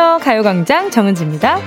안녕하세요. 0.00 0.24
가요광장 0.24 0.90
정은지입니다. 0.90 1.58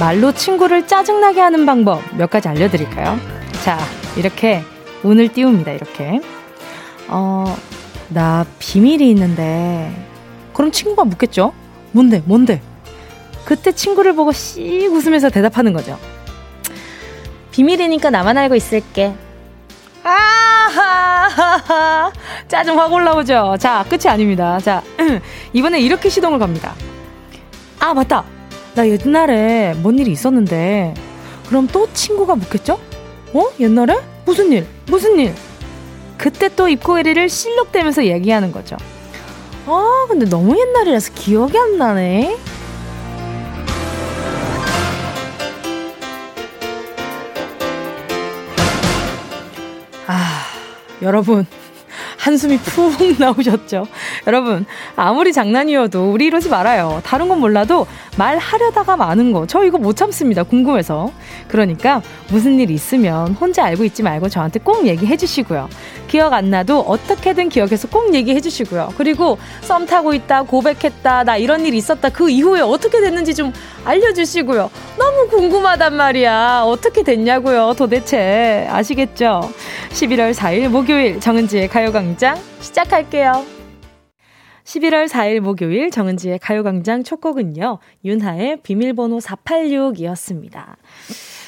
말로 0.00 0.32
친구를 0.32 0.88
짜증나게 0.88 1.40
하는 1.40 1.64
방법 1.64 2.02
몇 2.16 2.28
가지 2.28 2.48
알려드릴까요? 2.48 3.16
자, 3.62 3.78
이렇게 4.16 4.64
운을 5.04 5.28
띄웁니다. 5.28 5.70
이렇게. 5.70 6.20
어, 7.06 7.56
나 8.08 8.44
비밀이 8.58 9.08
있는데. 9.10 9.94
그럼 10.52 10.72
친구가 10.72 11.04
묻겠죠? 11.04 11.52
뭔데, 11.92 12.24
뭔데? 12.24 12.60
그때 13.44 13.70
친구를 13.70 14.16
보고 14.16 14.32
씩 14.32 14.92
웃으면서 14.92 15.30
대답하는 15.30 15.72
거죠. 15.72 15.96
비밀이니까 17.52 18.10
나만 18.10 18.36
알고 18.36 18.56
있을게. 18.56 19.14
아하하하. 20.02 21.62
짜증 22.48 22.80
확 22.80 22.92
올라오죠. 22.92 23.58
자, 23.60 23.84
끝이 23.88 24.08
아닙니다. 24.08 24.58
자, 24.58 24.82
이번에 25.54 25.80
이렇게 25.80 26.08
시동을 26.08 26.40
겁니다. 26.40 26.74
아, 27.82 27.92
맞다. 27.94 28.24
나 28.76 28.88
옛날에 28.88 29.74
뭔 29.78 29.98
일이 29.98 30.12
있었는데. 30.12 30.94
그럼 31.48 31.66
또 31.66 31.92
친구가 31.92 32.36
묻겠죠? 32.36 32.78
어? 33.32 33.46
옛날에? 33.58 33.98
무슨 34.24 34.52
일? 34.52 34.68
무슨 34.86 35.18
일? 35.18 35.34
그때 36.16 36.48
또 36.54 36.68
입꼬리를 36.68 37.28
실룩대면서 37.28 38.04
얘기하는 38.06 38.52
거죠. 38.52 38.76
아, 39.66 40.06
근데 40.08 40.26
너무 40.26 40.56
옛날이라서 40.56 41.12
기억이 41.14 41.58
안 41.58 41.76
나네. 41.76 42.36
아, 50.06 50.44
여러분. 51.02 51.44
한숨이 52.22 52.56
푹 52.58 52.92
나오셨죠? 53.18 53.88
여러분, 54.28 54.64
아무리 54.94 55.32
장난이어도 55.32 56.12
우리 56.12 56.26
이러지 56.26 56.50
말아요. 56.50 57.00
다른 57.04 57.28
건 57.28 57.40
몰라도 57.40 57.88
말하려다가 58.16 58.96
많은 58.96 59.32
거. 59.32 59.44
저 59.48 59.64
이거 59.64 59.76
못 59.76 59.96
참습니다. 59.96 60.44
궁금해서. 60.44 61.10
그러니까 61.48 62.00
무슨 62.30 62.60
일 62.60 62.70
있으면 62.70 63.32
혼자 63.32 63.64
알고 63.64 63.84
있지 63.86 64.04
말고 64.04 64.28
저한테 64.28 64.60
꼭 64.60 64.86
얘기해 64.86 65.16
주시고요. 65.16 65.68
기억 66.06 66.32
안 66.32 66.48
나도 66.50 66.82
어떻게든 66.82 67.48
기억해서 67.48 67.88
꼭 67.88 68.14
얘기해 68.14 68.40
주시고요. 68.40 68.92
그리고 68.96 69.38
썸 69.62 69.84
타고 69.86 70.14
있다, 70.14 70.42
고백했다, 70.42 71.24
나 71.24 71.36
이런 71.36 71.66
일 71.66 71.74
있었다, 71.74 72.08
그 72.10 72.30
이후에 72.30 72.60
어떻게 72.60 73.00
됐는지 73.00 73.34
좀 73.34 73.52
알려주시고요. 73.84 74.70
너무 74.98 75.28
궁금하단 75.28 75.96
말이야. 75.96 76.62
어떻게 76.64 77.02
됐냐고요, 77.02 77.74
도대체. 77.76 78.66
아시겠죠? 78.70 79.40
11월 79.90 80.32
4일 80.34 80.68
목요일 80.68 81.20
정은지의 81.20 81.68
가요광장 81.68 82.38
시작할게요. 82.60 83.44
11월 84.64 85.08
4일 85.08 85.40
목요일 85.40 85.90
정은지의 85.90 86.38
가요광장 86.38 87.02
첫 87.02 87.20
곡은요, 87.20 87.78
윤하의 88.04 88.58
비밀번호 88.62 89.18
486이었습니다. 89.18 90.76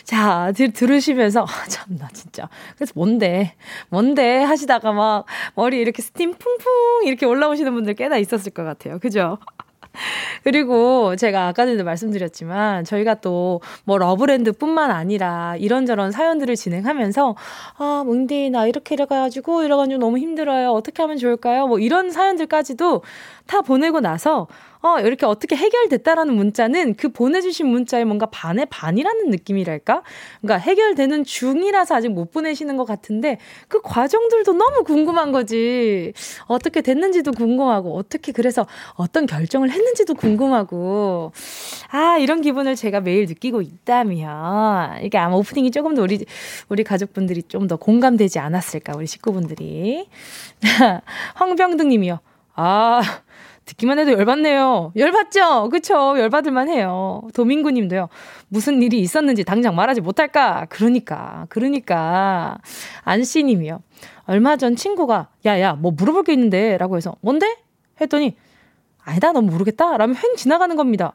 자, 0.03 0.53
들, 0.55 0.73
들으시면서, 0.73 1.43
아, 1.45 1.69
참나, 1.69 2.09
진짜. 2.13 2.49
그래서 2.77 2.93
뭔데, 2.95 3.55
뭔데 3.89 4.43
하시다가 4.43 4.93
막 4.93 5.25
머리 5.55 5.79
이렇게 5.79 6.03
스팀 6.03 6.35
풍풍 6.35 7.07
이렇게 7.07 7.25
올라오시는 7.25 7.73
분들 7.73 7.95
꽤나 7.95 8.19
있었을 8.19 8.53
것 8.53 8.65
같아요. 8.65 8.99
그죠? 8.99 9.39
그리고 10.45 11.17
제가 11.17 11.49
아까 11.49 11.65
전에도 11.67 11.85
말씀드렸지만 11.85 12.85
저희가 12.85 13.17
또 13.17 13.61
뭐 13.85 13.99
러브랜드 13.99 14.53
뿐만 14.53 14.91
아니라 14.91 15.57
이런저런 15.57 16.11
사연들을 16.11 16.55
진행하면서 16.57 17.35
아, 17.79 18.03
뭉디 18.07 18.51
나 18.51 18.67
이렇게 18.67 18.95
이래가지고 18.95 19.63
이래가지고 19.63 19.99
너무 19.99 20.19
힘들어요. 20.19 20.71
어떻게 20.71 21.03
하면 21.03 21.19
좋을까요? 21.19 21.67
뭐 21.67 21.79
이런 21.79 22.11
사연들까지도 22.11 23.03
다 23.47 23.63
보내고 23.63 24.01
나서 24.01 24.47
어, 24.85 25.01
이렇게 25.01 25.25
어떻게 25.25 25.57
해결됐다라는 25.57 26.35
문자는 26.35 26.95
그 26.97 27.09
보내주신 27.09 27.67
문자에 27.67 28.05
뭔가 28.05 28.27
반의 28.27 28.67
반이라는 28.67 29.31
느낌이랄까? 29.31 30.03
그러니까 30.43 30.59
해결되는 30.59 31.25
중이라서 31.25 31.95
아직 31.95 32.11
못 32.11 32.31
보내시는 32.31 32.77
것 32.77 32.85
같은데 32.85 33.39
그 33.69 33.81
과정들도 33.83 34.53
너무 34.53 34.85
궁금한 34.85 35.33
거지. 35.33 36.13
어떻게 36.49 36.83
됐는지도 36.83 37.33
궁금하고, 37.33 37.97
어떻게 37.97 38.31
그래서 38.33 38.67
어떤 38.95 39.25
결정을 39.25 39.71
했는지도 39.71 40.15
궁금하고. 40.15 41.33
아, 41.91 42.19
이런 42.19 42.43
기분을 42.43 42.77
제가 42.77 43.01
매일 43.01 43.25
느끼고 43.27 43.63
있다면, 43.63 45.03
이게 45.03 45.17
아마 45.17 45.35
오프닝이 45.37 45.71
조금 45.71 45.95
더 45.95 46.03
우리, 46.03 46.25
우리 46.69 46.85
가족분들이 46.85 47.43
좀 47.45 47.65
더 47.67 47.77
공감되지 47.77 48.39
않았을까, 48.39 48.93
우리 48.95 49.07
식구분들이. 49.07 50.07
황병등 51.35 51.89
님이요. 51.89 52.21
아, 52.57 53.01
듣기만 53.65 53.99
해도 53.99 54.13
열받네요. 54.13 54.93
열받죠? 54.97 55.71
그쵸? 55.71 56.19
열받을만 56.19 56.69
해요. 56.69 57.23
도민구 57.35 57.71
님도요. 57.71 58.09
무슨 58.49 58.83
일이 58.83 59.01
있었는지 59.01 59.45
당장 59.45 59.75
말하지 59.75 60.01
못할까? 60.03 60.67
그러니까, 60.69 61.47
그러니까. 61.49 62.59
안씨 63.03 63.43
님이요. 63.43 63.81
얼마 64.27 64.57
전 64.57 64.77
친구가, 64.77 65.29
야, 65.47 65.61
야, 65.61 65.75
뭐 65.75 65.93
물어볼 65.93 66.25
게 66.25 66.33
있는데? 66.35 66.77
라고 66.79 66.97
해서, 66.97 67.17
뭔데? 67.21 67.57
했더니, 68.01 68.37
아니다, 69.03 69.33
넌 69.33 69.47
모르겠다? 69.47 69.97
라면 69.97 70.17
횡 70.17 70.37
지나가는 70.37 70.75
겁니다. 70.77 71.15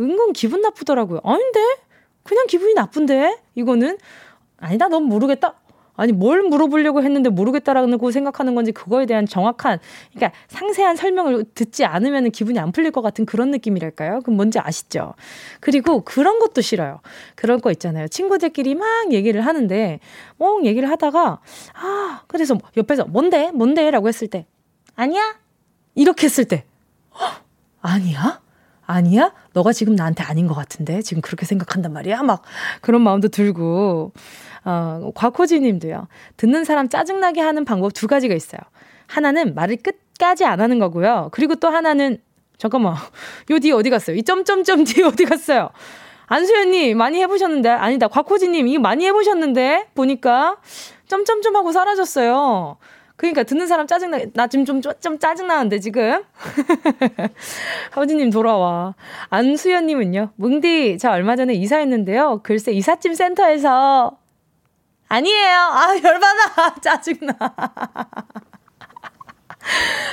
은근 0.00 0.32
기분 0.32 0.60
나쁘더라고요. 0.60 1.20
아닌데? 1.24 1.60
그냥 2.22 2.46
기분이 2.46 2.74
나쁜데? 2.74 3.38
이거는? 3.54 3.98
아니다, 4.58 4.88
넌 4.88 5.04
모르겠다? 5.04 5.54
아니 5.96 6.12
뭘 6.12 6.42
물어보려고 6.42 7.02
했는데 7.02 7.30
모르겠다라고 7.30 8.10
생각하는 8.10 8.54
건지 8.54 8.72
그거에 8.72 9.06
대한 9.06 9.26
정확한 9.26 9.78
그러니까 10.14 10.38
상세한 10.48 10.96
설명을 10.96 11.44
듣지 11.54 11.84
않으면 11.84 12.30
기분이 12.30 12.58
안 12.58 12.72
풀릴 12.72 12.90
것 12.90 13.02
같은 13.02 13.26
그런 13.26 13.50
느낌이랄까요? 13.50 14.20
그럼 14.20 14.36
뭔지 14.36 14.58
아시죠? 14.58 15.14
그리고 15.60 16.02
그런 16.02 16.38
것도 16.38 16.60
싫어요. 16.60 17.00
그런 17.34 17.60
거 17.60 17.70
있잖아요. 17.72 18.08
친구들끼리 18.08 18.74
막 18.74 19.12
얘기를 19.12 19.40
하는데 19.40 20.00
뭐 20.36 20.62
얘기를 20.64 20.90
하다가 20.90 21.40
아 21.74 22.22
그래서 22.26 22.56
옆에서 22.76 23.04
뭔데 23.06 23.50
뭔데라고 23.52 24.08
했을 24.08 24.28
때 24.28 24.46
아니야 24.94 25.36
이렇게 25.94 26.26
했을 26.26 26.44
때 26.44 26.64
아니야? 27.80 28.40
아니야? 28.86 29.32
너가 29.52 29.72
지금 29.72 29.94
나한테 29.94 30.22
아닌 30.22 30.46
것 30.46 30.54
같은데? 30.54 31.02
지금 31.02 31.20
그렇게 31.20 31.44
생각한단 31.44 31.92
말이야? 31.92 32.22
막 32.22 32.42
그런 32.80 33.02
마음도 33.02 33.28
들고. 33.28 34.12
어, 34.66 35.12
곽호지 35.14 35.60
님도요. 35.60 36.08
듣는 36.36 36.64
사람 36.64 36.88
짜증나게 36.88 37.40
하는 37.40 37.64
방법 37.64 37.94
두 37.94 38.08
가지가 38.08 38.34
있어요. 38.34 38.60
하나는 39.06 39.54
말을 39.54 39.76
끝까지 39.76 40.44
안 40.44 40.60
하는 40.60 40.80
거고요. 40.80 41.28
그리고 41.30 41.54
또 41.54 41.68
하나는, 41.68 42.18
잠깐만. 42.58 42.96
요 43.50 43.58
뒤에 43.60 43.72
어디 43.72 43.90
갔어요? 43.90 44.16
이 44.16 44.24
점점점 44.24 44.82
뒤에 44.82 45.04
어디 45.04 45.24
갔어요? 45.24 45.70
안수현님, 46.26 46.98
많이 46.98 47.20
해보셨는데? 47.22 47.68
아니다. 47.68 48.08
곽호지님, 48.08 48.66
이거 48.66 48.80
많이 48.80 49.06
해보셨는데? 49.06 49.90
보니까. 49.94 50.56
점점점 51.06 51.54
하고 51.54 51.70
사라졌어요. 51.70 52.78
그러니까 53.14 53.44
듣는 53.44 53.68
사람 53.68 53.86
짜증나, 53.86 54.18
나 54.34 54.48
지금 54.48 54.64
좀, 54.64 54.82
좀 54.82 55.20
짜증나는데, 55.20 55.78
지금. 55.78 56.24
하우지님 57.92 58.30
돌아와. 58.30 58.96
안수현님은요, 59.30 60.30
뭉디, 60.34 60.98
저 60.98 61.12
얼마 61.12 61.36
전에 61.36 61.54
이사했는데요. 61.54 62.40
글쎄, 62.42 62.72
이삿짐 62.72 63.14
센터에서 63.14 64.18
아니에요. 65.08 65.58
아, 65.58 65.96
열받아. 66.02 66.74
짜증나. 66.82 67.36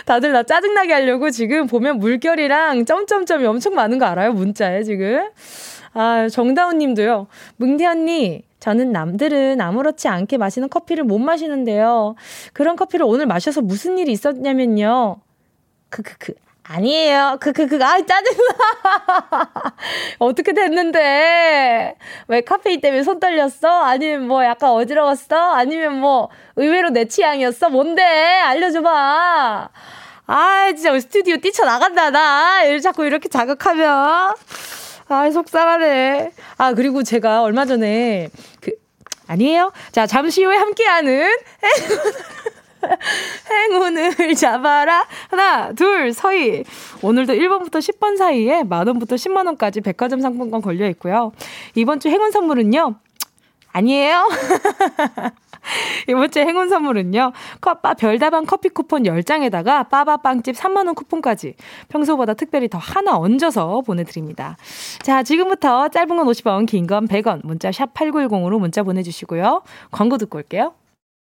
다들 0.05 0.31
나 0.31 0.43
짜증나게 0.43 0.93
하려고 0.93 1.29
지금 1.29 1.67
보면 1.67 1.99
물결이랑 1.99 2.85
점점점이 2.85 3.45
엄청 3.45 3.75
많은 3.75 3.99
거 3.99 4.05
알아요? 4.05 4.33
문자에 4.33 4.83
지금. 4.83 5.29
아, 5.93 6.27
정다운 6.29 6.79
님도요. 6.79 7.27
뭉디 7.57 7.85
언니, 7.85 8.43
저는 8.59 8.91
남들은 8.91 9.61
아무렇지 9.61 10.07
않게 10.07 10.37
마시는 10.37 10.69
커피를 10.69 11.03
못 11.03 11.19
마시는데요. 11.19 12.15
그런 12.53 12.75
커피를 12.75 13.05
오늘 13.05 13.27
마셔서 13.27 13.61
무슨 13.61 13.97
일이 13.97 14.11
있었냐면요. 14.11 15.17
크크크. 15.89 16.33
아니에요. 16.63 17.37
그, 17.41 17.51
그, 17.51 17.67
그, 17.67 17.83
아, 17.83 17.97
짜증나. 17.97 19.73
어떻게 20.19 20.53
됐는데? 20.53 21.95
왜 22.27 22.41
카페인 22.41 22.79
때문에 22.79 23.03
손 23.03 23.19
떨렸어? 23.19 23.83
아니면 23.83 24.27
뭐 24.27 24.45
약간 24.45 24.71
어지러웠어? 24.71 25.53
아니면 25.53 25.99
뭐 25.99 26.29
의외로 26.55 26.89
내 26.89 27.05
취향이었어? 27.05 27.69
뭔데? 27.69 28.01
알려줘봐. 28.03 29.69
아, 30.25 30.71
진짜 30.73 30.97
스튜디오 30.99 31.37
뛰쳐나간다, 31.37 32.11
나. 32.11 32.79
자꾸 32.79 33.05
이렇게 33.05 33.27
자극하면. 33.27 34.33
아, 35.09 35.31
속상하네. 35.31 36.31
아, 36.57 36.73
그리고 36.73 37.03
제가 37.03 37.43
얼마 37.43 37.65
전에 37.65 38.29
그, 38.61 38.71
아니에요? 39.27 39.73
자, 39.91 40.07
잠시 40.07 40.43
후에 40.43 40.55
함께하는 40.55 41.29
행운을 43.49 44.35
잡아라. 44.35 45.05
하나, 45.29 45.71
둘, 45.73 46.13
서희. 46.13 46.63
오늘도 47.01 47.33
1번부터 47.33 47.77
10번 47.79 48.17
사이에 48.17 48.63
만원부터 48.63 49.15
10만원까지 49.15 49.83
백화점 49.83 50.21
상품권 50.21 50.61
걸려 50.61 50.87
있고요. 50.89 51.31
이번 51.75 51.99
주 51.99 52.09
행운 52.09 52.31
선물은요. 52.31 52.95
아니에요. 53.71 54.29
이번째 56.09 56.41
행운 56.41 56.69
선물은요. 56.69 57.31
컵바 57.61 57.93
별다방 57.95 58.45
커피 58.45 58.69
쿠폰 58.69 59.03
10장에다가 59.03 59.89
빠바빵집 59.89 60.55
3만 60.55 60.85
원 60.85 60.93
쿠폰까지 60.93 61.55
평소보다 61.87 62.33
특별히 62.33 62.67
더 62.67 62.77
하나 62.77 63.17
얹어서 63.17 63.81
보내 63.81 64.03
드립니다. 64.03 64.57
자, 65.01 65.23
지금부터 65.23 65.87
짧은 65.87 66.15
건 66.17 66.27
50원, 66.27 66.67
긴 66.67 66.85
건 66.85 67.07
100원, 67.07 67.41
문자 67.45 67.71
샵 67.71 67.93
8910으로 67.93 68.59
문자 68.59 68.83
보내 68.83 69.01
주시고요. 69.01 69.63
광고 69.89 70.17
듣고 70.17 70.37
올게요. 70.37 70.73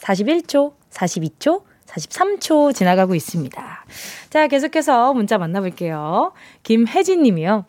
41초 0.00 0.72
42초 0.90 1.62
43초 1.86 2.74
지나가고 2.74 3.14
있습니다. 3.14 3.84
자 4.30 4.46
계속해서 4.46 5.12
문자 5.14 5.38
만나볼게요. 5.38 6.32
김혜진 6.62 7.22
님이요. 7.22 7.64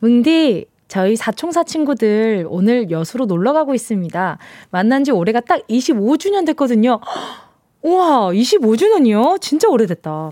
뭉디 0.00 0.66
저희 0.88 1.16
사총사 1.16 1.64
친구들 1.64 2.46
오늘 2.50 2.90
여수로 2.90 3.24
놀러 3.24 3.54
가고 3.54 3.74
있습니다. 3.74 4.38
만난 4.70 5.04
지 5.04 5.10
올해가 5.10 5.40
딱 5.40 5.66
25주년 5.66 6.44
됐거든요. 6.44 7.00
우와, 7.80 8.30
25주년이요? 8.30 9.40
진짜 9.40 9.68
오래됐다. 9.68 10.30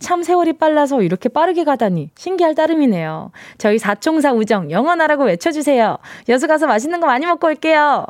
참 0.00 0.22
세월이 0.22 0.54
빨라서 0.54 1.00
이렇게 1.02 1.28
빠르게 1.28 1.64
가다니 1.64 2.10
신기할 2.14 2.54
따름이네요. 2.54 3.30
저희 3.56 3.78
사총사 3.78 4.32
우정 4.32 4.70
영원하라고 4.70 5.24
외쳐주세요. 5.24 5.96
여수 6.28 6.46
가서 6.46 6.66
맛있는 6.66 7.00
거 7.00 7.06
많이 7.06 7.24
먹고 7.24 7.46
올게요. 7.46 8.04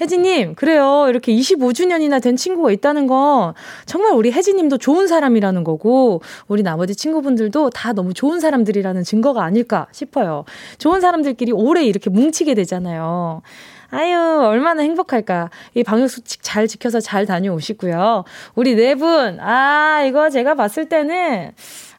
혜진님, 0.00 0.54
그래요. 0.54 1.06
이렇게 1.08 1.32
25주년이나 1.32 2.22
된 2.22 2.36
친구가 2.36 2.70
있다는 2.72 3.06
건 3.06 3.54
정말 3.86 4.12
우리 4.14 4.32
혜진님도 4.32 4.78
좋은 4.78 5.06
사람이라는 5.06 5.64
거고, 5.64 6.22
우리 6.48 6.62
나머지 6.62 6.94
친구분들도 6.94 7.70
다 7.70 7.92
너무 7.92 8.14
좋은 8.14 8.40
사람들이라는 8.40 9.02
증거가 9.04 9.44
아닐까 9.44 9.86
싶어요. 9.92 10.44
좋은 10.78 11.00
사람들끼리 11.00 11.52
오래 11.52 11.84
이렇게 11.84 12.10
뭉치게 12.10 12.54
되잖아요. 12.54 13.42
아유, 13.90 14.16
얼마나 14.42 14.82
행복할까. 14.82 15.50
이 15.74 15.84
방역수칙 15.84 16.40
잘 16.42 16.66
지켜서 16.66 16.98
잘 16.98 17.26
다녀오시고요. 17.26 18.24
우리 18.56 18.74
네 18.74 18.96
분, 18.96 19.38
아, 19.38 20.02
이거 20.02 20.30
제가 20.30 20.54
봤을 20.54 20.88
때는, 20.88 21.52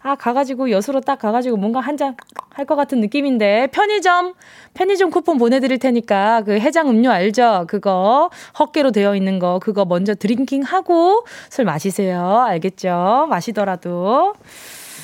아, 0.08 0.14
가가지고 0.16 0.70
여수로 0.70 1.02
딱 1.02 1.18
가가지고 1.18 1.58
뭔가 1.58 1.80
한 1.80 1.98
잔 1.98 2.16
할 2.52 2.66
것 2.68 2.76
같은 2.76 3.02
느낌인데, 3.02 3.68
편의점, 3.74 4.34
편의점 4.76 5.10
쿠폰 5.10 5.38
보내드릴 5.38 5.80
테니까, 5.80 6.44
그 6.46 6.60
해장 6.60 6.90
음료 6.90 7.10
알죠? 7.10 7.66
그거, 7.68 8.30
헛개로 8.60 8.92
되어 8.92 9.16
있는 9.16 9.40
거, 9.40 9.60
그거 9.60 9.84
먼저 9.84 10.14
drinking 10.16 10.62
하고 10.62 11.26
술 11.50 11.66
마시세요. 11.66 12.44
알겠죠? 12.48 13.28
마시더라도. 13.30 14.34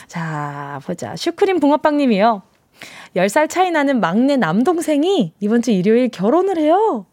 자, 0.07 0.79
보자. 0.85 1.15
슈크림 1.15 1.59
붕어빵 1.59 1.97
님이요. 1.97 2.43
10살 3.15 3.49
차이 3.49 3.71
나는 3.71 3.99
막내 3.99 4.37
남동생이 4.37 5.33
이번 5.39 5.61
주 5.61 5.71
일요일 5.71 6.09
결혼을 6.09 6.57
해요. 6.57 7.05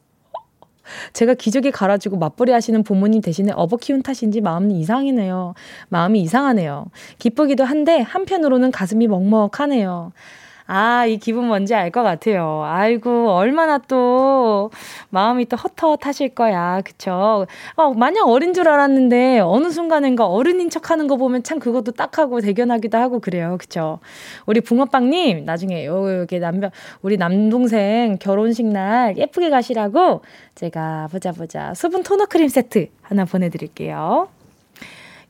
제가 1.13 1.35
기저귀 1.35 1.71
갈아주고 1.71 2.17
맞벌이 2.19 2.53
하시는 2.53 2.83
부모님 2.83 3.21
대신에 3.21 3.53
업어 3.55 3.77
키운 3.77 4.03
탓인지 4.03 4.41
마음이 4.41 4.79
이상하네요. 4.81 5.55
마음이 5.89 6.21
이상하네요. 6.21 6.87
기쁘기도 7.19 7.65
한데 7.65 8.01
한편으로는 8.01 8.71
가슴이 8.71 9.07
먹먹하네요. 9.09 10.13
아, 10.71 11.07
이 11.07 11.17
기분 11.17 11.47
뭔지 11.47 11.75
알 11.75 11.91
것 11.91 12.03
같아요. 12.03 12.63
아이고, 12.67 13.31
얼마나 13.31 13.79
또 13.79 14.71
마음이 15.09 15.47
또 15.47 15.57
헛헛하실 15.57 16.35
거야. 16.35 16.83
그쵸? 16.85 17.47
어, 17.77 17.95
마냥 17.95 18.29
어린 18.29 18.53
줄 18.53 18.69
알았는데 18.69 19.39
어느 19.41 19.71
순간인가 19.71 20.27
어른인 20.27 20.69
척 20.69 20.91
하는 20.91 21.07
거 21.07 21.17
보면 21.17 21.43
참 21.43 21.59
그것도 21.59 21.93
딱하고 21.93 22.43
대견하기도 22.43 22.99
하고 22.99 23.19
그래요. 23.21 23.57
그쵸? 23.59 24.01
우리 24.45 24.61
붕어빵님, 24.61 25.47
나중에 25.47 25.87
요, 25.87 26.21
여기 26.21 26.39
남편, 26.39 26.71
우리 27.01 27.17
남동생 27.17 28.19
결혼식 28.21 28.67
날 28.67 29.17
예쁘게 29.17 29.49
가시라고 29.49 30.21
제가 30.55 31.09
보자 31.11 31.33
보자. 31.33 31.73
수분 31.73 32.03
토너 32.03 32.27
크림 32.27 32.49
세트 32.49 32.89
하나 33.01 33.25
보내드릴게요. 33.25 34.29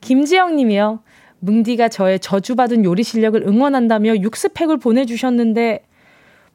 김지영 0.01 0.57
님이요. 0.57 0.99
뭉디가 1.39 1.89
저의 1.89 2.19
저주받은 2.19 2.83
요리 2.85 3.03
실력을 3.03 3.41
응원한다며 3.41 4.17
육스팩을 4.17 4.77
보내주셨는데, 4.77 5.83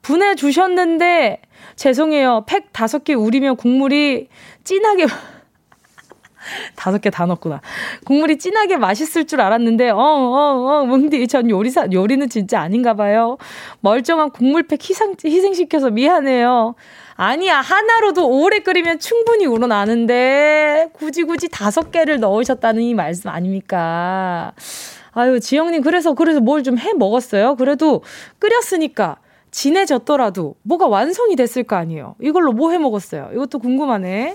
보내주셨는데, 0.02 1.40
죄송해요. 1.76 2.44
팩 2.46 2.72
다섯 2.72 3.04
개 3.04 3.14
우리며 3.14 3.54
국물이 3.54 4.28
진하게, 4.62 5.06
다섯 6.76 7.00
개 7.00 7.08
다 7.08 7.24
넣었구나. 7.24 7.62
국물이 8.04 8.38
진하게 8.38 8.76
맛있을 8.76 9.26
줄 9.26 9.40
알았는데, 9.40 9.90
어, 9.90 9.96
어, 9.96 10.82
어, 10.82 10.84
뭉디, 10.84 11.26
전 11.28 11.48
요리사, 11.48 11.88
요리는 11.90 12.28
진짜 12.28 12.60
아닌가 12.60 12.94
봐요. 12.94 13.38
멀쩡한 13.80 14.30
국물팩 14.30 14.82
희생, 14.88 15.14
희생시켜서 15.24 15.90
미안해요. 15.90 16.74
아니야, 17.16 17.60
하나로도 17.60 18.28
오래 18.28 18.58
끓이면 18.60 18.98
충분히 18.98 19.46
우러나는데, 19.46 20.88
굳이 20.92 21.22
굳이 21.22 21.48
다섯 21.48 21.92
개를 21.92 22.18
넣으셨다는 22.18 22.82
이 22.82 22.94
말씀 22.94 23.30
아닙니까? 23.30 24.52
아유, 25.12 25.38
지영님, 25.38 25.82
그래서, 25.82 26.14
그래서 26.14 26.40
뭘 26.40 26.62
좀 26.64 26.76
해 26.78 26.92
먹었어요? 26.92 27.54
그래도 27.54 28.02
끓였으니까 28.40 29.18
진해졌더라도 29.52 30.56
뭐가 30.62 30.88
완성이 30.88 31.36
됐을 31.36 31.62
거 31.62 31.76
아니에요? 31.76 32.16
이걸로 32.20 32.52
뭐 32.52 32.72
해 32.72 32.78
먹었어요? 32.78 33.30
이것도 33.32 33.60
궁금하네. 33.60 34.34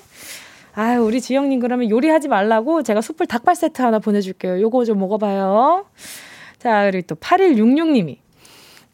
아유, 0.76 1.02
우리 1.04 1.20
지영님 1.20 1.60
그러면 1.60 1.90
요리하지 1.90 2.30
말라고 2.30 2.84
제가 2.84 3.02
숯불 3.02 3.28
닭발 3.28 3.56
세트 3.58 3.82
하나 3.82 4.00
보내줄게요. 4.00 4.62
요거 4.62 4.86
좀 4.86 5.00
먹어봐요. 5.00 5.86
자, 6.60 6.84
그리고 6.90 7.08
또 7.08 7.16
8166님이 7.16 8.18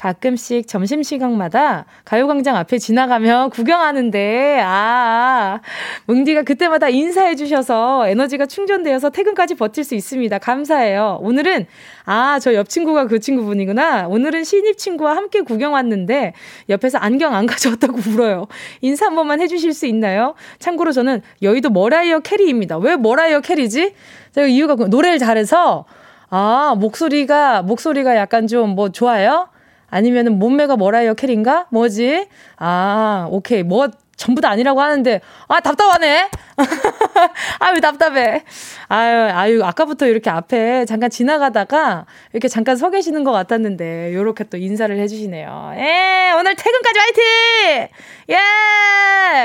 가끔씩 0.05 0.67
점심시간마다 0.67 1.85
가요광장 2.05 2.55
앞에 2.57 2.77
지나가며 2.77 3.49
구경하는데, 3.51 4.61
아, 4.63 5.61
뭉디가 6.05 6.43
그때마다 6.43 6.89
인사해주셔서 6.89 8.07
에너지가 8.09 8.45
충전되어서 8.45 9.09
퇴근까지 9.09 9.55
버틸 9.55 9.83
수 9.83 9.95
있습니다. 9.95 10.37
감사해요. 10.37 11.17
오늘은, 11.21 11.65
아, 12.05 12.37
저 12.39 12.53
옆 12.53 12.69
친구가 12.69 13.07
그 13.07 13.19
친구분이구나. 13.19 14.07
오늘은 14.07 14.43
신입 14.43 14.77
친구와 14.77 15.15
함께 15.15 15.41
구경 15.41 15.73
왔는데, 15.73 16.33
옆에서 16.69 16.99
안경 16.99 17.33
안 17.33 17.47
가져왔다고 17.47 17.97
울어요. 18.07 18.45
인사 18.81 19.07
한 19.07 19.15
번만 19.15 19.41
해주실 19.41 19.73
수 19.73 19.87
있나요? 19.87 20.35
참고로 20.59 20.91
저는 20.91 21.23
여의도 21.41 21.71
머라이어 21.71 22.19
캐리입니다. 22.19 22.77
왜 22.77 22.95
머라이어 22.95 23.39
캐리지? 23.41 23.95
제가 24.33 24.45
이유가 24.45 24.75
그 24.75 24.83
노래를 24.83 25.17
잘해서, 25.17 25.85
아, 26.29 26.75
목소리가, 26.77 27.63
목소리가 27.63 28.15
약간 28.15 28.45
좀 28.45 28.75
뭐 28.75 28.89
좋아요? 28.89 29.47
아니면은 29.89 30.39
몸매가 30.39 30.75
머라이어 30.75 31.13
캐린가? 31.15 31.67
뭐지? 31.69 32.27
아, 32.57 33.27
오케이. 33.29 33.63
뭐 33.63 33.89
전부 34.17 34.41
다 34.41 34.49
아니라고 34.49 34.81
하는데 34.81 35.21
아 35.47 35.59
답답하네. 35.59 36.29
아유 37.59 37.81
답답해. 37.81 38.43
아유 38.87 39.31
아유 39.33 39.63
아까부터 39.63 40.07
이렇게 40.07 40.29
앞에 40.29 40.85
잠깐 40.85 41.09
지나가다가 41.09 42.05
이렇게 42.31 42.47
잠깐 42.47 42.77
서 42.77 42.89
계시는 42.89 43.23
것 43.23 43.31
같았는데 43.31 44.13
요렇게 44.13 44.45
또 44.45 44.57
인사를 44.57 44.97
해주시네요. 44.97 45.73
예 45.75 46.33
오늘 46.37 46.55
퇴근까지 46.55 46.99
화이팅. 46.99 47.87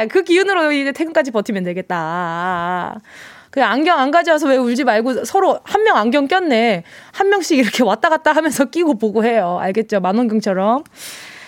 예그 0.05 0.23
기운으로 0.23 0.73
이제 0.73 0.93
퇴근까지 0.93 1.33
버티면 1.33 1.65
되겠다. 1.65 3.01
그 3.51 3.63
안경 3.65 3.99
안 3.99 4.11
가져와서 4.11 4.49
왜 4.49 4.57
울지 4.57 4.85
말고 4.85 5.25
서로 5.25 5.59
한 5.65 5.83
명 5.83 5.97
안경 5.97 6.29
꼈네. 6.29 6.85
한 7.13 7.29
명씩 7.31 7.59
이렇게 7.59 7.83
왔다 7.83 8.09
갔다 8.09 8.33
하면서 8.33 8.65
끼고 8.67 8.95
보고 8.99 9.25
해요. 9.25 9.59
알겠죠? 9.61 10.01
만원경처럼. 10.01 10.85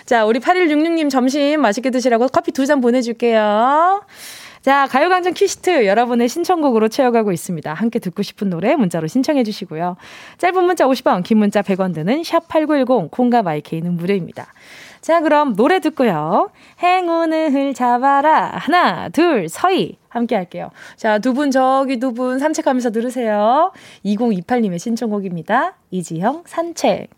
자, 0.06 0.24
우리 0.24 0.40
8166님 0.40 1.08
점심 1.10 1.60
맛있게 1.60 1.90
드시라고 1.90 2.28
커피 2.28 2.50
두 2.52 2.66
잔 2.66 2.80
보내줄게요. 2.80 4.02
자, 4.62 4.86
가요광장 4.88 5.32
퀴시트 5.34 5.86
여러분의 5.86 6.28
신청곡으로 6.28 6.88
채워가고 6.88 7.32
있습니다. 7.32 7.74
함께 7.74 7.98
듣고 7.98 8.22
싶은 8.22 8.48
노래 8.48 8.76
문자로 8.76 9.08
신청해 9.08 9.42
주시고요. 9.44 9.96
짧은 10.38 10.64
문자 10.64 10.86
50원, 10.86 11.24
긴 11.24 11.38
문자 11.38 11.62
100원 11.62 11.92
드는 11.94 12.22
샵8910, 12.22 13.10
콩과 13.10 13.42
마이케이는 13.42 13.96
무료입니다. 13.96 14.46
자, 15.00 15.20
그럼 15.20 15.56
노래 15.56 15.80
듣고요. 15.80 16.50
행운을 16.80 17.74
잡아라. 17.74 18.52
하나, 18.54 19.08
둘, 19.08 19.48
서희. 19.48 19.98
함께 20.12 20.34
할게요. 20.36 20.70
자, 20.96 21.18
두 21.18 21.32
분, 21.34 21.50
저기 21.50 21.98
두 21.98 22.12
분 22.12 22.38
산책하면서 22.38 22.90
들으세요. 22.90 23.72
2028님의 24.04 24.78
신청곡입니다. 24.78 25.74
이지형 25.90 26.44
산책. 26.46 27.08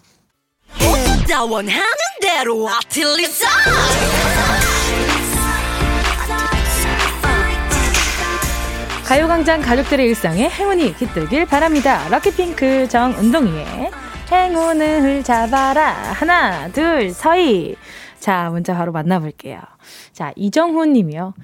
가요광장 9.05 9.61
가족들의 9.61 10.07
일상에 10.07 10.49
행운이 10.49 10.97
깃들길 10.97 11.45
바랍니다. 11.47 12.09
럭키핑크 12.09 12.89
정은동이의 12.89 13.91
행운을 14.33 15.23
잡아라. 15.23 15.91
하나, 15.91 16.69
둘, 16.69 17.11
서희. 17.11 17.77
자, 18.19 18.49
문자 18.51 18.75
바로 18.75 18.93
만나볼게요. 18.93 19.61
자, 20.13 20.33
이정훈 20.37 20.95
님이요. 20.95 21.35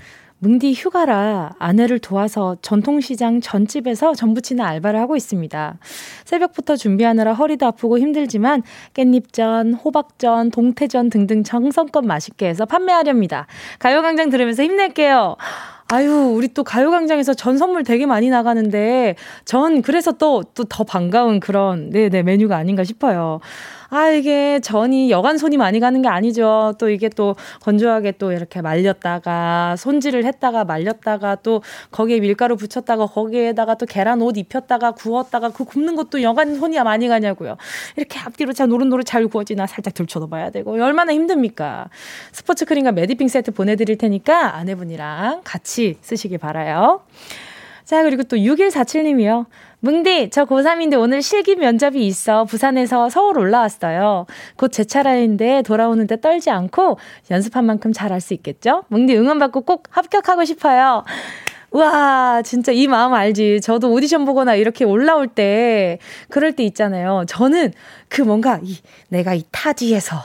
뭉디 0.43 0.73
휴가라 0.73 1.51
아내를 1.59 1.99
도와서 1.99 2.57
전통시장 2.63 3.43
전집에서 3.43 4.15
전부치는 4.15 4.65
알바를 4.65 4.99
하고 4.99 5.15
있습니다. 5.15 5.79
새벽부터 6.25 6.77
준비하느라 6.77 7.35
허리도 7.35 7.67
아프고 7.67 7.99
힘들지만 7.99 8.63
깻잎전, 8.95 9.79
호박전, 9.85 10.51
동태전 10.51 11.11
등등 11.11 11.45
정성껏 11.45 12.05
맛있게 12.07 12.49
해서 12.49 12.65
판매하렵니다. 12.65 13.47
가요광장 13.79 14.31
들으면서 14.31 14.63
힘낼게요. 14.63 15.37
아유, 15.93 16.33
우리 16.35 16.49
또 16.49 16.63
가요광장에서 16.65 17.35
전 17.35 17.59
선물 17.59 17.83
되게 17.83 18.07
많이 18.07 18.31
나가는데, 18.31 19.17
전 19.45 19.83
그래서 19.83 20.13
또, 20.13 20.45
또 20.55 20.65
더 20.65 20.85
반가운 20.85 21.41
그런, 21.41 21.91
네네, 21.91 22.09
네, 22.11 22.23
메뉴가 22.23 22.57
아닌가 22.57 22.85
싶어요. 22.85 23.41
아, 23.91 24.09
이게 24.09 24.61
전이 24.61 25.11
여간 25.11 25.37
손이 25.37 25.57
많이 25.57 25.81
가는 25.81 26.01
게 26.01 26.09
아니죠. 26.09 26.75
또 26.79 26.89
이게 26.89 27.09
또 27.09 27.35
건조하게 27.63 28.13
또 28.13 28.31
이렇게 28.31 28.63
말렸다가 28.63 29.75
손질을 29.77 30.25
했다가 30.25 30.65
말렸다가 30.65 31.37
또 31.43 31.63
거기에 31.91 32.21
밀가루 32.21 32.57
붙였다가 32.57 33.07
거기에다가 33.07 33.75
또 33.75 33.87
계란 33.87 34.23
옷 34.23 34.37
입혔다가 34.37 34.93
구웠다가 34.93 35.51
그 35.51 35.65
굽는 35.65 35.97
것도 35.97 36.23
여간 36.23 36.55
손이 36.55 36.81
많이 36.81 37.09
가냐고요. 37.09 37.57
이렇게 37.97 38.21
앞뒤로 38.21 38.53
잘 38.53 38.69
노릇노릇 38.69 39.07
잘 39.07 39.27
구워지나 39.27 39.67
살짝 39.67 39.93
들춰도 39.95 40.29
봐야 40.29 40.51
되고 40.51 40.73
얼마나 40.73 41.13
힘듭니까? 41.13 41.89
스포츠 42.31 42.65
크림과 42.65 42.93
메디핑 42.93 43.27
세트 43.27 43.51
보내드릴 43.51 43.99
테니까 43.99 44.55
아내분이랑 44.55 45.41
같이 45.43 45.97
쓰시길 46.01 46.39
바라요. 46.39 47.03
자, 47.85 48.05
그리고 48.05 48.23
또 48.23 48.37
6147님이요. 48.37 49.47
뭉디, 49.83 50.29
저 50.31 50.45
고3인데 50.45 51.01
오늘 51.01 51.23
실기 51.23 51.57
면접이 51.57 52.07
있어 52.07 52.45
부산에서 52.45 53.09
서울 53.09 53.39
올라왔어요. 53.39 54.27
곧 54.57 54.71
제 54.73 54.85
차례인데 54.85 55.63
돌아오는데 55.63 56.21
떨지 56.21 56.51
않고 56.51 56.99
연습한 57.31 57.65
만큼 57.65 57.93
잘할 57.93 58.21
수 58.21 58.35
있겠죠? 58.35 58.85
뭉디 58.89 59.17
응원받고 59.17 59.63
꼭 59.63 59.85
합격하고 59.91 60.45
싶어요. 60.45 61.05
와, 61.73 62.43
진짜 62.43 62.73
이 62.73 62.87
마음 62.89 63.15
알지. 63.15 63.61
저도 63.63 63.91
오디션 63.93 64.25
보거나 64.27 64.55
이렇게 64.55 64.85
올라올 64.85 65.29
때, 65.29 65.99
그럴 66.29 66.53
때 66.53 66.65
있잖아요. 66.65 67.25
저는 67.29 67.73
그 68.09 68.23
뭔가, 68.23 68.59
이, 68.63 68.77
내가 69.09 69.35
이 69.35 69.45
타지에서 69.51 70.17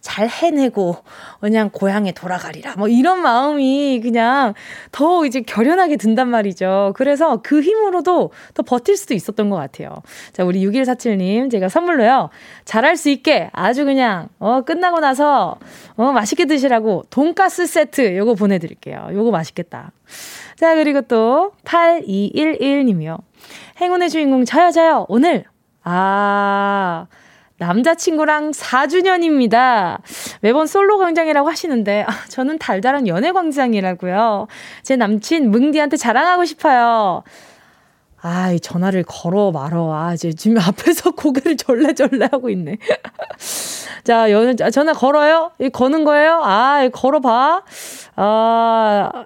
잘 0.00 0.28
해내고 0.28 0.96
그냥 1.40 1.70
고향에 1.70 2.12
돌아가리라. 2.12 2.74
뭐 2.76 2.88
이런 2.88 3.20
마음이 3.20 4.00
그냥 4.02 4.54
더 4.92 5.26
이제 5.26 5.42
결연하게 5.42 5.96
든단 5.96 6.28
말이죠. 6.28 6.94
그래서 6.96 7.40
그 7.42 7.60
힘으로도 7.60 8.30
더 8.54 8.62
버틸 8.62 8.96
수도 8.96 9.12
있었던 9.14 9.50
것 9.50 9.56
같아요. 9.56 10.02
자, 10.32 10.44
우리 10.44 10.64
6147님, 10.66 11.50
제가 11.50 11.68
선물로요. 11.68 12.30
잘할 12.64 12.96
수 12.96 13.10
있게 13.10 13.50
아주 13.52 13.84
그냥, 13.84 14.28
어, 14.38 14.62
끝나고 14.62 15.00
나서, 15.00 15.58
어, 15.96 16.12
맛있게 16.12 16.46
드시라고 16.46 17.04
돈가스 17.10 17.66
세트 17.66 18.16
요거 18.16 18.34
보내 18.34 18.58
드릴게요. 18.58 19.08
요거 19.12 19.30
맛있겠다. 19.30 19.92
자, 20.56 20.74
그리고 20.74 21.02
또 21.02 21.52
8211님이요. 21.64 23.18
행운의 23.80 24.08
주인공 24.08 24.44
저요, 24.44 24.70
저요. 24.70 25.06
오늘, 25.08 25.44
아, 25.82 27.06
남자친구랑 27.60 28.52
4주년입니다. 28.52 29.98
매번 30.40 30.66
솔로 30.66 30.96
광장이라고 30.96 31.48
하시는데, 31.48 32.04
아, 32.08 32.12
저는 32.28 32.58
달달한 32.58 33.06
연애 33.06 33.32
광장이라고요. 33.32 34.48
제 34.82 34.96
남친 34.96 35.50
뭉디한테 35.50 35.98
자랑하고 35.98 36.46
싶어요. 36.46 37.22
아, 38.22 38.52
이 38.52 38.60
전화를 38.60 39.04
걸어 39.06 39.50
말어. 39.50 39.92
아, 39.92 40.14
이제 40.14 40.32
지금 40.32 40.56
앞에서 40.60 41.10
고개를 41.10 41.58
절레절레 41.58 42.28
하고 42.32 42.48
있네. 42.48 42.78
자, 44.04 44.30
연, 44.30 44.56
전화 44.72 44.94
걸어요? 44.94 45.52
이 45.58 45.68
거는 45.68 46.04
거예요? 46.04 46.40
아, 46.42 46.88
걸어봐. 46.90 47.62
아, 48.16 49.24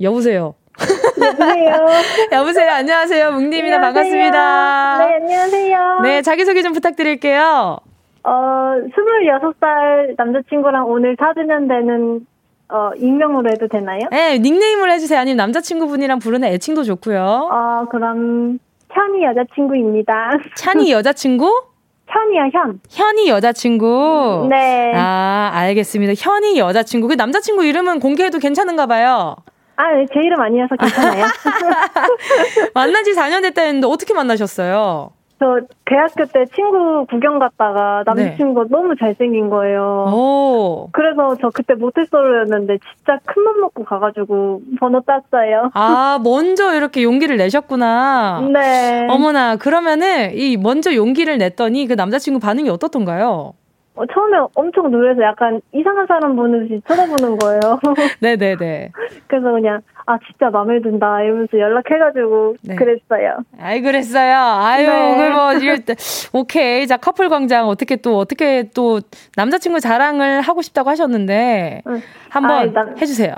여보세요. 0.00 0.54
여보세요. 0.80 1.86
여보세요. 2.32 2.70
안녕하세요. 2.72 3.32
뭉디입니다. 3.32 3.80
반갑습니다. 3.80 4.98
네, 4.98 5.14
안녕하세요. 5.16 6.00
네, 6.02 6.22
자기소개 6.22 6.62
좀 6.62 6.72
부탁드릴게요. 6.72 7.78
어, 8.24 8.30
26살 8.30 10.14
남자친구랑 10.16 10.88
오늘 10.88 11.16
4주년 11.16 11.68
되는 11.68 12.26
어, 12.68 12.90
익명으로 12.96 13.50
해도 13.50 13.68
되나요? 13.68 14.00
네, 14.10 14.38
닉네임을 14.38 14.90
해주세요. 14.90 15.20
아니면 15.20 15.36
남자친구분이랑 15.36 16.18
부르는 16.18 16.48
애칭도 16.48 16.82
좋고요. 16.82 17.48
어, 17.52 17.86
그럼 17.90 18.58
현이 18.90 19.22
여자친구입니다. 19.24 20.30
찬이 20.56 20.90
여자친구? 20.92 21.62
현이야, 22.08 22.48
현. 22.52 22.80
현이 22.88 23.28
여자친구? 23.28 24.46
네. 24.48 24.92
아, 24.94 25.50
알겠습니다. 25.54 26.12
현이 26.16 26.56
여자친구. 26.58 27.08
그 27.08 27.14
남자친구 27.14 27.64
이름은 27.64 27.98
공개해도 28.00 28.38
괜찮은가 28.38 28.86
봐요. 28.86 29.36
아, 29.76 29.92
네, 29.92 30.06
제 30.12 30.20
이름 30.20 30.40
아니어서 30.40 30.74
괜찮아요. 30.76 31.24
만난 32.74 33.04
지 33.04 33.12
4년 33.12 33.42
됐다 33.42 33.62
했는데 33.62 33.86
어떻게 33.86 34.14
만나셨어요? 34.14 35.12
저 35.38 35.60
대학교 35.84 36.24
때 36.24 36.46
친구 36.54 37.04
구경 37.10 37.38
갔다가 37.38 38.02
남자친구가 38.06 38.62
네. 38.62 38.68
너무 38.70 38.94
잘생긴 38.98 39.50
거예요. 39.50 40.06
오. 40.10 40.88
그래서 40.92 41.36
저 41.40 41.50
그때 41.50 41.74
모태솔로였는데 41.74 42.78
진짜 42.78 43.18
큰맘 43.26 43.60
먹고 43.60 43.84
가가지고 43.84 44.62
번호 44.80 45.02
땄어요. 45.02 45.70
아 45.74 46.18
먼저 46.24 46.74
이렇게 46.74 47.02
용기를 47.02 47.36
내셨구나. 47.36 48.48
네. 48.50 49.06
어머나 49.10 49.56
그러면은 49.56 50.34
이 50.34 50.56
먼저 50.56 50.94
용기를 50.94 51.36
냈더니 51.36 51.86
그 51.86 51.92
남자친구 51.92 52.40
반응이 52.40 52.70
어떻던가요? 52.70 53.52
어, 53.96 54.04
처음에 54.06 54.36
엄청 54.54 54.90
놀래서 54.90 55.22
약간 55.22 55.60
이상한 55.72 56.06
사람 56.06 56.36
보는지 56.36 56.82
쳐다보는 56.86 57.38
거예요. 57.38 57.60
네네네. 58.20 58.92
그래서 59.26 59.50
그냥, 59.52 59.80
아, 60.04 60.18
진짜 60.26 60.50
마음에 60.50 60.80
든다. 60.80 61.22
이러면서 61.22 61.58
연락해가지고 61.58 62.56
네. 62.62 62.76
그랬어요. 62.76 63.38
아이, 63.58 63.80
그랬어요. 63.80 64.36
아유, 64.36 64.86
네. 64.86 65.30
뭐, 65.30 65.54
이럴 65.54 65.78
때, 65.80 65.94
오케이. 66.34 66.86
자, 66.86 66.98
커플 66.98 67.30
광장 67.30 67.68
어떻게 67.68 67.96
또, 67.96 68.18
어떻게 68.18 68.68
또, 68.74 69.00
남자친구 69.34 69.80
자랑을 69.80 70.42
하고 70.42 70.60
싶다고 70.60 70.90
하셨는데, 70.90 71.82
응. 71.86 72.00
한번 72.28 72.68
아, 72.68 72.72
남... 72.72 72.98
해주세요. 73.00 73.32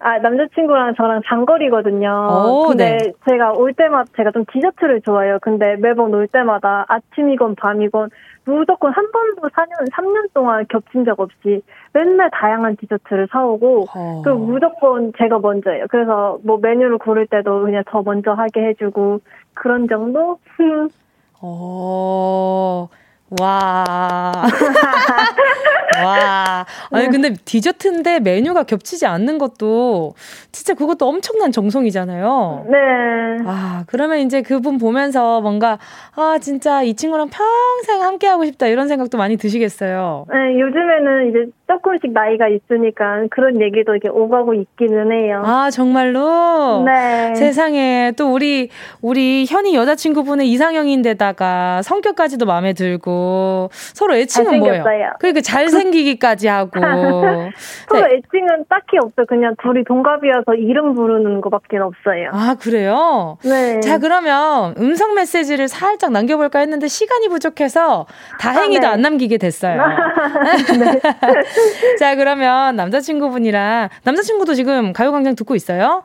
아, 0.00 0.18
남자친구랑 0.18 0.94
저랑 0.96 1.22
장거리거든요. 1.26 2.28
오, 2.30 2.68
근데 2.68 2.96
네. 2.96 3.12
제가 3.28 3.52
올 3.52 3.74
때마다, 3.74 4.10
제가 4.16 4.30
좀 4.30 4.44
디저트를 4.50 5.02
좋아해요. 5.02 5.38
근데 5.42 5.76
매번 5.76 6.14
올 6.14 6.28
때마다 6.28 6.86
아침이건 6.88 7.56
밤이건 7.56 8.10
무조건 8.48 8.92
한 8.92 9.10
번도 9.12 9.42
4년, 9.48 9.90
3년 9.92 10.32
동안 10.32 10.64
겹친 10.70 11.04
적 11.04 11.20
없이 11.20 11.60
맨날 11.92 12.30
다양한 12.30 12.76
디저트를 12.76 13.28
사오고, 13.30 13.86
어. 13.94 14.22
그 14.24 14.30
무조건 14.30 15.12
제가 15.18 15.38
먼저예요. 15.38 15.84
그래서 15.90 16.38
뭐 16.42 16.56
메뉴를 16.56 16.96
고를 16.96 17.26
때도 17.26 17.62
그냥 17.62 17.84
저 17.90 18.00
먼저 18.02 18.32
하게 18.32 18.68
해주고, 18.68 19.20
그런 19.52 19.86
정도? 19.86 20.38
어, 21.42 22.88
와. 23.40 24.32
와. 26.04 26.64
아니, 26.90 27.06
네. 27.06 27.10
근데 27.10 27.34
디저트인데 27.44 28.20
메뉴가 28.20 28.62
겹치지 28.64 29.06
않는 29.06 29.38
것도 29.38 30.14
진짜 30.52 30.74
그것도 30.74 31.06
엄청난 31.06 31.50
정성이잖아요. 31.50 32.66
네. 32.68 32.78
아, 33.46 33.84
그러면 33.86 34.18
이제 34.20 34.42
그분 34.42 34.78
보면서 34.78 35.40
뭔가, 35.40 35.78
아, 36.14 36.38
진짜 36.40 36.82
이 36.82 36.94
친구랑 36.94 37.28
평생 37.30 38.02
함께하고 38.02 38.44
싶다 38.44 38.66
이런 38.66 38.88
생각도 38.88 39.18
많이 39.18 39.36
드시겠어요. 39.36 40.26
네, 40.30 40.60
요즘에는 40.60 41.30
이제 41.30 41.50
조금씩 41.66 42.12
나이가 42.12 42.46
있으니까 42.48 43.26
그런 43.30 43.60
얘기도 43.60 43.92
이렇게 43.92 44.08
오가고 44.08 44.54
있기는 44.54 45.12
해요. 45.12 45.42
아, 45.44 45.70
정말로? 45.70 46.84
네. 46.84 47.34
세상에 47.34 48.12
또 48.16 48.32
우리, 48.32 48.70
우리 49.02 49.44
현이 49.48 49.74
여자친구분의 49.74 50.48
이상형인데다가 50.50 51.82
성격까지도 51.82 52.46
마음에 52.46 52.72
들고 52.72 53.17
서로 53.70 54.14
애칭은 54.14 54.58
뭐예요? 54.58 54.84
그러니까 55.18 55.40
잘생기기까지 55.40 56.48
하고. 56.48 56.70
서로 57.88 58.06
네. 58.06 58.16
애칭은 58.16 58.66
딱히 58.68 58.98
없어요. 58.98 59.26
그냥 59.26 59.54
둘이 59.62 59.84
동갑이어서 59.84 60.54
이름 60.54 60.94
부르는 60.94 61.40
것밖에 61.40 61.78
없어요. 61.78 62.30
아, 62.32 62.56
그래요? 62.60 63.38
네. 63.42 63.80
자, 63.80 63.98
그러면 63.98 64.74
음성 64.78 65.14
메시지를 65.14 65.68
살짝 65.68 66.12
남겨볼까 66.12 66.58
했는데 66.58 66.88
시간이 66.88 67.28
부족해서 67.28 68.06
다행히도 68.40 68.86
아, 68.86 68.90
네. 68.90 68.94
안 68.94 69.02
남기게 69.02 69.38
됐어요. 69.38 69.82
네. 70.78 71.00
자, 71.98 72.16
그러면 72.16 72.76
남자친구분이랑, 72.76 73.88
남자친구도 74.04 74.54
지금 74.54 74.92
가요광장 74.92 75.34
듣고 75.34 75.54
있어요? 75.54 76.04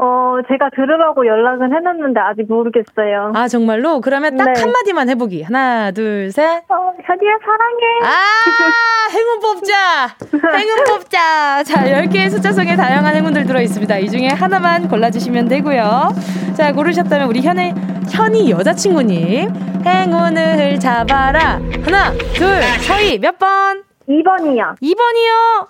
어, 0.00 0.36
제가 0.48 0.70
들으라고 0.76 1.26
연락은 1.26 1.74
해놨는데 1.74 2.20
아직 2.20 2.46
모르겠어요. 2.48 3.32
아, 3.34 3.48
정말로? 3.48 4.00
그러면 4.00 4.36
딱 4.36 4.52
네. 4.52 4.60
한마디만 4.60 5.08
해보기. 5.10 5.42
하나, 5.42 5.90
둘, 5.90 6.30
셋. 6.30 6.62
어, 6.68 6.92
현이야, 7.04 7.32
사랑해. 7.44 7.84
아, 8.04 9.10
행운 9.10 9.40
뽑자! 9.40 10.16
행운 10.56 10.84
뽑자! 10.84 11.64
자, 11.64 11.84
10개의 11.84 12.30
숫자 12.30 12.52
속에 12.52 12.76
다양한 12.76 13.16
행운들 13.16 13.44
들어있습니다. 13.44 13.98
이 13.98 14.08
중에 14.08 14.28
하나만 14.28 14.88
골라주시면 14.88 15.48
되고요. 15.48 16.10
자, 16.56 16.72
고르셨다면 16.72 17.26
우리 17.28 17.40
현의, 17.40 17.74
현이 18.12 18.50
여자친구님. 18.52 19.52
행운을 19.84 20.78
잡아라. 20.78 21.58
하나, 21.84 22.12
둘, 22.34 22.62
서희, 22.86 23.18
몇 23.18 23.36
번? 23.38 23.82
2번이요. 24.08 24.76
2번이요? 24.80 25.66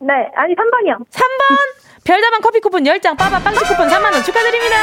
네, 0.00 0.12
아니, 0.34 0.54
3번이요. 0.54 0.98
3번? 1.10 1.81
별다방 2.04 2.40
커피 2.40 2.60
쿠폰 2.60 2.82
10장, 2.84 3.16
빠바 3.16 3.38
빵식 3.38 3.68
쿠폰 3.68 3.88
3만원 3.88 4.24
축하드립니다. 4.24 4.76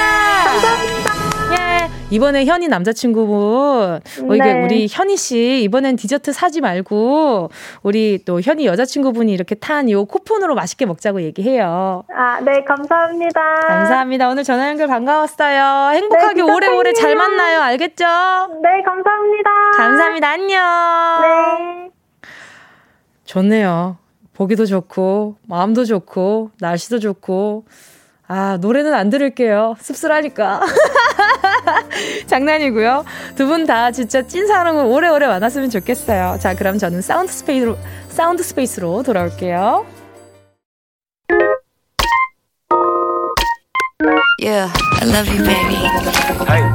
감사합니다. 0.45 1.19
예. 1.51 1.89
이번에 2.11 2.45
현이 2.45 2.67
남자친구분, 2.69 3.35
어, 3.37 3.99
이게 4.35 4.43
네. 4.53 4.63
우리 4.63 4.87
현이 4.89 5.17
씨, 5.17 5.61
이번엔 5.63 5.95
디저트 5.95 6.31
사지 6.31 6.61
말고, 6.61 7.49
우리 7.83 8.19
또 8.25 8.39
현이 8.41 8.65
여자친구분이 8.65 9.31
이렇게 9.33 9.55
탄 9.55 9.89
요 9.89 10.05
쿠폰으로 10.05 10.55
맛있게 10.55 10.85
먹자고 10.85 11.21
얘기해요. 11.21 12.03
아, 12.15 12.39
네, 12.41 12.63
감사합니다. 12.63 13.41
감사합니다. 13.67 14.29
오늘 14.29 14.43
전화 14.43 14.69
연결 14.69 14.87
반가웠어요. 14.87 15.91
행복하게 15.95 16.35
네, 16.35 16.41
오래오래 16.41 16.93
잘 16.93 17.15
만나요. 17.15 17.61
알겠죠? 17.61 18.05
네, 18.61 18.81
감사합니다. 18.85 19.49
감사합니다. 19.77 20.29
안녕. 20.29 21.21
네. 21.21 21.89
좋네요. 23.25 23.97
보기도 24.39 24.65
좋고, 24.65 25.35
마음도 25.47 25.83
좋고, 25.83 26.51
날씨도 26.61 26.99
좋고, 26.99 27.65
아, 28.25 28.57
노래는 28.61 28.93
안 28.93 29.09
들을게요. 29.09 29.75
씁쓸하니까. 29.81 30.61
장난이고요. 32.27 33.03
두 33.35 33.47
분 33.47 33.65
다 33.65 33.91
진짜 33.91 34.21
찐 34.21 34.47
사랑을 34.47 34.85
오래오래 34.85 35.27
만났으면 35.27 35.69
좋겠어요. 35.69 36.37
자, 36.39 36.55
그럼 36.55 36.77
저는 36.77 37.01
사운드 37.01 37.33
스페이스로, 37.33 37.77
사운드 38.07 38.41
스페이스로 38.41 39.03
돌아올게요. 39.03 39.85
Yeah, 44.38 44.70
I 45.00 45.04
love 45.06 45.28
you, 45.28 45.42
baby. 45.44 45.78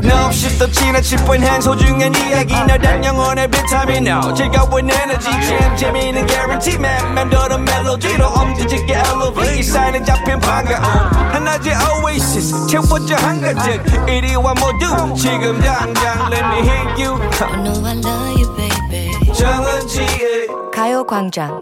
No, 0.03 0.31
she's 0.31 0.57
the 0.57 0.71
지나칠 0.71 1.17
뻔한 1.25 1.61
소중한 1.61 2.13
이야기 2.15 2.53
너란 2.53 3.03
영혼의 3.03 3.49
비타민 3.49 4.07
O 4.07 4.33
즐거운 4.33 4.89
에너지 4.89 5.29
참 5.29 5.75
재미있는 5.77 6.25
guarantee 6.27 6.75
man 6.75 7.13
맘대로 7.13 7.57
멜로디로 7.57 8.25
엄지짓게 8.25 8.93
elevate 8.93 9.63
사인에 9.63 10.03
잡힌 10.03 10.39
반가움 10.39 10.83
하나의 10.83 11.75
oasis 12.03 12.67
채워져 12.67 13.15
한가득 13.15 13.85
이리와 14.09 14.53
모두 14.55 15.15
지금 15.15 15.59
당장 15.61 16.31
let 16.31 16.45
me 16.45 16.59
hit 16.67 17.03
you 17.03 17.19
I 17.41 17.63
know 17.63 17.85
I 17.85 17.95
love 17.97 18.41
you, 18.41 18.55
baby. 18.55 19.33
정은지의 19.33 20.47
가요광장 20.73 21.61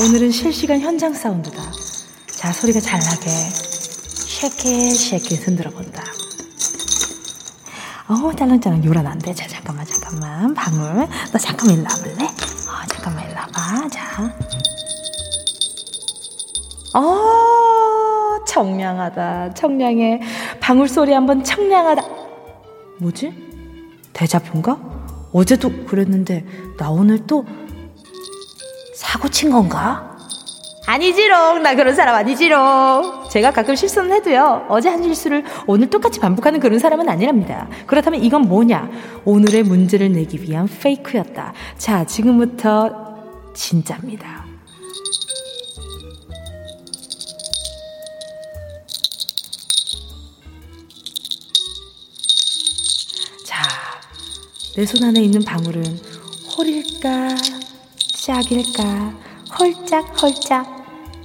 오늘은 0.00 0.30
실시간 0.30 0.80
현장 0.80 1.12
사운드다. 1.12 1.62
자, 2.26 2.50
소리가 2.52 2.80
잘 2.80 2.98
나게. 3.00 3.28
쉐킷, 3.28 4.94
쉐킷 4.96 5.46
흔들어 5.46 5.70
본다. 5.70 6.02
어, 8.08 8.34
짤랑짤랑 8.34 8.84
요란 8.84 9.06
안 9.06 9.18
돼. 9.18 9.34
자, 9.34 9.46
잠깐만, 9.46 9.84
잠깐만. 9.84 10.54
방울. 10.54 11.06
너 11.30 11.38
잠깐만 11.38 11.76
일로 11.76 11.86
와볼래? 11.90 12.24
어, 12.24 12.86
잠깐만 12.88 13.24
일로 13.26 13.36
와봐. 13.36 13.88
자. 13.90 14.34
어, 16.94 18.44
청량하다. 18.46 19.54
청량해. 19.54 20.20
방울 20.60 20.88
소리 20.88 21.12
한번 21.12 21.44
청량하다. 21.44 22.02
뭐지? 22.98 23.32
대자본가? 24.14 24.78
어제도 25.34 25.70
그랬는데, 25.86 26.44
나 26.78 26.90
오늘 26.90 27.26
또 27.26 27.44
사고 29.12 29.28
친 29.28 29.50
건가? 29.50 30.16
아니지롱. 30.86 31.62
나 31.62 31.74
그런 31.74 31.94
사람 31.94 32.14
아니지롱. 32.14 33.28
제가 33.30 33.50
가끔 33.50 33.76
실수는 33.76 34.10
해도요. 34.10 34.64
어제 34.70 34.88
한 34.88 35.02
실수를 35.02 35.44
오늘 35.66 35.90
똑같이 35.90 36.18
반복하는 36.18 36.58
그런 36.60 36.78
사람은 36.78 37.06
아니랍니다. 37.10 37.68
그렇다면 37.86 38.24
이건 38.24 38.42
뭐냐? 38.48 38.90
오늘의 39.26 39.64
문제를 39.64 40.12
내기 40.12 40.40
위한 40.42 40.66
페이크였다. 40.66 41.52
자, 41.76 42.04
지금부터 42.06 43.18
진짜입니다. 43.54 44.46
자, 53.44 53.62
내 54.76 54.84
손 54.86 55.04
안에 55.04 55.20
있는 55.20 55.42
방울은 55.44 55.82
홀일까? 56.56 57.61
짝일까? 58.26 59.12
홀짝홀짝. 59.58 60.82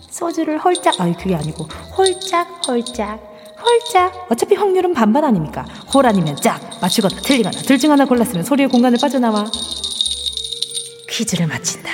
소주를 0.10 0.58
홀짝, 0.58 1.00
아니, 1.00 1.16
그게 1.16 1.36
아니고, 1.36 1.66
홀짝홀짝. 1.96 3.20
홀짝. 3.64 4.28
어차피 4.32 4.56
확률은 4.56 4.94
반반 4.96 5.24
아닙니까? 5.24 5.64
홀 5.94 6.08
아니면 6.08 6.36
짝. 6.38 6.60
맞추거나 6.82 7.22
틀리거나 7.22 7.52
둘 7.62 7.78
중 7.78 7.92
하나 7.92 8.06
골랐으면 8.06 8.44
소리의 8.44 8.70
공간을 8.70 8.98
빠져나와. 9.00 9.46
퀴즈를 11.08 11.46
마친다. 11.46 11.90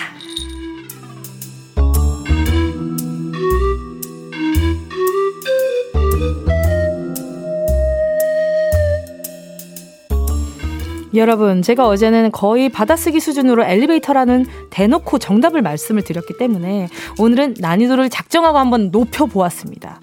여러분, 11.16 11.62
제가 11.62 11.88
어제는 11.88 12.32
거의 12.32 12.70
받아쓰기 12.70 13.20
수준으로 13.20 13.64
엘리베이터라는 13.64 14.46
대놓고 14.72 15.20
정답을 15.20 15.62
말씀을 15.62 16.04
드렸기 16.04 16.38
때문에 16.38 16.90
오늘은 17.20 17.56
난이도를 17.60 18.10
작정하고 18.10 18.58
한번 18.58 18.92
높여 18.92 19.26
보았습니다. 19.26 20.00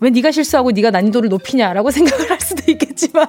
왜 0.00 0.10
네가 0.10 0.30
실수하고 0.30 0.70
네가 0.70 0.90
난이도를 0.92 1.28
높이냐라고 1.28 1.90
생각을 1.92 2.30
할 2.30 2.40
수도 2.40 2.70
있겠지만 2.70 3.26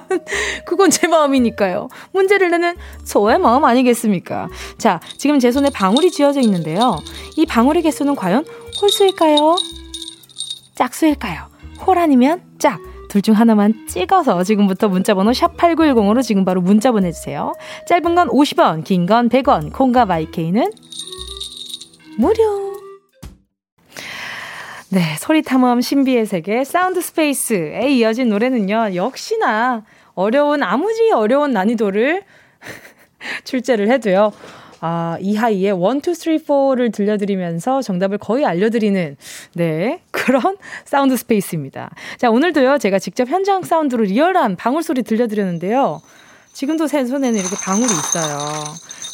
그건 0.64 0.90
제 0.90 1.08
마음이니까요. 1.08 1.88
문제를 2.12 2.50
내는 2.52 2.76
저의 3.04 3.38
마음 3.38 3.64
아니겠습니까? 3.64 4.48
자, 4.78 5.00
지금 5.16 5.40
제 5.40 5.50
손에 5.50 5.70
방울이 5.70 6.12
쥐어져 6.12 6.40
있는데요. 6.40 6.96
이 7.36 7.44
방울의 7.44 7.82
개수는 7.82 8.14
과연 8.14 8.44
홀수일까요? 8.80 9.56
짝수일까요? 10.76 11.48
홀 11.84 11.98
아니면 11.98 12.42
짝. 12.58 12.80
둘 13.10 13.22
중 13.22 13.34
하나만 13.34 13.86
찍어서 13.88 14.44
지금부터 14.44 14.88
문자번호 14.88 15.32
샵8910으로 15.32 16.22
지금 16.22 16.44
바로 16.44 16.60
문자 16.60 16.92
보내주세요. 16.92 17.52
짧은 17.88 18.14
건 18.14 18.28
50원, 18.28 18.84
긴 18.84 19.04
건 19.06 19.28
100원, 19.28 19.72
콩과 19.72 20.06
마이케이는 20.06 20.70
무료. 22.16 22.70
네, 24.90 25.16
소리 25.18 25.42
탐험 25.42 25.80
신비의 25.80 26.26
세계 26.26 26.64
사운드 26.64 27.00
스페이스에 27.00 27.90
이어진 27.90 28.28
노래는요. 28.28 28.94
역시나 28.94 29.84
어려운 30.14 30.62
아무리 30.62 31.10
어려운 31.12 31.52
난이도를 31.52 32.22
출제를 33.44 33.88
해도요. 33.90 34.32
아, 34.80 35.16
이하이의 35.20 35.74
1, 35.74 35.74
2, 35.74 36.14
3, 36.14 36.36
4를 36.38 36.92
들려드리면서 36.92 37.82
정답을 37.82 38.18
거의 38.18 38.44
알려드리는, 38.44 39.16
네, 39.54 40.02
그런 40.10 40.56
사운드 40.84 41.16
스페이스입니다. 41.16 41.90
자, 42.18 42.30
오늘도요, 42.30 42.78
제가 42.78 42.98
직접 42.98 43.28
현장 43.28 43.62
사운드로 43.62 44.04
리얼한 44.04 44.56
방울 44.56 44.82
소리 44.82 45.02
들려드렸는데요. 45.02 46.00
지금도 46.52 46.86
제 46.86 47.04
손에는 47.04 47.38
이렇게 47.38 47.54
방울이 47.62 47.84
있어요. 47.84 48.64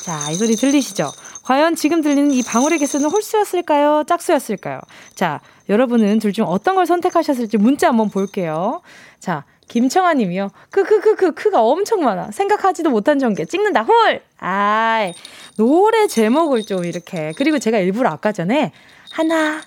자, 0.05 0.31
이 0.31 0.35
소리 0.35 0.55
들리시죠? 0.57 1.11
과연 1.45 1.75
지금 1.77 2.01
들리는 2.01 2.31
이 2.33 2.43
방울의 2.43 2.79
개수는 2.79 3.09
홀수였을까요? 3.11 4.05
짝수였을까요? 4.07 4.81
자, 5.15 5.41
여러분은 5.69 6.19
둘 6.21 6.33
중 6.33 6.47
어떤 6.47 6.75
걸 6.77 6.87
선택하셨을지 6.87 7.57
문자 7.59 7.89
한번 7.89 8.09
볼게요. 8.11 8.83
자, 9.21 9.45
김청아 9.69 10.15
님이요. 10.15 10.51
크, 10.71 10.85
크, 10.85 11.01
크, 11.01 11.17
크, 11.17 11.33
크가 11.33 11.61
엄청 11.63 12.03
많아. 12.05 12.31
생각하지도 12.31 12.91
못한 12.91 13.19
전개. 13.19 13.45
찍는다. 13.45 13.83
홀! 13.83 14.21
아이, 14.39 15.13
노래 15.57 16.07
제목을 16.07 16.63
좀 16.63 16.85
이렇게. 16.85 17.33
그리고 17.37 17.59
제가 17.59 17.79
일부러 17.79 18.11
아까 18.11 18.33
전에 18.33 18.73
하나, 19.11 19.63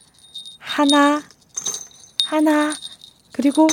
하나, 0.60 1.22
하나, 2.26 2.74
그리고 3.32 3.68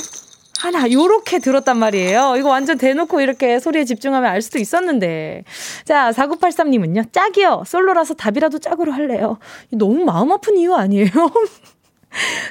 하나 0.59 0.91
요렇게 0.91 1.39
들었단 1.39 1.77
말이에요. 1.77 2.35
이거 2.37 2.49
완전 2.49 2.77
대놓고 2.77 3.21
이렇게 3.21 3.59
소리에 3.59 3.85
집중하면 3.85 4.29
알 4.29 4.41
수도 4.41 4.57
있었는데. 4.57 5.43
자, 5.85 6.11
4983님은요. 6.11 7.13
짝이요. 7.13 7.63
솔로라서 7.65 8.15
답이라도 8.15 8.59
짝으로 8.59 8.91
할래요. 8.91 9.37
너무 9.71 10.03
마음 10.03 10.31
아픈 10.31 10.57
이유 10.57 10.73
아니에요? 10.73 11.09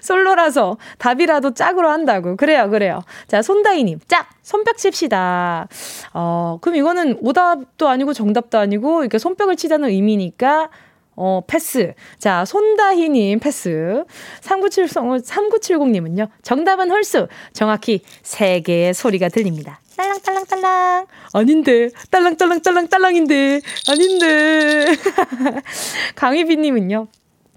솔로라서 0.03 0.77
답이라도 0.99 1.55
짝으로 1.55 1.88
한다고. 1.88 2.37
그래요, 2.37 2.71
그래요. 2.71 3.03
자, 3.27 3.42
손다희님, 3.42 4.01
짝! 4.09 4.29
손뼉 4.42 4.77
칩시다. 4.77 5.69
어, 6.14 6.59
그럼 6.61 6.77
이거는 6.77 7.19
오답도 7.21 7.88
아니고 7.88 8.12
정답도 8.12 8.59
아니고, 8.59 9.03
이렇게 9.03 9.19
손뼉을 9.19 9.57
치자는 9.57 9.88
의미니까, 9.88 10.71
어, 11.16 11.40
패스. 11.47 11.95
자, 12.19 12.45
손다희님 12.45 13.40
패스. 13.40 14.05
3970, 14.42 15.25
3970님은요, 15.25 16.29
정답은 16.42 16.90
홀수. 16.90 17.27
정확히 17.53 18.03
3개의 18.23 18.92
소리가 18.92 19.31
들립니다. 19.31 19.81
딸랑딸랑딸랑. 19.97 21.07
아닌데. 21.33 21.88
딸랑딸랑딸랑딸랑인데. 22.11 23.61
아닌데. 23.88 24.87
강희빈님은요, 26.14 27.07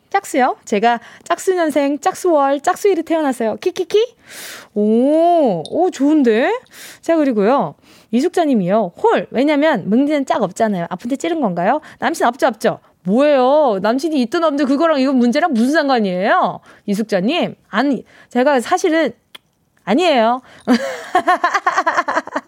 짝수요? 0.10 0.58
제가 0.66 1.00
짝수년생, 1.24 2.00
짝수월, 2.00 2.62
짝수일이 2.62 3.04
태어났어요. 3.04 3.58
키키키? 3.58 4.16
오, 4.74 5.64
오, 5.70 5.92
좋은데? 5.92 6.52
자, 7.02 7.16
그리고요. 7.16 7.76
이숙자님이요. 8.12 8.94
홀. 9.02 9.28
왜냐면, 9.32 9.90
뭉디는 9.90 10.26
짝 10.26 10.42
없잖아요. 10.42 10.88
아픈데 10.90 11.18
찌른 11.18 11.42
건가요? 11.42 11.82
남친 12.00 12.26
없죠, 12.26 12.48
없죠? 12.48 12.80
뭐예요? 13.04 13.80
남친이 13.82 14.20
있든 14.24 14.44
없든 14.44 14.66
그거랑 14.66 15.00
이건 15.00 15.18
문제랑 15.18 15.54
무슨 15.54 15.72
상관이에요? 15.72 16.60
이숙자님. 16.86 17.56
아니, 17.70 18.04
제가 18.30 18.60
사실은, 18.60 19.14
아니에요. 19.86 20.42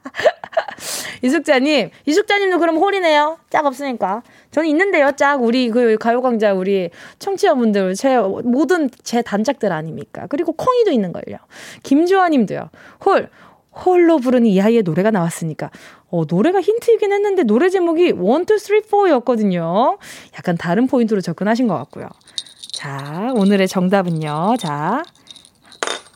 이숙자님, 1.22 1.90
이숙자님도 2.06 2.60
그럼 2.60 2.78
홀이네요. 2.78 3.38
짝 3.50 3.66
없으니까. 3.66 4.24
저는 4.52 4.70
있는데요, 4.70 5.12
짝. 5.16 5.42
우리 5.42 5.70
그 5.70 5.98
가요광자 5.98 6.54
우리 6.54 6.90
청취자분들, 7.20 7.96
제 7.96 8.18
모든 8.18 8.90
제 9.04 9.22
단짝들 9.22 9.72
아닙니까? 9.72 10.28
그리고 10.30 10.54
콩이도 10.54 10.92
있는 10.92 11.12
걸요. 11.12 11.38
김주환님도요. 11.84 12.70
홀. 13.06 13.30
홀로 13.86 14.18
부르는 14.18 14.48
이 14.48 14.62
아이의 14.62 14.84
노래가 14.84 15.12
나왔으니까. 15.12 15.72
어, 16.10 16.24
노래가 16.28 16.60
힌트이긴 16.60 17.14
했는데 17.14 17.44
노래 17.44 17.70
제목이 17.70 18.08
1, 18.08 18.12
2, 18.12 18.16
3, 18.16 18.82
4였거든요. 18.82 19.98
약간 20.36 20.58
다른 20.58 20.88
포인트로 20.88 21.22
접근하신 21.22 21.68
것 21.68 21.76
같고요. 21.78 22.10
자, 22.74 23.32
오늘의 23.36 23.68
정답은요. 23.70 24.56
자, 24.60 25.04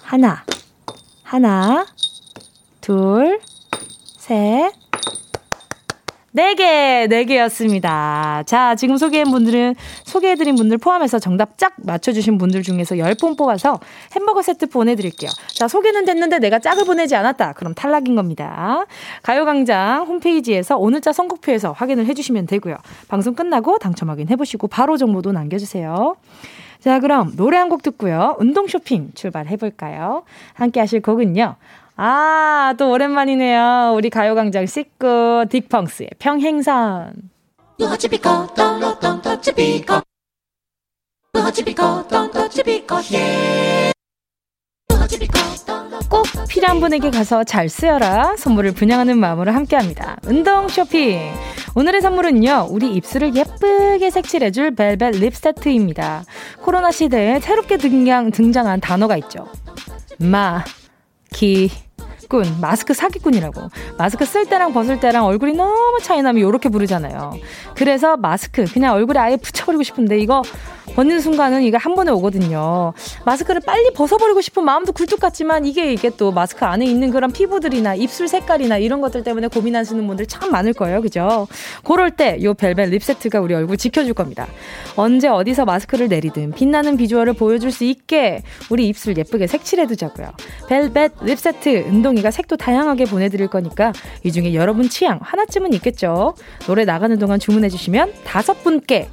하나, 0.01 0.43
하나, 1.23 1.85
둘, 2.81 3.39
셋, 4.25 4.71
네 6.31 6.55
개, 6.55 7.05
네 7.07 7.25
개였습니다. 7.25 8.41
자, 8.47 8.73
지금 8.73 8.97
소개한 8.97 9.29
분들은, 9.29 9.75
소개해드린 10.03 10.55
분들 10.55 10.79
포함해서 10.79 11.19
정답 11.19 11.59
짝 11.59 11.73
맞춰주신 11.77 12.39
분들 12.39 12.63
중에서 12.63 12.95
10분 12.95 13.37
뽑아서 13.37 13.79
햄버거 14.15 14.41
세트 14.41 14.65
보내드릴게요. 14.69 15.29
자, 15.53 15.67
소개는 15.67 16.05
됐는데 16.05 16.39
내가 16.39 16.57
짝을 16.57 16.85
보내지 16.85 17.15
않았다. 17.15 17.53
그럼 17.53 17.75
탈락인 17.75 18.15
겁니다. 18.15 18.87
가요광장 19.21 20.07
홈페이지에서 20.07 20.75
오늘 20.75 21.01
자 21.01 21.13
선곡표에서 21.13 21.73
확인을 21.73 22.07
해주시면 22.07 22.47
되고요. 22.47 22.77
방송 23.07 23.35
끝나고 23.35 23.77
당첨 23.77 24.09
확인해보시고 24.09 24.69
바로 24.69 24.97
정보도 24.97 25.33
남겨주세요. 25.33 26.15
자, 26.79 26.99
그럼 26.99 27.35
노래 27.35 27.57
한 27.57 27.69
곡 27.69 27.83
듣고요. 27.83 28.37
운동 28.39 28.65
쇼핑 28.65 29.11
출발해볼까요? 29.13 30.23
함께 30.55 30.79
하실 30.79 31.03
곡은요. 31.03 31.57
아, 31.97 32.73
또 32.77 32.91
오랜만이네요. 32.91 33.93
우리 33.95 34.09
가요광장 34.09 34.65
식구 34.65 35.45
딕펑스의 35.49 36.09
평행선. 36.19 37.13
꼭 46.09 46.25
필요한 46.49 46.79
분에게 46.79 47.09
가서 47.11 47.43
잘 47.43 47.67
쓰여라 47.69 48.35
선물을 48.37 48.73
분양하는 48.73 49.17
마음으로 49.17 49.51
함께합니다. 49.51 50.17
운동 50.27 50.67
쇼핑 50.67 51.19
오늘의 51.75 52.01
선물은요 52.01 52.67
우리 52.69 52.93
입술을 52.95 53.35
예쁘게 53.35 54.09
색칠해줄 54.09 54.75
벨벳 54.75 55.15
립 55.15 55.35
세트입니다. 55.35 56.23
코로나 56.61 56.91
시대에 56.91 57.39
새롭게 57.39 57.77
등장, 57.77 58.31
등장한 58.31 58.81
단어가 58.81 59.17
있죠. 59.17 59.47
마, 60.19 60.63
기, 61.31 61.69
꾼, 62.27 62.43
마스크 62.61 62.93
사기꾼이라고. 62.93 63.69
마스크 63.97 64.25
쓸 64.25 64.45
때랑 64.45 64.73
벗을 64.73 64.99
때랑 64.99 65.25
얼굴이 65.25 65.53
너무 65.53 65.99
차이 66.01 66.21
나면 66.21 66.47
이렇게 66.47 66.69
부르잖아요. 66.69 67.33
그래서 67.75 68.17
마스크 68.17 68.65
그냥 68.65 68.93
얼굴에 68.95 69.19
아예 69.19 69.35
붙여버리고 69.37 69.83
싶은데 69.83 70.19
이거 70.19 70.41
벗는 70.95 71.19
순간은 71.19 71.63
이게 71.63 71.77
한 71.77 71.95
번에 71.95 72.11
오거든요. 72.11 72.93
마스크를 73.25 73.61
빨리 73.65 73.91
벗어버리고 73.93 74.39
싶은 74.41 74.63
마음도 74.63 74.91
굴뚝 74.91 75.19
같지만 75.19 75.65
이게 75.65 75.91
이게 75.91 76.09
또 76.09 76.31
마스크 76.31 76.63
안에 76.63 76.85
있는 76.85 77.11
그런 77.11 77.31
피부들이나 77.31 77.95
입술 77.95 78.27
색깔이나 78.27 78.77
이런 78.77 79.01
것들 79.01 79.23
때문에 79.23 79.47
고민하시는 79.47 80.05
분들 80.07 80.27
참 80.27 80.51
많을 80.51 80.73
거예요. 80.73 81.01
그죠? 81.01 81.47
그럴 81.83 82.11
때 82.11 82.37
요 82.43 82.53
벨벳 82.53 82.89
lip 82.89 83.03
세트가 83.03 83.39
우리 83.41 83.53
얼굴 83.53 83.77
지켜줄 83.77 84.13
겁니다. 84.13 84.47
언제 84.95 85.27
어디서 85.27 85.65
마스크를 85.65 86.07
내리든 86.07 86.51
빛나는 86.53 86.97
비주얼을 86.97 87.33
보여줄 87.33 87.71
수 87.71 87.83
있게 87.83 88.43
우리 88.69 88.87
입술 88.87 89.17
예쁘게 89.17 89.47
색칠해두자고요. 89.47 90.31
벨벳 90.69 91.11
lip 91.23 91.39
세트 91.39 91.69
은동 91.87 92.14
이가 92.17 92.31
색도 92.31 92.57
다양하게 92.57 93.05
보내드릴 93.05 93.47
거니까 93.47 93.93
이 94.23 94.31
중에 94.31 94.53
여러분 94.53 94.89
취향 94.89 95.19
하나쯤은 95.21 95.73
있겠죠. 95.73 96.35
노래 96.67 96.85
나가는 96.85 97.17
동안 97.17 97.39
주문해주시면 97.39 98.13
다섯 98.23 98.63
분께 98.63 99.09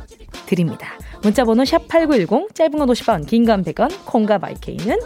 드립니다. 0.46 0.88
문자번호 1.22 1.64
샵 1.64 1.86
8910, 1.88 2.54
짧은 2.54 2.78
건 2.78 2.88
50원, 2.88 3.26
긴 3.26 3.44
건 3.46 3.62
100원, 3.62 3.90
콩과 4.06 4.38
마이케이는 4.38 4.98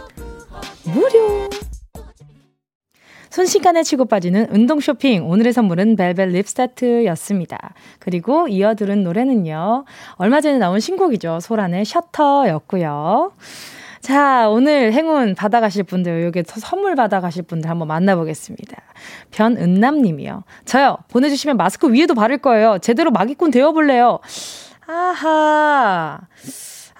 무료. 0.85 1.49
순식간에 3.29 3.83
치고 3.83 4.05
빠지는 4.05 4.47
운동 4.49 4.79
쇼핑. 4.79 5.29
오늘의 5.29 5.53
선물은 5.53 5.95
벨벳 5.95 6.29
립스타트였습니다. 6.29 7.75
그리고 7.99 8.47
이어 8.47 8.73
들은 8.73 9.03
노래는요. 9.03 9.85
얼마 10.13 10.41
전에 10.41 10.57
나온 10.57 10.79
신곡이죠. 10.79 11.39
소란의 11.41 11.85
셔터였고요. 11.85 13.31
자, 14.07 14.47
오늘 14.47 14.93
행운 14.93 15.35
받아가실 15.35 15.83
분들, 15.83 16.23
여기 16.23 16.41
선물 16.45 16.95
받아가실 16.95 17.43
분들 17.43 17.69
한번 17.69 17.89
만나보겠습니다. 17.89 18.77
변은남 19.31 20.01
님이요. 20.01 20.43
저요, 20.63 20.99
보내주시면 21.09 21.57
마스크 21.57 21.91
위에도 21.91 22.13
바를 22.13 22.37
거예요. 22.37 22.77
제대로 22.77 23.11
마기꾼 23.11 23.51
되어볼래요. 23.51 24.19
아하. 24.87 26.21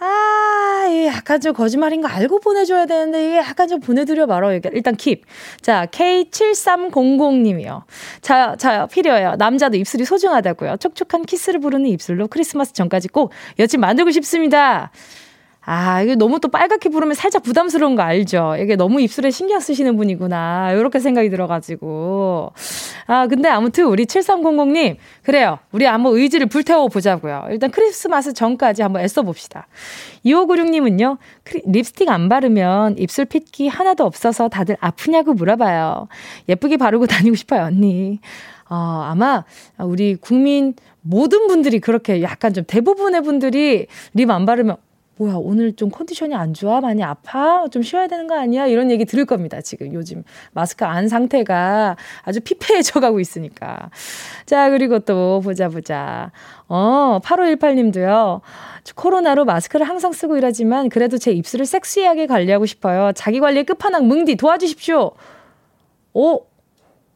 아, 0.02 0.86
이게 0.90 1.08
약간 1.08 1.40
좀 1.40 1.54
거짓말인 1.54 2.02
거 2.02 2.10
알고 2.10 2.42
보내줘야 2.42 2.86
되는데, 2.86 3.26
이게 3.26 3.38
약간 3.38 3.70
좀 3.70 3.80
보내드려 3.80 4.26
말어. 4.26 4.52
일단 4.52 4.98
킵. 4.98 5.22
자, 5.62 5.86
K7300님이요. 5.86 7.84
자, 8.20 8.58
자, 8.58 8.86
필요해요. 8.86 9.36
남자도 9.38 9.78
입술이 9.78 10.04
소중하다고요. 10.04 10.76
촉촉한 10.76 11.24
키스를 11.24 11.62
부르는 11.62 11.86
입술로 11.86 12.28
크리스마스 12.28 12.74
전까지 12.74 13.08
꼭 13.08 13.32
여친 13.60 13.80
만들고 13.80 14.12
싶습니다. 14.12 14.92
아, 15.70 16.02
이게 16.02 16.16
너무 16.16 16.40
또 16.40 16.48
빨갛게 16.48 16.88
부르면 16.88 17.14
살짝 17.14 17.44
부담스러운 17.44 17.96
거 17.98 18.02
알죠? 18.02 18.56
이게 18.58 18.78
너무 18.78 19.02
입술에 19.02 19.32
신경 19.32 19.60
쓰시는 19.60 19.98
분이구나. 19.98 20.72
이렇게 20.72 21.00
생각이 21.00 21.30
들어가지고. 21.30 22.54
아, 23.08 23.28
근데 23.28 23.50
아무튼 23.50 23.88
우리 23.88 24.06
7300님, 24.06 24.96
그래요. 25.24 25.60
우리 25.74 25.84
한번 25.84 26.16
의지를 26.16 26.48
불태워 26.48 26.88
보자고요. 26.88 27.48
일단 27.50 27.70
크리스마스 27.70 28.32
전까지 28.32 28.82
한번 28.82 29.02
애써 29.02 29.24
봅시다. 29.24 29.68
2596님은요, 30.26 31.18
립스틱 31.66 32.08
안 32.08 32.30
바르면 32.30 32.98
입술 32.98 33.26
핏기 33.26 33.68
하나도 33.68 34.06
없어서 34.06 34.48
다들 34.48 34.78
아프냐고 34.80 35.34
물어봐요. 35.34 36.08
예쁘게 36.48 36.78
바르고 36.78 37.08
다니고 37.08 37.36
싶어요, 37.36 37.64
언니. 37.64 38.22
어, 38.70 39.04
아마 39.06 39.44
우리 39.80 40.16
국민 40.16 40.76
모든 41.02 41.48
분들이 41.48 41.80
그렇게 41.80 42.22
약간 42.22 42.54
좀 42.54 42.64
대부분의 42.66 43.22
분들이 43.22 43.88
립 44.14 44.30
안 44.30 44.46
바르면 44.46 44.78
뭐야, 45.18 45.34
오늘 45.36 45.76
좀 45.76 45.90
컨디션이 45.90 46.36
안 46.36 46.54
좋아? 46.54 46.80
많이 46.80 47.04
아파? 47.04 47.68
좀 47.70 47.82
쉬어야 47.82 48.08
되는 48.08 48.28
거 48.28 48.40
아니야? 48.40 48.68
이런 48.68 48.92
얘기 48.92 49.04
들을 49.04 49.26
겁니다, 49.26 49.62
지금 49.62 49.94
요즘. 49.94 50.24
마스크 50.52 50.86
안 50.86 51.08
상태가 51.08 51.98
아주 52.24 52.40
피폐해져 52.40 53.00
가고 53.00 53.20
있으니까. 53.20 53.90
자, 54.46 54.70
그리고 54.70 55.00
또 55.00 55.42
보자, 55.44 55.70
보자. 55.70 56.32
어, 56.68 57.20
8518님도요. 57.24 58.42
코로나로 58.96 59.46
마스크를 59.46 59.90
항상 59.90 60.12
쓰고 60.12 60.38
일하지만 60.38 60.90
그래도 60.90 61.18
제 61.18 61.32
입술을 61.32 61.66
섹시하게 61.66 62.28
관리하고 62.28 62.68
싶어요. 62.68 63.12
자기 63.14 63.40
관리의 63.40 63.64
끝판왕 63.66 64.08
뭉디 64.08 64.36
도와주십시오. 64.36 65.12
오, 66.14 66.36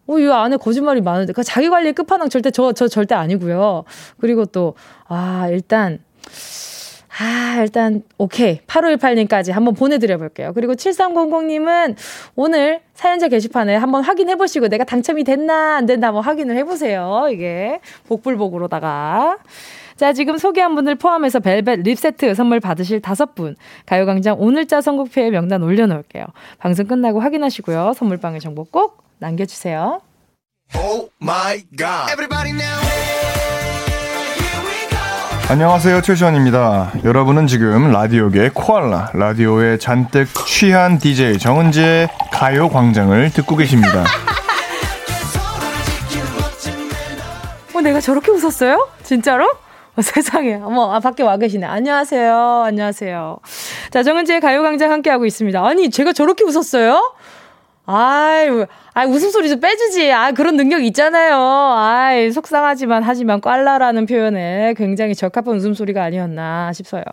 어, 0.07 0.19
이 0.19 0.27
안에 0.27 0.57
거짓말이 0.57 1.01
많은데. 1.01 1.33
그 1.33 1.43
자기 1.43 1.69
관리의 1.69 1.93
끝판왕 1.93 2.29
절대 2.29 2.49
저, 2.49 2.73
저 2.73 2.87
절대 2.87 3.13
아니고요. 3.13 3.83
그리고 4.19 4.45
또, 4.45 4.73
아, 5.07 5.47
일단, 5.49 5.99
아, 7.19 7.57
일단, 7.61 8.03
오케이. 8.17 8.61
8518님까지 8.61 9.51
한번 9.51 9.73
보내드려 9.73 10.17
볼게요. 10.17 10.53
그리고 10.53 10.73
7300님은 10.73 11.95
오늘 12.35 12.81
사연자 12.93 13.27
게시판에 13.27 13.75
한번 13.75 14.03
확인해 14.03 14.35
보시고 14.35 14.69
내가 14.69 14.83
당첨이 14.85 15.23
됐나, 15.23 15.77
안 15.77 15.85
됐나 15.85 16.07
한번 16.07 16.23
확인을 16.23 16.55
해 16.55 16.63
보세요. 16.63 17.27
이게 17.31 17.81
복불복으로다가. 18.07 19.37
자, 19.97 20.13
지금 20.13 20.37
소개한 20.37 20.73
분들 20.73 20.95
포함해서 20.95 21.41
벨벳 21.41 21.81
립 21.81 21.99
세트 21.99 22.33
선물 22.33 22.59
받으실 22.59 23.01
다섯 23.01 23.35
분. 23.35 23.55
가요광장 23.85 24.37
오늘자 24.39 24.81
선곡표에 24.81 25.29
명단 25.29 25.61
올려놓을게요. 25.61 26.25
방송 26.57 26.87
끝나고 26.87 27.19
확인하시고요. 27.19 27.93
선물방에 27.95 28.39
정보 28.39 28.63
꼭 28.63 29.03
남겨주세요. 29.19 30.01
Oh 30.73 31.11
안녕하세요 35.51 35.99
최시원입니다. 35.99 36.93
여러분은 37.03 37.45
지금 37.45 37.91
라디오계 37.91 38.51
코알라 38.53 39.11
라디오에 39.13 39.77
잔뜩 39.79 40.29
취한 40.47 40.97
DJ 40.97 41.39
정은지의 41.39 42.07
가요광장을 42.31 43.31
듣고 43.33 43.57
계십니다. 43.57 44.05
어, 47.75 47.81
내가 47.81 47.99
저렇게 47.99 48.31
웃었어요? 48.31 48.87
진짜로? 49.03 49.43
어, 49.97 50.01
세상에. 50.01 50.53
어머, 50.63 50.93
아, 50.93 51.01
밖에 51.01 51.21
와 51.21 51.35
계시네. 51.35 51.65
안녕하세요. 51.65 52.63
안녕하세요. 52.65 53.39
자, 53.89 54.03
정은지의 54.03 54.39
가요광장 54.39 54.89
함께 54.89 55.09
하고 55.09 55.25
있습니다. 55.25 55.67
아니, 55.67 55.89
제가 55.89 56.13
저렇게 56.13 56.45
웃었어요? 56.45 57.13
아유, 57.85 58.67
아 58.93 59.05
웃음소리 59.05 59.49
좀 59.49 59.59
빼주지. 59.59 60.11
아, 60.11 60.31
그런 60.31 60.55
능력 60.55 60.83
있잖아요. 60.85 61.35
아이, 61.35 62.31
속상하지만 62.31 63.01
하지만 63.03 63.41
꽐라라는 63.41 64.05
표현에 64.05 64.75
굉장히 64.77 65.15
적합한 65.15 65.55
웃음소리가 65.55 66.01
아니었나 66.03 66.71
싶어요. 66.73 67.03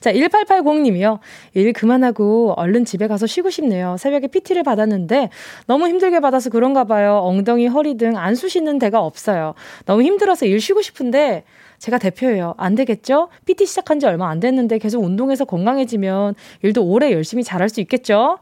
자, 0.00 0.12
1880님이요. 0.12 1.18
일 1.54 1.72
그만하고 1.72 2.54
얼른 2.56 2.84
집에 2.84 3.08
가서 3.08 3.26
쉬고 3.26 3.50
싶네요. 3.50 3.96
새벽에 3.98 4.28
PT를 4.28 4.62
받았는데 4.62 5.28
너무 5.66 5.88
힘들게 5.88 6.20
받아서 6.20 6.50
그런가 6.50 6.84
봐요. 6.84 7.18
엉덩이, 7.22 7.66
허리 7.66 7.96
등 7.96 8.12
안 8.16 8.34
쑤시는 8.36 8.78
데가 8.78 9.00
없어요. 9.00 9.54
너무 9.86 10.02
힘들어서 10.02 10.46
일 10.46 10.60
쉬고 10.60 10.82
싶은데 10.82 11.44
제가 11.78 11.98
대표예요. 11.98 12.54
안 12.58 12.74
되겠죠? 12.76 13.28
PT 13.46 13.66
시작한 13.66 13.98
지 13.98 14.06
얼마 14.06 14.28
안 14.30 14.38
됐는데 14.38 14.78
계속 14.78 15.02
운동해서 15.02 15.44
건강해지면 15.44 16.34
일도 16.62 16.84
오래 16.84 17.10
열심히 17.12 17.42
잘할 17.42 17.68
수 17.68 17.80
있겠죠? 17.80 18.38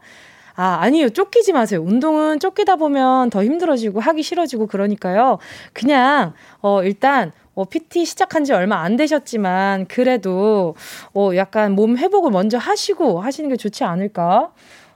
아, 0.55 0.79
아니요. 0.81 1.09
쫓기지 1.09 1.53
마세요. 1.53 1.81
운동은 1.81 2.39
쫓기다 2.39 2.75
보면 2.75 3.29
더 3.29 3.43
힘들어지고 3.43 3.99
하기 3.99 4.23
싫어지고 4.23 4.67
그러니까요. 4.67 5.37
그냥, 5.73 6.33
어, 6.61 6.83
일단, 6.83 7.31
어, 7.53 7.65
PT 7.65 8.05
시작한 8.05 8.43
지 8.43 8.53
얼마 8.53 8.81
안 8.81 8.95
되셨지만, 8.95 9.87
그래도, 9.87 10.75
어, 11.13 11.31
약간 11.35 11.73
몸 11.73 11.97
회복을 11.97 12.31
먼저 12.31 12.57
하시고 12.57 13.21
하시는 13.21 13.49
게 13.49 13.55
좋지 13.55 13.83
않을까? 13.83 14.51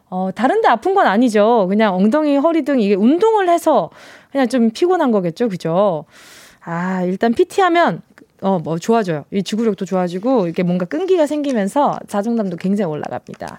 어, 0.10 0.30
다른데 0.34 0.68
아픈 0.68 0.94
건 0.94 1.08
아니죠. 1.08 1.66
그냥 1.70 1.96
엉덩이, 1.96 2.38
허리 2.38 2.64
등 2.64 2.80
이게 2.80 2.96
운동을 2.96 3.50
해서 3.50 3.90
그냥 4.32 4.48
좀 4.48 4.70
피곤한 4.70 5.12
거겠죠. 5.12 5.50
그죠? 5.50 6.06
아, 6.64 7.04
일단 7.04 7.34
PT 7.34 7.62
하면 7.62 8.02
어, 8.46 8.60
뭐 8.60 8.78
좋아져요. 8.78 9.26
이 9.34 9.42
지구력도 9.42 9.86
좋아지고 9.86 10.46
이게 10.46 10.62
뭔가 10.62 10.86
끈기가 10.86 11.26
생기면서 11.26 11.98
자존감도 12.08 12.58
굉장히 12.58 12.92
올라갑니다. 12.92 13.58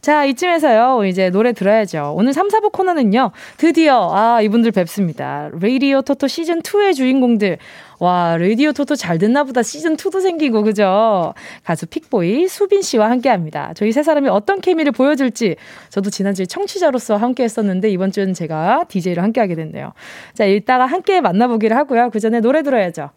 자, 0.00 0.24
이쯤에서요. 0.24 1.04
이제 1.04 1.28
노래 1.28 1.52
들어야죠. 1.52 2.14
오늘 2.16 2.32
3, 2.32 2.48
4부 2.48 2.72
코너는요. 2.72 3.32
드디어 3.58 4.10
아, 4.10 4.40
이분들 4.40 4.70
뵙습니다. 4.70 5.50
레이디오 5.60 6.00
토토 6.00 6.28
시즌 6.28 6.62
2의 6.62 6.94
주인공들. 6.94 7.58
와, 8.00 8.38
레이디오 8.38 8.72
토토 8.72 8.96
잘 8.96 9.18
됐나 9.18 9.44
보다 9.44 9.62
시즌 9.62 9.98
2도 9.98 10.22
생기고 10.22 10.62
그죠? 10.62 11.34
가수 11.62 11.84
픽보이 11.84 12.48
수빈 12.48 12.80
씨와 12.80 13.10
함께 13.10 13.28
합니다. 13.28 13.74
저희 13.76 13.92
세 13.92 14.02
사람이 14.02 14.30
어떤 14.30 14.62
케미를 14.62 14.92
보여줄지 14.92 15.56
저도 15.90 16.08
지난주에 16.08 16.46
청취자로서 16.46 17.18
함께 17.18 17.42
했었는데 17.42 17.90
이번 17.90 18.10
주는 18.12 18.32
제가 18.32 18.86
DJ로 18.88 19.20
함께 19.20 19.42
하게 19.42 19.56
됐네요. 19.56 19.92
자, 20.32 20.46
이따가 20.46 20.86
함께 20.86 21.20
만나보기를 21.20 21.76
하고요. 21.76 22.08
그 22.08 22.18
전에 22.18 22.40
노래 22.40 22.62
들어야죠. 22.62 23.10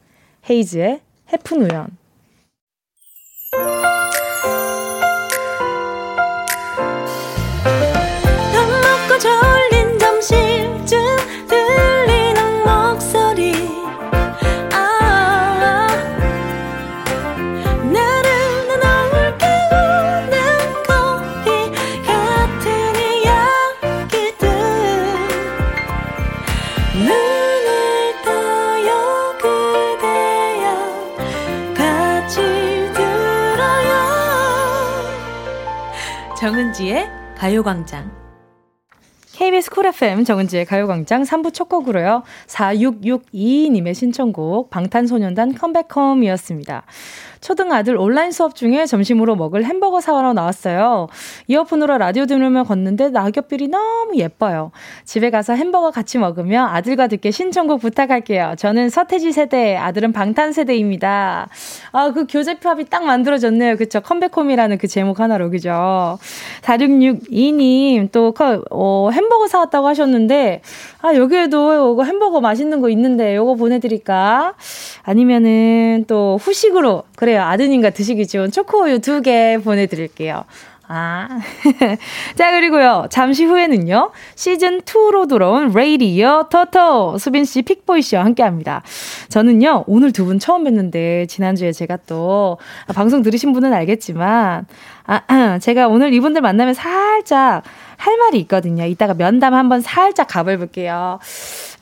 헤이즈의 0.50 1.05
해픈 1.34 1.62
우연. 1.72 1.98
정은지의 36.76 37.08
가요광장. 37.38 38.12
KBS 39.32 39.70
쿨 39.70 39.86
FM 39.88 40.26
정은지의 40.26 40.66
가요광장 40.66 41.24
3부 41.24 41.54
첫 41.54 41.70
곡으로요. 41.70 42.24
4662님의 42.48 43.94
신청곡 43.94 44.70
방탄소년단 44.70 45.56
Come 45.56 45.75
Back 45.75 45.95
Home이었습니다. 45.95 46.84
초등 47.46 47.72
아들 47.72 47.96
온라인 47.96 48.32
수업 48.32 48.56
중에 48.56 48.88
점심으로 48.88 49.36
먹을 49.36 49.66
햄버거 49.66 50.02
사러 50.02 50.34
나왔어요. 50.34 51.10
이어폰으로 51.46 52.00
라디오 52.00 52.26
들으며 52.26 52.64
걷는데 52.64 53.10
낙엽빛이 53.10 53.68
너무 53.68 54.16
예뻐요. 54.16 54.72
집에 55.04 55.30
가서 55.30 55.54
햄버거 55.54 55.92
같이 55.92 56.18
먹으며 56.18 56.66
아들과 56.66 57.06
듣게 57.06 57.30
신청곡 57.30 57.82
부탁할게요. 57.82 58.56
저는 58.58 58.90
서태지 58.90 59.32
세대, 59.32 59.78
아들은 59.78 60.12
방탄 60.12 60.54
세대입니다. 60.54 61.48
아, 61.92 62.12
그 62.14 62.26
교집합이 62.28 62.86
딱 62.86 63.04
만들어졌네요. 63.04 63.76
그쵸? 63.76 64.02
Come 64.02 64.18
Back 64.18 64.34
Home이라는 64.34 64.80
그 64.80 64.88
제목 64.88 65.20
하나로, 65.20 65.52
그죠? 65.52 66.18
4662님, 66.64 68.12
또, 68.12 68.34
어, 68.72 69.10
햄버거 69.14 69.48
사왔다고 69.48 69.88
하셨는데, 69.88 70.64
아, 71.04 71.14
여기에도 71.14 71.94
이거 71.94 72.04
햄버거 72.06 72.42
맛있는 72.42 72.82
거 72.82 72.90
있는데, 72.90 73.36
요거 73.36 73.54
보내드릴까? 73.54 74.56
아니면은 75.04 76.06
또 76.08 76.40
후식으로, 76.42 77.04
그래, 77.16 77.35
그래요. 77.36 77.42
아드님과 77.44 77.90
드시기 77.90 78.28
좋은 78.28 78.50
초코우유 78.52 79.00
두 79.00 79.22
개 79.22 79.58
보내드릴게요. 79.62 80.46
아. 80.88 81.28
자, 82.38 82.52
그리고요. 82.52 83.08
잠시 83.10 83.44
후에는요. 83.44 84.12
시즌2로 84.36 85.28
돌아온 85.28 85.72
레이디어 85.74 86.48
터터 86.50 87.18
수빈씨, 87.18 87.64
픽보이씨와 87.64 88.24
함께 88.24 88.44
합니다. 88.44 88.84
저는요, 89.30 89.84
오늘 89.88 90.12
두 90.12 90.26
분 90.26 90.38
처음 90.40 90.64
뵀는데, 90.64 91.28
지난주에 91.28 91.72
제가 91.72 91.98
또, 92.08 92.58
아, 92.88 92.94
방송 92.94 93.22
들으신 93.24 93.52
분은 93.52 93.74
알겠지만, 93.74 94.68
아, 95.08 95.58
제가 95.60 95.88
오늘 95.88 96.14
이분들 96.14 96.42
만나면 96.42 96.74
살짝 96.76 97.64
할 97.98 98.18
말이 98.18 98.40
있거든요. 98.42 98.86
이따가 98.86 99.14
면담 99.14 99.54
한번 99.54 99.82
살짝 99.82 100.28
가볼게요. 100.28 101.20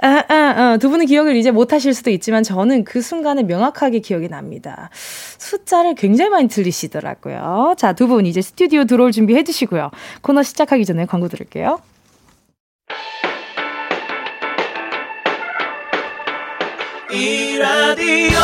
아, 0.02 0.08
아, 0.28 0.34
아, 0.36 0.78
두 0.78 0.90
분은 0.90 1.06
기억을 1.06 1.36
이제 1.36 1.52
못 1.52 1.74
하실 1.74 1.94
수도 1.94 2.10
있지만 2.12 2.44
저는 2.44 2.84
그 2.84 3.02
순간에 3.02 3.44
명확하게 3.44 4.00
기억이 4.00 4.28
납니다. 4.30 4.90
숫자를 5.38 5.96
굉장히 5.96 6.30
많이 6.30 6.48
들리시더라고요. 6.48 7.76
자, 7.78 7.94
두 7.94 8.08
분 8.08 8.26
이제 8.26 8.42
스튜디오 8.42 8.84
들어올 8.86 9.12
준비 9.12 9.34
해주시고요. 9.36 9.90
코너 10.22 10.44
시작하기 10.44 10.86
전에 10.86 11.06
광고 11.06 11.28
들을게요. 11.30 11.80
이 17.12 17.58
라디오 17.58 18.40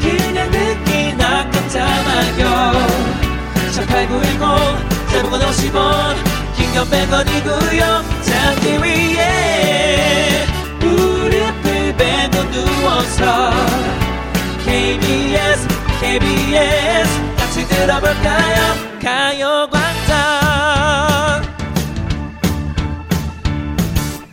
그냥 0.00 0.50
듣기나 0.50 1.50
깜짝마요 1.50 2.72
18910 3.72 4.93
대목원 5.14 5.40
50원. 5.42 6.16
긴건 6.56 6.90
100원이고요 6.90 7.82
잠기 8.24 8.78
위에 8.82 10.44
무릎을 10.80 11.96
베고 11.96 12.50
누워서 12.50 13.52
KBS 14.64 15.68
KBS 16.00 17.36
같이 17.36 17.64
들어볼까요? 17.68 18.74
가요광장. 19.00 20.14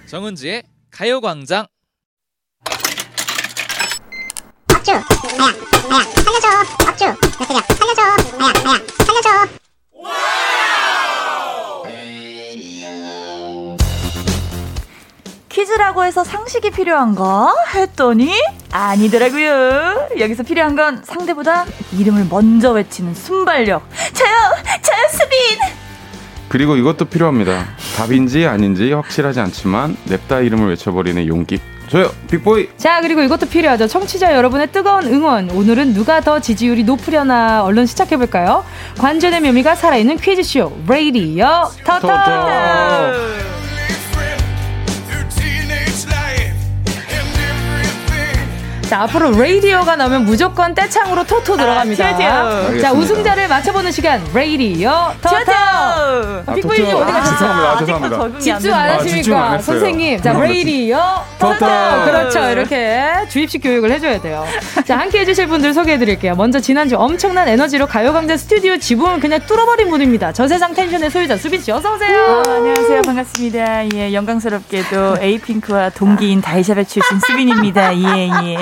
정은지의 0.10 0.64
가요광장. 0.90 1.68
업주. 4.74 4.92
나야 4.92 5.04
나야 5.90 6.04
살려줘. 6.04 6.48
업주. 6.90 7.06
몇 7.06 7.46
살이야 7.46 7.62
살려줘. 7.78 8.02
나야 8.38 8.54
나야 8.64 8.80
살려줘 9.06 9.30
퀴즈라고 15.52 16.06
해서 16.06 16.24
상식이 16.24 16.72
필요한가 16.72 17.54
했더니 17.76 18.32
아니더라고요. 18.72 20.10
여기서 20.20 20.44
필요한 20.44 20.76
건 20.76 21.02
상대보다 21.04 21.66
이름을 21.98 22.28
먼저 22.30 22.72
외치는 22.72 23.14
순발력. 23.14 23.84
저요, 24.14 24.32
저요, 24.82 25.08
수빈. 25.12 25.60
그리고 26.48 26.76
이것도 26.78 27.06
필요합니다. 27.06 27.66
답인지 27.98 28.46
아닌지 28.46 28.94
확실하지 28.94 29.40
않지만 29.42 29.98
냅다 30.06 30.40
이름을 30.40 30.70
외쳐버리는 30.70 31.28
용기. 31.28 31.60
저요, 31.90 32.10
픽보이. 32.30 32.70
자, 32.78 33.02
그리고 33.02 33.22
이것도 33.22 33.48
필요하죠. 33.48 33.88
청취자 33.88 34.34
여러분의 34.34 34.72
뜨거운 34.72 35.06
응원. 35.08 35.50
오늘은 35.50 35.94
누가 35.94 36.22
더 36.22 36.40
지지율이 36.40 36.86
높으려나 36.86 37.64
얼른 37.64 37.86
시작해볼까요? 37.86 38.64
관전의 38.98 39.42
묘미가 39.42 39.76
살아있는 39.76 40.18
퀴즈쇼. 40.18 40.72
레이디어 40.88 41.70
터터. 41.86 43.61
자, 48.92 49.04
앞으로 49.04 49.32
radio가 49.32 49.96
나오면 49.96 50.26
무조건 50.26 50.76
떼창으로 50.76 51.24
토토 51.24 51.56
들어갑니다. 51.56 52.08
아, 52.08 52.78
자, 52.82 52.92
우승자를 52.92 53.48
맞춰보는 53.48 53.90
시간. 53.90 54.22
레이디오 54.34 54.92
토토. 55.22 55.50
아, 55.50 56.54
빅보이님 56.54 56.94
어디 56.98 57.10
가셨어요? 57.10 57.78
죄송합니다. 57.80 58.18
죄송합니다. 58.18 58.40
집중 58.40 58.74
안 58.74 58.90
하십니까? 58.90 59.52
아, 59.54 59.58
선생님. 59.60 60.22
자, 60.22 60.34
레이디오 60.34 61.00
토토. 61.40 61.66
그렇죠. 62.04 62.50
이렇게 62.50 63.02
주입식 63.30 63.64
교육을 63.64 63.94
해줘야 63.94 64.20
돼요. 64.20 64.46
자, 64.86 65.00
함께 65.00 65.20
해주실 65.20 65.48
분들 65.48 65.74
소개해드릴게요. 65.74 66.36
먼저 66.36 66.60
지난주 66.60 66.98
엄청난 66.98 67.48
에너지로 67.48 67.88
가요광장 67.88 68.36
스튜디오 68.36 68.76
지붕을 68.76 69.22
그냥 69.22 69.40
뚫어버린 69.46 69.90
분입니다. 69.90 70.34
저 70.34 70.50
세상 70.50 70.74
텐션의 70.74 71.12
소유자 71.12 71.38
수빈씨 71.38 71.72
어서오세요. 71.72 72.44
아, 72.46 72.52
안녕하세요. 72.52 73.02
반갑습니다. 73.04 73.96
예, 73.96 74.14
영광스럽게도 74.14 75.20
에이핑크와 75.22 75.92
동기인 75.92 76.42
다이샤벳 76.42 76.90
출신 76.90 77.22
수빈입니다. 77.22 77.96
예, 77.96 78.30
예. 78.44 78.58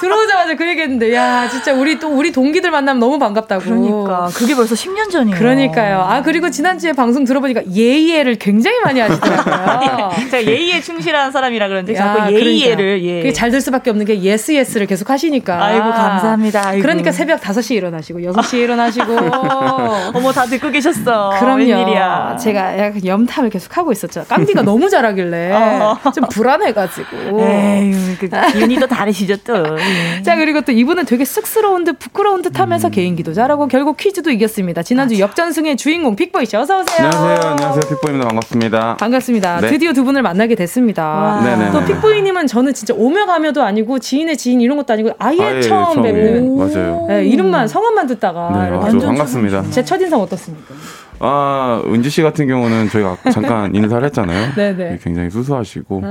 들어오자마자 0.00 0.54
그 0.56 0.66
얘기했는데 0.68 1.14
야 1.14 1.48
진짜 1.48 1.72
우리 1.74 1.98
또 1.98 2.08
우리 2.08 2.32
동기들 2.32 2.70
만나면 2.70 3.00
너무 3.00 3.18
반갑다고. 3.18 3.62
그러니까 3.64 4.28
그게 4.34 4.54
벌써 4.54 4.74
10년 4.74 5.10
전이에요. 5.10 5.36
그러니까요. 5.38 6.00
아 6.00 6.22
그리고 6.22 6.50
지난주에 6.50 6.92
방송 6.92 7.24
들어보니까 7.24 7.62
예예예를 7.74 8.36
굉장히 8.36 8.78
많이 8.84 9.00
하시더라고요. 9.00 10.10
제가 10.30 10.44
예의에 10.44 10.80
충실한 10.80 11.32
사람이라 11.32 11.68
그런지 11.68 11.94
자꾸 11.94 12.32
예예예를 12.32 12.76
그러니까. 13.00 13.08
예. 13.08 13.16
그게 13.22 13.32
잘 13.32 13.48
될 13.48 13.62
수밖에 13.62 13.88
없는 13.88 14.04
게 14.04 14.20
yes 14.20 14.52
yes를 14.52 14.86
계속 14.86 15.08
하시니까. 15.08 15.64
아이고 15.64 15.90
감사합니다. 15.90 16.68
아이고. 16.68 16.82
그러니까 16.82 17.10
새벽 17.12 17.40
5시에 17.40 17.76
일어나시고 17.76 18.18
6시에 18.20 18.58
일어나시고 18.58 19.06
어머 20.14 20.32
다 20.32 20.44
듣고 20.44 20.70
계셨어. 20.70 21.30
그럼요. 21.40 21.56
웬일이야. 21.64 22.36
제가 22.38 22.78
약간 22.78 23.04
염탐을 23.04 23.48
계속 23.50 23.76
하고 23.78 23.90
있었죠. 23.90 24.24
깡디가 24.28 24.62
너무 24.62 24.90
잘하길래 24.90 25.52
어. 25.56 25.98
좀 26.14 26.24
불안해가지고. 26.30 27.40
에휴 27.40 28.16
그 28.20 28.28
기운이 28.52 28.76
또 28.78 28.86
다르시죠 28.86 29.36
또. 29.44 29.54
예. 29.88 30.22
자 30.22 30.36
그리고 30.36 30.60
또 30.60 30.72
이분은 30.72 31.06
되게 31.06 31.24
쑥스러운 31.24 31.84
듯 31.84 31.98
부끄러운 31.98 32.42
듯 32.42 32.58
하면서 32.58 32.88
음. 32.88 32.90
개인기도 32.90 33.32
잘하고 33.32 33.68
결국 33.68 33.96
퀴즈도 33.96 34.30
이겼습니다. 34.30 34.82
지난주 34.82 35.14
맞아. 35.14 35.22
역전승의 35.24 35.76
주인공 35.76 36.16
픽보이 36.16 36.46
씨 36.46 36.56
어서 36.56 36.80
오세요. 36.80 37.06
안녕하세요. 37.06 37.50
안녕하세요. 37.52 37.80
픽보이입니다. 37.88 38.28
반갑습니다. 38.28 38.96
반갑습니다. 38.98 39.60
네. 39.60 39.68
드디어 39.70 39.92
두 39.92 40.04
분을 40.04 40.22
만나게 40.22 40.54
됐습니다. 40.54 41.70
또 41.72 41.84
픽보이 41.84 42.22
님은 42.22 42.46
저는 42.46 42.74
진짜 42.74 42.94
오며 42.94 43.26
가며도 43.26 43.62
아니고 43.62 43.98
지인의 43.98 44.36
지인 44.36 44.60
이런 44.60 44.76
것도 44.76 44.92
아니고 44.92 45.10
아예, 45.18 45.40
아예 45.40 45.60
처음 45.62 46.02
뵙는 46.02 46.56
맞아요. 46.56 47.06
네, 47.08 47.26
이름만 47.26 47.66
성함만 47.68 48.06
듣다가 48.06 48.50
네, 48.52 48.70
완전 48.76 49.08
반갑습니다. 49.08 49.64
제 49.70 49.84
첫인상 49.84 50.20
어떻습니까? 50.20 50.74
아, 51.20 51.82
은지 51.86 52.10
씨 52.10 52.22
같은 52.22 52.46
경우는 52.46 52.90
저희가 52.90 53.16
잠깐 53.32 53.74
인사를 53.74 54.04
했잖아요. 54.04 54.54
네네. 54.54 54.98
굉장히 55.02 55.30
수수하시고 55.30 56.02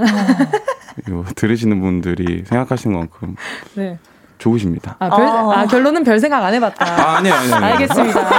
이거 1.07 1.23
들으시는 1.35 1.79
분들이 1.81 2.43
생각하시는 2.45 2.95
만큼 2.95 3.35
네. 3.75 3.97
좋으십니다. 4.37 4.95
아, 4.99 5.09
별, 5.09 5.25
어. 5.25 5.51
아, 5.51 5.65
결론은 5.65 6.03
별 6.03 6.19
생각 6.19 6.43
안 6.43 6.53
해봤다. 6.53 6.85
아, 6.85 7.17
아니요, 7.17 7.33
아니요. 7.33 7.55
알겠습니다. 7.55 8.29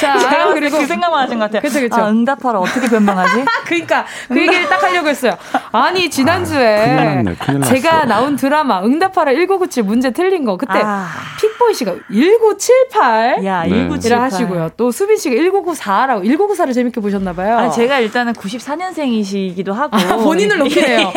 자, 0.00 0.16
그리고 0.52 0.78
그 0.78 0.86
생각만 0.86 1.22
하신 1.22 1.38
것 1.38 1.44
같아요. 1.44 1.62
그쵸, 1.62 1.80
그쵸. 1.80 1.96
아, 1.96 2.08
응답하러 2.08 2.60
어떻게 2.60 2.88
변명하지? 2.88 3.44
그러니까 3.66 4.04
그 4.28 4.40
얘기를 4.40 4.68
딱 4.68 4.82
하려고 4.82 5.08
했어요. 5.08 5.36
아니, 5.70 6.10
지난주에 6.10 6.80
아, 6.80 6.86
큰일 6.86 7.04
났네, 7.04 7.34
큰일 7.36 7.62
제가 7.62 8.04
나온 8.04 8.36
드라마 8.36 8.82
응답하러 8.82 9.32
1997 9.32 9.84
문제 9.84 10.10
틀린 10.10 10.44
거 10.44 10.56
그때 10.56 10.80
아. 10.82 11.08
픽보이 11.40 11.74
씨가 11.74 11.94
1978 12.10 13.44
야, 13.44 13.62
네. 13.62 13.68
1978 13.68 14.20
하시고요. 14.20 14.70
또 14.76 14.90
수빈 14.90 15.16
씨가 15.16 15.36
1994라고 15.36 16.24
1994를 16.24 16.74
재밌게 16.74 17.00
보셨나 17.00 17.32
봐요. 17.32 17.58
아, 17.58 17.70
제가 17.70 18.00
일단은 18.00 18.32
94년생이시기도 18.32 19.72
하고 19.72 19.96
아, 19.96 20.16
본인을 20.22 20.58
높이네요. 20.58 21.12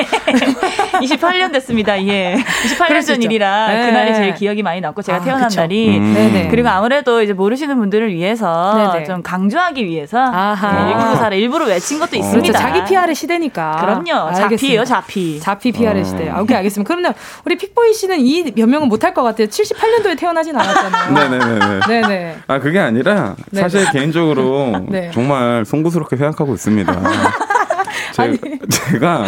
28년 1.02 1.52
됐습니다. 1.54 2.02
예. 2.06 2.38
28년 2.65 3.06
전 3.06 3.22
일이라 3.22 3.68
네. 3.68 3.94
그날이 3.95 4.15
제일 4.15 4.34
기억이 4.34 4.63
많이 4.63 4.81
남고 4.81 5.01
제가 5.01 5.19
아, 5.19 5.21
태어난 5.21 5.47
그쵸. 5.47 5.62
날이 5.62 5.97
음. 5.97 6.47
그리고 6.51 6.69
아무래도 6.69 7.21
이제 7.21 7.34
모르시는 7.34 7.77
분들을 7.77 8.13
위해서 8.13 8.91
네네. 8.93 9.05
좀 9.05 9.21
강조하기 9.21 9.86
위해서 9.86 10.17
일구구사를 10.55 11.29
네, 11.38 11.38
일부러 11.38 11.65
외친 11.65 11.99
것도 11.99 12.15
어. 12.15 12.19
있습니다. 12.19 12.41
그렇죠. 12.41 12.53
자기 12.53 12.84
PR의 12.84 13.15
시대니까. 13.15 13.77
그럼요. 13.79 14.34
자피예요, 14.34 14.86
자피. 14.86 15.39
자피 15.39 15.71
PR의 15.71 16.01
어. 16.01 16.03
시대. 16.03 16.29
아, 16.29 16.41
오케이, 16.41 16.58
알겠습니다. 16.58 16.88
그러면 16.88 17.13
우리 17.45 17.58
픽보이 17.58 17.93
씨는 17.93 18.19
이 18.19 18.51
변명은 18.51 18.88
못할 18.88 19.13
것 19.13 19.23
같아요. 19.23 19.47
78년도에 19.47 20.17
태어나진 20.17 20.55
않았잖아요. 20.55 21.12
네네네. 21.29 21.79
네네. 21.88 22.36
아, 22.47 22.60
그게 22.60 22.79
아니라 22.79 23.36
사실 23.53 23.81
네네. 23.81 23.91
개인적으로 23.91 24.86
네. 24.89 25.12
정말 25.13 25.65
송구스럽게 25.65 26.17
생각하고 26.17 26.53
있습니다. 26.53 26.93
제, 28.15 28.39
제가 28.69 29.25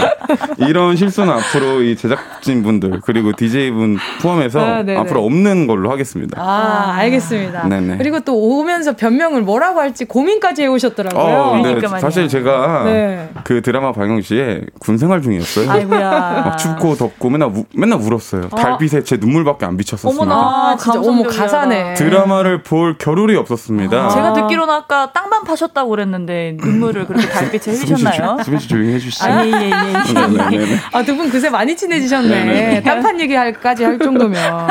이런 0.60 0.95
실수는 0.95 1.30
앞으로 1.34 1.82
이 1.84 1.97
제작진 1.97 2.63
분들 2.63 3.02
그리고 3.04 3.34
DJ 3.34 3.71
분 3.71 3.97
포함해서 4.21 4.60
아, 4.62 4.84
앞으로 5.00 5.26
없는 5.26 5.67
걸로 5.67 5.91
하겠습니다. 5.91 6.41
아, 6.41 6.93
알겠습니다. 6.95 7.67
네네. 7.67 7.97
그리고 7.97 8.21
또 8.21 8.38
오면서 8.38 8.95
변명을 8.95 9.41
뭐라고 9.41 9.80
할지 9.82 10.06
고민까지 10.06 10.62
해오셨더라고요. 10.63 11.21
어, 11.21 11.62
네, 11.62 11.80
사실 12.00 12.30
제가 12.30 12.84
네. 12.86 13.30
그 13.43 13.62
드라마 13.62 13.91
방영 13.91 14.21
시에 14.21 14.62
군 14.80 14.97
생활 14.97 15.21
중이었어요. 15.21 15.69
아이고야. 15.69 16.10
막 16.45 16.58
춥고 16.58 16.95
덥고 16.95 17.30
맨날 17.30 17.50
우, 17.50 17.65
맨날 17.76 18.00
울었어요. 18.00 18.43
어. 18.52 18.56
달빛에 18.56 19.04
제 19.04 19.17
눈물밖에 19.17 19.65
안 19.65 19.76
비쳤었습니다. 19.76 20.21
어머나, 20.21 20.71
아, 20.71 20.78
진짜 20.78 21.00
어머 21.00 21.23
가사네. 21.23 21.95
드라마를 21.95 22.63
볼 22.63 22.97
겨를이 22.97 23.36
없었습니다. 23.36 24.06
아, 24.06 24.10
제가 24.10 24.34
듣기로는 24.34 24.73
아까 24.73 25.12
땅만 25.12 25.43
파셨다고 25.43 25.89
그랬는데 25.89 26.58
눈물을 26.62 27.06
그렇게 27.06 27.28
달빛에 27.28 27.71
흘리셨나요? 27.71 28.38
수빈 28.43 28.60
씨 28.60 28.67
조용히 28.78 28.94
해주시죠. 28.94 29.26
아, 29.26 29.46
예, 29.46 29.50
예, 29.50 29.54
예. 29.54 29.70
네, 29.70 30.48
네, 30.50 30.66
네, 30.66 30.78
아, 30.92 31.04
두 31.04 31.16
분 31.18 31.30
그새 31.30 31.50
많이 31.50 31.76
친해지셨네. 31.76 32.84
딴판 32.84 33.20
얘기까지 33.22 33.84
할 33.84 33.98
정도면. 33.98 34.68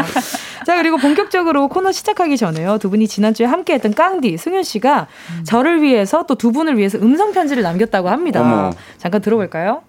자, 0.67 0.77
그리고 0.77 0.97
본격적으로 0.97 1.69
코너 1.69 1.93
시작하기 1.93 2.37
전에요. 2.37 2.79
두 2.79 2.91
분이 2.91 3.09
지난주에 3.09 3.47
함께 3.47 3.75
했던 3.75 3.95
깡디, 3.95 4.37
승윤 4.37 4.63
씨가 4.63 5.07
음. 5.39 5.45
저를 5.45 5.83
위해서 5.83 6.25
또 6.27 6.37
두 6.37 6.53
분을 6.53 6.77
위해서 6.79 6.99
음성 6.99 7.33
편지를 7.33 7.63
남겼다고 7.63 8.09
합니다. 8.11 8.41
어머. 8.41 8.71
잠깐 8.99 9.21
들어볼까요? 9.23 9.83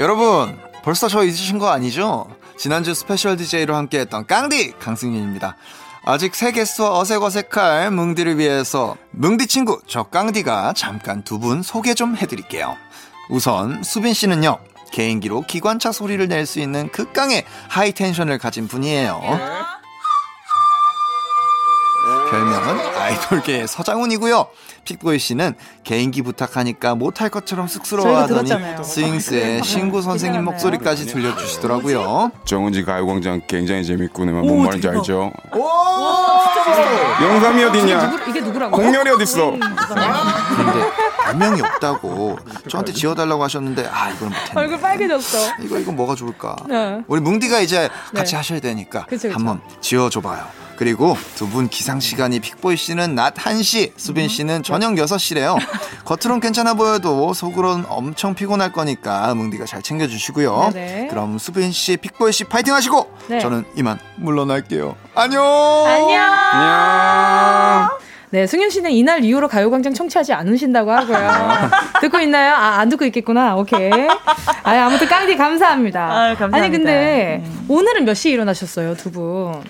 여러분, 0.00 0.58
벌써 0.82 1.08
저 1.08 1.22
잊으신 1.22 1.58
거 1.58 1.68
아니죠? 1.70 2.26
지난주 2.56 2.94
special 2.94 3.36
DJ로 3.36 3.74
함께 3.76 4.00
했던 4.00 4.26
깡디, 4.26 4.72
강승윤입니다. 4.80 5.56
아직 6.06 6.34
새 6.34 6.52
게스트와 6.52 6.98
어색어색할 6.98 7.90
뭉디를 7.90 8.38
위해서 8.38 8.96
뭉디 9.12 9.46
친구 9.46 9.80
저 9.86 10.02
깡디가 10.04 10.74
잠깐 10.76 11.22
두 11.24 11.38
분 11.38 11.62
소개 11.62 11.94
좀 11.94 12.16
해드릴게요. 12.16 12.76
우선 13.30 13.82
수빈 13.82 14.12
씨는요 14.14 14.58
개인기로 14.92 15.42
기관차 15.42 15.92
소리를 15.92 16.28
낼 16.28 16.46
수 16.46 16.60
있는 16.60 16.88
극강의 16.92 17.44
high 17.68 17.88
tension을 17.88 18.38
가진 18.38 18.68
분이에요. 18.68 19.20
별명은 22.34 22.80
아이돌계의 22.96 23.68
서장훈이고요. 23.68 24.46
픽보이 24.84 25.18
씨는 25.18 25.54
개인기 25.84 26.22
부탁하니까 26.22 26.94
못할 26.96 27.30
것처럼 27.30 27.68
쑥스러워하더니 27.68 28.50
스윙스의 28.82 29.62
신구 29.62 30.02
선생님 30.02 30.44
목소리까지 30.44 31.06
들려주시더라고요. 31.06 32.32
정은지 32.44 32.84
가요광장 32.84 33.42
굉장히 33.46 33.84
재밌고 33.84 34.24
내가 34.24 34.40
뭔 34.40 34.64
말인지 34.64 34.88
알죠? 34.88 35.32
영감이 37.22 37.62
어디냐? 37.64 38.24
이게 38.28 38.40
누구라고? 38.40 38.76
공렬이 38.76 39.10
어딨어? 39.10 39.52
근데 39.52 40.90
별명이 41.24 41.60
없다고 41.62 42.38
저한테 42.68 42.92
지어달라고 42.92 43.44
하셨는데 43.44 43.86
아 43.86 44.10
이건 44.10 44.28
못했네. 44.28 44.52
얼굴 44.60 44.80
빨개졌어. 44.80 45.38
이거 45.62 45.78
이거 45.78 45.92
뭐가 45.92 46.14
좋을까? 46.16 46.56
네. 46.68 47.00
우리 47.06 47.20
뭉디가 47.20 47.60
이제 47.60 47.88
같이 48.14 48.32
네. 48.32 48.36
하셔야 48.36 48.60
되니까 48.60 49.06
그쵸, 49.06 49.28
그쵸. 49.28 49.34
한번 49.38 49.60
지어줘봐요. 49.80 50.63
그리고 50.76 51.16
두 51.36 51.46
분 51.48 51.68
기상 51.68 52.00
시간이 52.00 52.40
픽보이 52.40 52.76
씨는 52.76 53.14
낮 53.14 53.34
1시, 53.34 53.92
수빈 53.96 54.28
씨는 54.28 54.62
저녁 54.62 54.94
6시래요. 54.94 55.56
겉으론 56.04 56.40
괜찮아 56.40 56.74
보여도 56.74 57.32
속으론 57.32 57.84
엄청 57.88 58.34
피곤할 58.34 58.72
거니까 58.72 59.34
뭉디가 59.34 59.66
잘 59.66 59.82
챙겨 59.82 60.06
주시고요. 60.06 60.70
네네. 60.74 61.08
그럼 61.08 61.38
수빈 61.38 61.70
씨, 61.72 61.96
픽보이 61.96 62.32
씨 62.32 62.44
파이팅 62.44 62.74
하시고 62.74 63.10
네. 63.28 63.38
저는 63.40 63.64
이만 63.76 63.98
물러날게요. 64.16 64.96
안녕. 65.14 65.44
안녕. 65.86 66.22
안녕. 66.22 67.90
네, 68.30 68.48
승윤 68.48 68.68
씨는 68.70 68.90
이날 68.90 69.22
이후로 69.22 69.46
가요광장 69.46 69.94
청취하지 69.94 70.32
않으신다고 70.32 70.90
하고요. 70.90 71.16
아. 71.16 71.70
듣고 72.02 72.18
있나요? 72.18 72.54
아, 72.54 72.80
안 72.80 72.88
듣고 72.88 73.04
있겠구나. 73.04 73.54
오케이. 73.54 73.92
아, 74.64 74.70
아무튼 74.86 75.06
깡디 75.06 75.36
감사합니다. 75.36 76.00
아, 76.02 76.26
감사합니다. 76.34 76.58
아니, 76.58 76.70
근데 76.70 77.44
음. 77.46 77.64
오늘은 77.68 78.04
몇 78.04 78.14
시에 78.14 78.32
일어나셨어요, 78.32 78.96
두 78.96 79.12
분? 79.12 79.62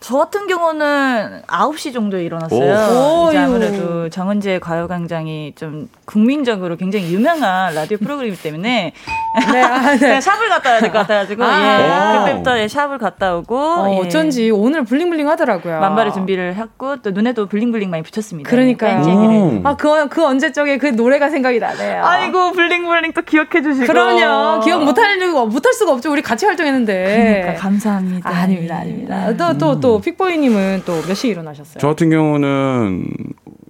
저 0.00 0.16
같은 0.16 0.46
경우는 0.46 1.42
9시 1.46 1.92
정도에 1.92 2.24
일어났어요. 2.24 3.26
오. 3.26 3.28
이제 3.28 3.38
아무래도 3.38 4.08
정은지의 4.08 4.58
가요광장이 4.58 5.52
좀 5.56 5.90
국민적으로 6.06 6.76
굉장히 6.76 7.12
유명한 7.12 7.74
라디오 7.74 7.98
프로그램이기 7.98 8.42
때문에 8.42 8.92
네, 9.52 9.62
아, 9.62 9.94
네. 9.96 10.18
샵을 10.20 10.48
갔다 10.48 10.70
와야 10.70 10.80
될 10.80 10.90
것 10.90 10.98
같아가지고 11.00 11.44
아. 11.44 12.14
예, 12.16 12.18
그때부터 12.24 12.58
예, 12.58 12.66
샵을 12.66 12.96
갔다 12.96 13.36
오고 13.36 13.56
어, 13.58 14.00
예. 14.04 14.08
어쩐지 14.08 14.50
오늘 14.50 14.84
bling 14.84 15.06
bling 15.06 15.28
하더라고요. 15.28 15.80
만발의 15.80 16.14
준비를 16.14 16.54
했고 16.54 16.96
또 17.02 17.10
눈에도 17.10 17.46
블링블링 17.46 17.90
많이 17.90 18.02
붙였습니다. 18.02 18.48
그러니까요. 18.48 19.02
음. 19.02 19.60
아그 19.66 20.08
그 20.08 20.24
언제 20.24 20.50
적에 20.50 20.78
그 20.78 20.86
노래가 20.86 21.28
생각이 21.28 21.58
나네요. 21.58 22.02
아이고 22.02 22.52
블링블링 22.52 23.12
또 23.12 23.20
기억해 23.20 23.62
주시고. 23.62 23.86
그럼요. 23.86 24.60
기억 24.60 24.82
못할 24.82 25.18
못할 25.46 25.74
수가 25.74 25.92
없죠. 25.92 26.10
우리 26.10 26.22
같이 26.22 26.46
활동했는데. 26.46 27.40
그러니까 27.42 27.62
감사합니다. 27.62 28.30
아, 28.30 28.46
닙니다 28.46 28.76
아닙니다. 28.76 29.26
또또 29.36 29.58
또 29.58 29.80
또 29.80 29.89
또 29.89 29.89
픽보이님은 29.98 30.82
또 30.84 31.00
몇 31.06 31.14
시에 31.14 31.30
일어나셨어요? 31.30 31.78
저 31.80 31.88
같은 31.88 32.10
경우는 32.10 33.06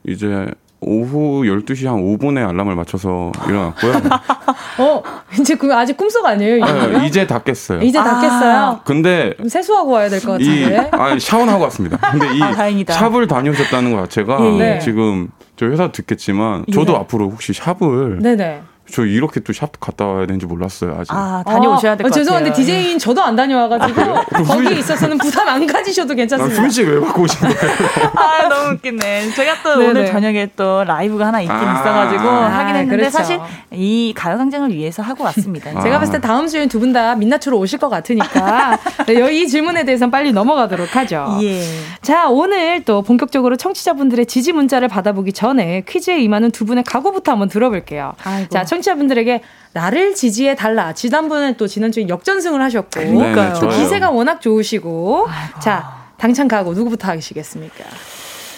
이제 0.07 0.47
오후 0.83 1.43
12시 1.43 1.87
한 1.87 1.97
5분에 1.97 2.39
알람을 2.49 2.75
맞춰서 2.75 3.31
일어났고요. 3.47 3.93
어, 4.81 5.03
이제 5.39 5.55
그 5.55 5.73
아직 5.75 5.97
꿈속 5.97 6.25
아니에요? 6.25 6.65
네, 6.65 7.07
이제 7.07 7.27
다 7.27 7.39
깼어요. 7.39 7.83
이제 7.83 7.99
다 7.99 8.17
아~ 8.17 8.21
깼어요? 8.21 8.81
근데 8.85 9.35
세수하고 9.47 9.91
와야 9.91 10.09
될 10.09 10.21
것 10.21 10.33
같은데. 10.33 10.91
아, 10.93 11.19
샤워하고 11.19 11.65
왔습니다. 11.65 11.99
근데 12.11 12.35
이 12.35 12.43
아, 12.43 12.55
샵을 12.93 13.27
다녀오셨다는 13.27 13.93
것 13.95 14.03
자체가 14.05 14.39
예, 14.41 14.77
예. 14.77 14.79
지금 14.81 15.29
저 15.57 15.67
회사 15.67 15.93
듣겠지만 15.93 16.65
저도 16.73 16.95
예. 16.95 16.97
앞으로 16.97 17.29
혹시 17.29 17.53
샵을 17.53 18.21
네네. 18.23 18.63
저 18.93 19.05
이렇게 19.05 19.41
또 19.41 19.53
샵 19.53 19.79
갔다 19.81 20.07
와야 20.07 20.27
되는지 20.27 20.47
몰랐어요 20.47 20.97
아직. 20.99 21.13
아 21.13 21.43
다녀오셔야 21.47 21.97
될것 21.97 22.07
아, 22.07 22.09
같아요. 22.09 22.13
죄송한데 22.13 22.53
DJ인 22.53 22.99
저도 22.99 23.23
안 23.23 23.37
다녀와가지고 23.37 24.01
아, 24.01 24.25
거기 24.45 24.79
있어서는 24.79 25.19
부담 25.19 25.49
안 25.49 25.67
가지셔도 25.67 26.15
괜찮습니다. 26.15 26.55
수민 26.55 26.71
씨왜 26.71 27.01
바고 27.01 27.23
오신 27.23 27.41
거예요? 27.41 27.57
아 28.15 28.49
너무 28.49 28.73
웃기네. 28.75 29.31
제가 29.33 29.63
또 29.63 29.77
네네. 29.77 29.91
오늘 29.91 30.07
저녁에 30.07 30.51
또 30.57 30.85
라이브가 30.85 31.27
하나 31.27 31.41
있긴 31.41 31.55
아, 31.57 31.73
있어가지고 31.81 32.29
아, 32.29 32.59
하긴 32.59 32.75
했는데 32.77 32.97
그렇죠. 32.97 33.11
사실 33.11 33.39
이 33.73 34.13
가요광장을 34.17 34.73
위해서 34.75 35.03
하고 35.03 35.25
왔습니다. 35.25 35.81
제가 35.83 35.99
봤을 35.99 36.15
때 36.15 36.21
다음 36.21 36.47
주에 36.47 36.67
두 36.67 36.81
분 36.81 36.93
다 36.93 37.15
민낯으로 37.15 37.57
오실 37.59 37.79
것 37.79 37.89
같으니까 37.91 38.79
네, 39.07 39.15
이 39.37 39.47
질문에 39.47 39.85
대해서는 39.85 40.11
빨리 40.11 40.33
넘어가도록 40.33 40.97
하죠. 40.97 41.39
예. 41.43 41.63
자 42.03 42.29
오늘 42.29 42.83
또 42.85 43.03
본격적으로 43.03 43.57
청취자분들의 43.57 44.27
지지 44.27 44.53
문자를 44.53 44.89
받아보기 44.89 45.33
전에 45.33 45.83
퀴즈에 45.87 46.21
임하는 46.21 46.51
두 46.51 46.65
분의 46.65 46.85
각오부터 46.85 47.33
한번 47.33 47.49
들어볼게요. 47.49 48.15
아이고. 48.25 48.49
자 48.49 48.65
청 48.65 48.80
취자분들에게 48.81 49.43
나를 49.73 50.15
지지해 50.15 50.55
달라. 50.57 50.93
지난번에 50.93 51.57
또 51.57 51.67
지난주에 51.67 52.09
역전승을 52.09 52.61
하셨고 52.63 52.89
그러니까요. 52.91 53.55
또 53.61 53.69
기세가 53.69 54.11
워낙 54.11 54.41
좋으시고 54.41 55.27
아이고. 55.29 55.61
자 55.61 56.11
당찬 56.17 56.49
각오 56.49 56.73
누구부터 56.75 57.09
하시겠습니까? 57.09 57.85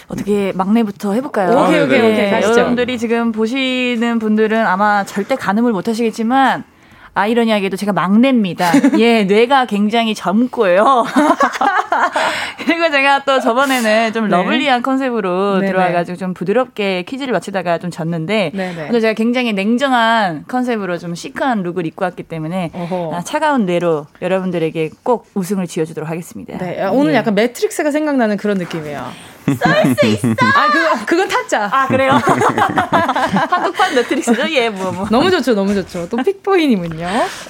어떻게 0.09 0.53
막내부터 0.55 1.13
해볼까요? 1.15 1.51
오케이 1.53 1.81
오케이 1.81 1.99
오케이 2.01 2.13
네, 2.17 2.31
가시죠. 2.31 2.53
여러분들이 2.53 2.99
지금 2.99 3.33
보시는 3.33 4.19
분들은 4.19 4.67
아마 4.67 5.05
절대 5.05 5.37
가늠을 5.37 5.73
못하시겠지만 5.73 6.65
아이러니하게도 7.15 7.77
제가 7.77 7.93
막내입니다. 7.93 8.71
예, 8.99 9.25
뇌가 9.25 9.67
굉장히 9.67 10.15
젊고요. 10.15 11.05
그리고 12.65 12.91
제가 12.91 13.25
또 13.25 13.41
저번에는 13.41 14.13
좀 14.13 14.29
네. 14.29 14.37
lovely한 14.37 14.83
컨셉으로 14.83 15.59
네네. 15.59 15.67
들어와가지고 15.67 16.17
좀 16.17 16.35
부드럽게 16.35 17.03
퀴즈를 17.03 17.33
마치다가 17.33 17.79
좀 17.79 17.91
졌는데 17.91 18.53
오늘 18.89 19.01
제가 19.01 19.13
굉장히 19.15 19.53
냉정한 19.53 20.45
컨셉으로 20.49 20.99
좀 20.99 21.15
시크한 21.15 21.63
look을 21.63 21.87
입고 21.87 22.05
왔기 22.05 22.23
때문에 22.23 22.71
아, 23.13 23.23
차가운 23.25 23.67
뇌로 23.67 24.07
여러분들에게 24.23 24.91
꼭 25.03 25.27
우승을 25.35 25.67
쥐어주도록 25.67 26.09
하겠습니다. 26.09 26.57
네, 26.59 26.87
오늘 26.87 27.13
예. 27.13 27.17
약간 27.17 27.35
매트릭스가 27.35 27.91
생각나는 27.91 28.37
그런 28.37 28.57
느낌이에요. 28.59 29.32
쏠수 29.47 30.07
있어. 30.07 30.29
아 30.57 30.69
그거 30.71 31.05
그건 31.07 31.29
타짜. 31.29 31.69
아 31.73 31.87
그래요? 31.87 32.13
한국판 33.51 33.95
매트릭스죠. 33.95 34.49
예, 34.51 34.69
뭐 34.71 34.93
뭐. 34.93 35.07
너무 35.11 35.31
좋죠, 35.31 35.55
너무 35.55 35.75
좋죠. 35.75 36.09
또 36.09 36.17
픽보이님은요? 36.19 37.09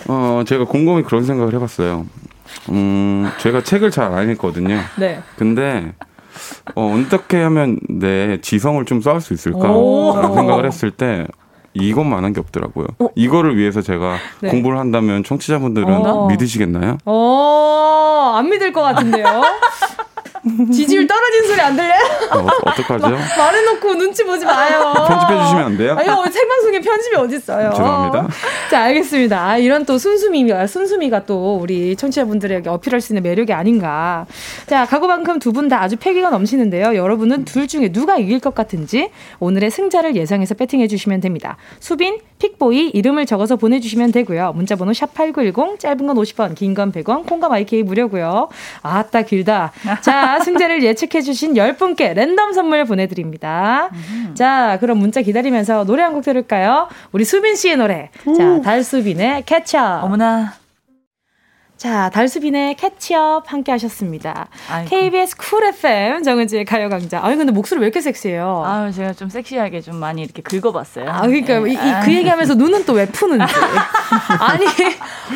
어, 0.08 0.42
제가 0.46 0.64
곰곰이 0.64 1.02
그런 1.04 1.24
생각을 1.24 1.54
해봤어요. 1.54 2.06
음, 2.70 3.30
제가 3.38 3.62
책을 3.62 3.90
잘 3.90 4.12
안 4.12 4.30
읽거든요. 4.30 4.78
네. 4.96 5.20
근데 5.36 5.92
어, 6.74 6.94
어떻게 6.98 7.40
하면 7.42 7.78
내 7.88 8.40
지성을 8.40 8.84
좀 8.84 9.00
쌓을 9.00 9.20
수 9.20 9.32
있을까라는 9.32 10.34
생각을 10.34 10.66
했을 10.66 10.90
때 10.90 11.26
이것만한 11.74 12.34
게 12.34 12.40
없더라고요. 12.40 12.86
어? 12.98 13.08
이거를 13.14 13.56
위해서 13.56 13.80
제가 13.80 14.16
네. 14.40 14.50
공부를 14.50 14.78
한다면 14.78 15.24
청취자분들은 15.24 15.88
어. 16.06 16.26
믿으시겠나요? 16.28 16.98
어, 17.06 18.34
안 18.36 18.50
믿을 18.50 18.72
것 18.74 18.82
같은데요. 18.82 19.42
지지율 20.72 21.06
떨어진 21.06 21.46
소리 21.46 21.60
안 21.60 21.76
들려요? 21.76 22.00
어, 22.32 22.46
어떡하죠? 22.70 23.16
말해놓고 23.38 23.94
눈치 23.94 24.24
보지 24.24 24.44
마요. 24.44 24.92
편집해 25.06 25.40
주시면 25.40 25.64
안 25.64 25.76
돼요? 25.78 25.96
아유, 25.96 26.06
생방송에 26.32 26.80
편집이 26.80 27.16
어딨어요. 27.16 27.70
죄송합니다. 27.70 28.28
자, 28.70 28.82
알겠습니다. 28.82 29.40
아, 29.40 29.56
이런 29.58 29.84
또 29.86 29.98
순수미가, 29.98 30.66
순수미가 30.66 31.26
또 31.26 31.56
우리 31.56 31.94
청취자분들에게 31.94 32.68
어필할 32.68 33.00
수 33.00 33.12
있는 33.12 33.22
매력이 33.22 33.52
아닌가. 33.52 34.26
자, 34.66 34.84
가고만큼 34.86 35.38
두 35.38 35.52
분 35.52 35.68
다 35.68 35.80
아주 35.82 35.96
패기가 35.96 36.30
넘치는데요. 36.30 36.96
여러분은 36.96 37.44
둘 37.44 37.68
중에 37.68 37.92
누가 37.92 38.16
이길 38.16 38.40
것 38.40 38.54
같은지 38.54 39.10
오늘의 39.38 39.70
승자를 39.70 40.16
예상해서 40.16 40.54
배팅해 40.54 40.88
주시면 40.88 41.20
됩니다. 41.20 41.56
수빈, 41.78 42.18
픽보이 42.42 42.90
이름을 42.90 43.24
적어서 43.26 43.54
보내주시면 43.56 44.10
되고요. 44.12 44.52
문자번호 44.56 44.92
샵 44.92 45.14
8910 45.14 45.78
짧은 45.78 46.06
건 46.06 46.16
50원 46.16 46.54
긴 46.56 46.74
건 46.74 46.90
100원 46.90 47.24
콩과 47.26 47.48
마이케이 47.48 47.82
무료고요. 47.84 48.48
아따 48.82 49.22
길다. 49.22 49.72
자 50.00 50.40
승자를 50.44 50.82
예측해주신 50.82 51.54
10분께 51.54 52.14
랜덤 52.14 52.52
선물 52.52 52.84
보내드립니다. 52.84 53.90
음. 53.92 54.32
자 54.34 54.76
그럼 54.80 54.98
문자 54.98 55.20
기다리면서 55.22 55.84
노래 55.84 56.02
한 56.02 56.12
곡 56.12 56.22
들을까요? 56.24 56.88
우리 57.12 57.24
수빈 57.24 57.56
씨의 57.56 57.76
노래. 57.76 58.10
자 58.36 58.60
달수빈의 58.60 59.44
캐쳐. 59.46 60.00
어머나. 60.02 60.61
자, 61.82 62.10
달수빈의 62.10 62.76
Katchup 62.76 63.52
함께 63.52 63.72
하셨습니다. 63.72 64.46
아이고. 64.70 64.88
KBS 64.88 65.36
쿨 65.36 65.64
FM 65.64 66.22
정은지의 66.22 66.64
가요광장. 66.64 67.18
아니, 67.20 67.34
근데 67.34 67.50
목소리 67.50 67.80
왜 67.80 67.86
이렇게 67.86 68.00
섹시해요? 68.00 68.62
아 68.64 68.88
제가 68.92 69.14
좀 69.14 69.28
섹시하게 69.28 69.80
좀 69.80 69.96
많이 69.96 70.22
이렇게 70.22 70.42
긁어봤어요. 70.42 71.10
아, 71.10 71.22
그러니까 71.22 71.58
네. 71.58 71.70
이, 71.70 71.72
이, 71.74 72.04
그 72.04 72.14
얘기 72.14 72.28
하면서 72.28 72.54
눈은 72.54 72.84
또 72.84 72.92
왜 72.92 73.06
푸는지. 73.06 73.52
아니, 74.38 74.64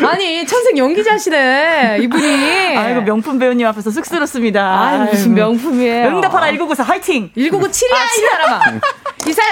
아니, 0.07 0.47
천생 0.47 0.79
연기자시네, 0.79 1.99
이분이. 2.03 2.77
아이고, 2.77 3.01
명품 3.01 3.41
배우님 3.41 3.67
앞에서 3.67 3.91
쑥스럽습니다. 3.91 4.63
아 4.63 4.99
무슨 4.99 5.35
명품이에요. 5.35 6.09
응답하라 6.11 6.47
1994 6.47 6.85
화이팅! 6.85 7.31
1997이야, 7.37 7.93
아, 7.93 8.05
이 8.05 8.21
사람아. 8.31 8.61
이 9.27 9.33
사람. 9.33 9.51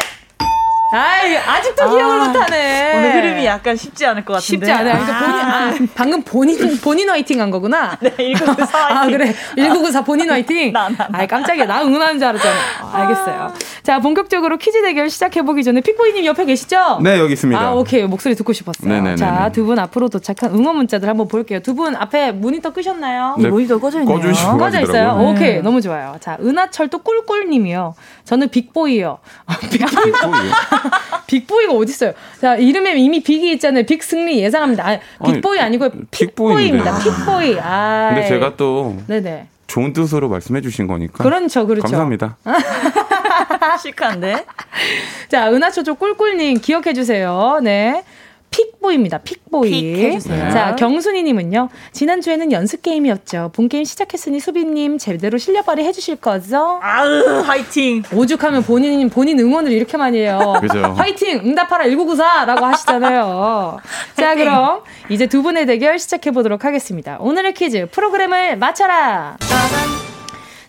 아이, 0.94 1.36
아직도 1.36 1.90
기억을 1.90 2.20
아, 2.20 2.24
못하네. 2.26 2.92
오늘 2.96 3.14
흐름이 3.14 3.44
약간 3.46 3.76
쉽지 3.76 4.06
않을 4.06 4.24
것 4.24 4.34
같은데. 4.34 4.46
쉽지 4.66 4.70
않아요. 4.72 5.04
그러니까 5.04 5.18
본인, 5.18 5.40
아, 5.40 5.92
방금 5.94 6.22
본인, 6.22 6.80
본인 6.80 7.10
화이팅 7.10 7.40
한 7.40 7.50
거구나? 7.50 7.96
네, 8.00 8.10
1994 8.16 8.78
화이팅. 8.86 8.96
아, 8.96 9.06
그래. 9.06 9.34
1994 9.56 10.04
본인 10.04 10.30
화이팅? 10.30 10.72
나, 10.72 10.88
나, 10.88 11.08
나. 11.08 11.18
아이, 11.18 11.26
깜짝이야. 11.26 11.66
나 11.66 11.82
응원하는 11.82 12.18
줄 12.18 12.28
알았잖아. 12.28 12.54
어, 12.82 12.90
알겠어요. 12.92 13.52
자, 13.82 13.98
본격적으로 14.00 14.56
퀴즈 14.56 14.80
대결 14.82 15.10
시작해보기 15.10 15.62
전에 15.64 15.80
픽보이님 15.80 16.24
옆에 16.24 16.44
계시죠? 16.44 17.00
네, 17.02 17.18
여기 17.18 17.32
있습니다. 17.34 17.60
아, 17.60 17.72
오케이. 17.72 18.02
목소리 18.04 18.34
듣고 18.34 18.52
싶었어요. 18.52 18.88
네네네. 18.92 19.16
자, 19.16 19.50
두 19.52 19.64
분 19.64 19.78
앞으로 19.78 20.08
도착한 20.10 20.50
응원 20.54 20.76
문자들 20.76 21.08
한번 21.08 21.26
볼게요. 21.28 21.60
두 21.60 21.74
분 21.74 21.96
앞에 21.96 22.30
모니터 22.32 22.70
끄셨나요? 22.72 23.34
네, 23.38 23.48
모니터 23.48 23.80
꺼져 23.80 24.00
있네요. 24.00 24.16
꺼주시고 24.20 24.58
꺼져 24.58 24.80
있어요? 24.82 25.16
네. 25.18 25.24
오케이. 25.26 25.60
너무 25.62 25.80
좋아요. 25.80 26.16
자, 26.20 26.36
은하철도 26.40 26.98
꿀꿀님이요. 26.98 27.94
저는 28.24 28.48
빅보이요. 28.50 29.18
빅보이. 29.60 30.12
빅보이 30.12 30.50
빅보이가 31.26 31.72
어딨어요? 31.72 32.12
자, 32.40 32.56
이름에 32.56 32.96
이미 32.96 33.22
big이 33.22 33.52
있잖아요. 33.52 33.84
big 33.84 34.02
승리 34.02 34.40
예상합니다. 34.40 34.88
아, 34.88 34.98
빅보이 35.24 35.58
아니고 35.60 35.90
픽보이입니다. 36.10 36.98
픽보이. 36.98 37.58
아. 37.60 38.10
근데 38.14 38.28
제가 38.28 38.56
또 38.56 38.96
네네. 39.06 39.48
좋은 39.66 39.92
뜻으로 39.92 40.28
말씀해 40.28 40.60
주신 40.60 40.86
거니까. 40.86 41.24
그렇죠, 41.24 41.66
그렇죠. 41.66 41.82
감사합니다. 41.82 42.36
시크한데? 43.82 44.44
자, 45.28 45.50
은하초조 45.50 45.96
꿀꿀님 45.96 46.60
기억해 46.60 46.92
주세요. 46.92 47.58
네. 47.62 48.04
픽보이입니다. 48.54 49.18
픽보이. 49.18 49.70
픽. 49.70 50.20
자, 50.20 50.76
경순이님은요. 50.76 51.68
지난주에는 51.92 52.52
연습 52.52 52.82
게임이었죠. 52.82 53.50
본 53.52 53.68
게임 53.68 53.84
시작했으니 53.84 54.38
수빈님 54.38 54.98
제대로 54.98 55.38
실력 55.38 55.66
발휘 55.66 55.82
해주실 55.84 56.16
거죠? 56.16 56.78
아으, 56.80 57.40
화이팅! 57.40 58.04
오죽하면 58.12 58.62
본인, 58.62 59.10
본인 59.10 59.40
응원을 59.40 59.72
이렇게 59.72 59.96
많이 59.96 60.18
해요. 60.18 60.54
그죠. 60.62 60.78
화이팅! 60.96 61.40
응답하라 61.44 61.84
1994! 61.84 62.44
라고 62.44 62.64
하시잖아요. 62.66 63.78
자, 64.16 64.34
그럼 64.36 64.82
이제 65.08 65.26
두 65.26 65.42
분의 65.42 65.66
대결 65.66 65.98
시작해보도록 65.98 66.64
하겠습니다. 66.64 67.16
오늘의 67.20 67.54
퀴즈, 67.54 67.88
프로그램을 67.90 68.56
맞춰라! 68.58 69.36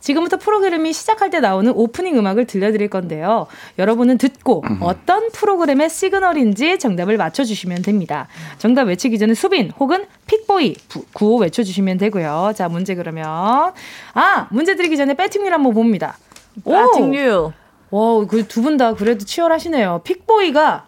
지금부터 0.06 0.38
프로그램이 0.38 0.94
시작할 0.94 1.32
때 1.32 1.40
나오는 1.40 1.72
오프닝 1.76 2.16
음악을 2.16 2.46
들려드릴 2.46 2.90
건데요. 2.90 3.48
여러분은 3.80 4.20
듣고 4.20 4.62
음. 4.70 4.78
어떤 4.82 5.32
프로그램의 5.32 5.90
시그널인지 5.90 6.78
정답을 6.78 7.18
맞춰주시면 7.18 7.82
됩니다. 7.82 8.28
정답 8.60 8.84
외치기 8.84 9.18
전에 9.18 9.34
수빈 9.34 9.72
혹은 9.80 10.06
픽보이 10.28 10.76
구호 11.14 11.38
외쳐주시면 11.38 11.98
되고요. 11.98 12.54
자, 12.56 12.70
문제 12.70 12.94
그러면. 12.94 13.26
아! 14.14 14.48
문제 14.52 14.76
드리기 14.76 14.96
전에 14.96 15.16
배팅률 15.16 15.52
한번 15.52 15.74
봅니다. 15.74 16.18
배팅률. 16.64 17.52
와, 17.90 18.26
그 18.28 18.44
두 18.48 18.62
분 18.62 18.78
다 18.78 18.94
그래도 18.94 19.26
치열하시네요. 19.26 20.02
픽보이가 20.04 20.86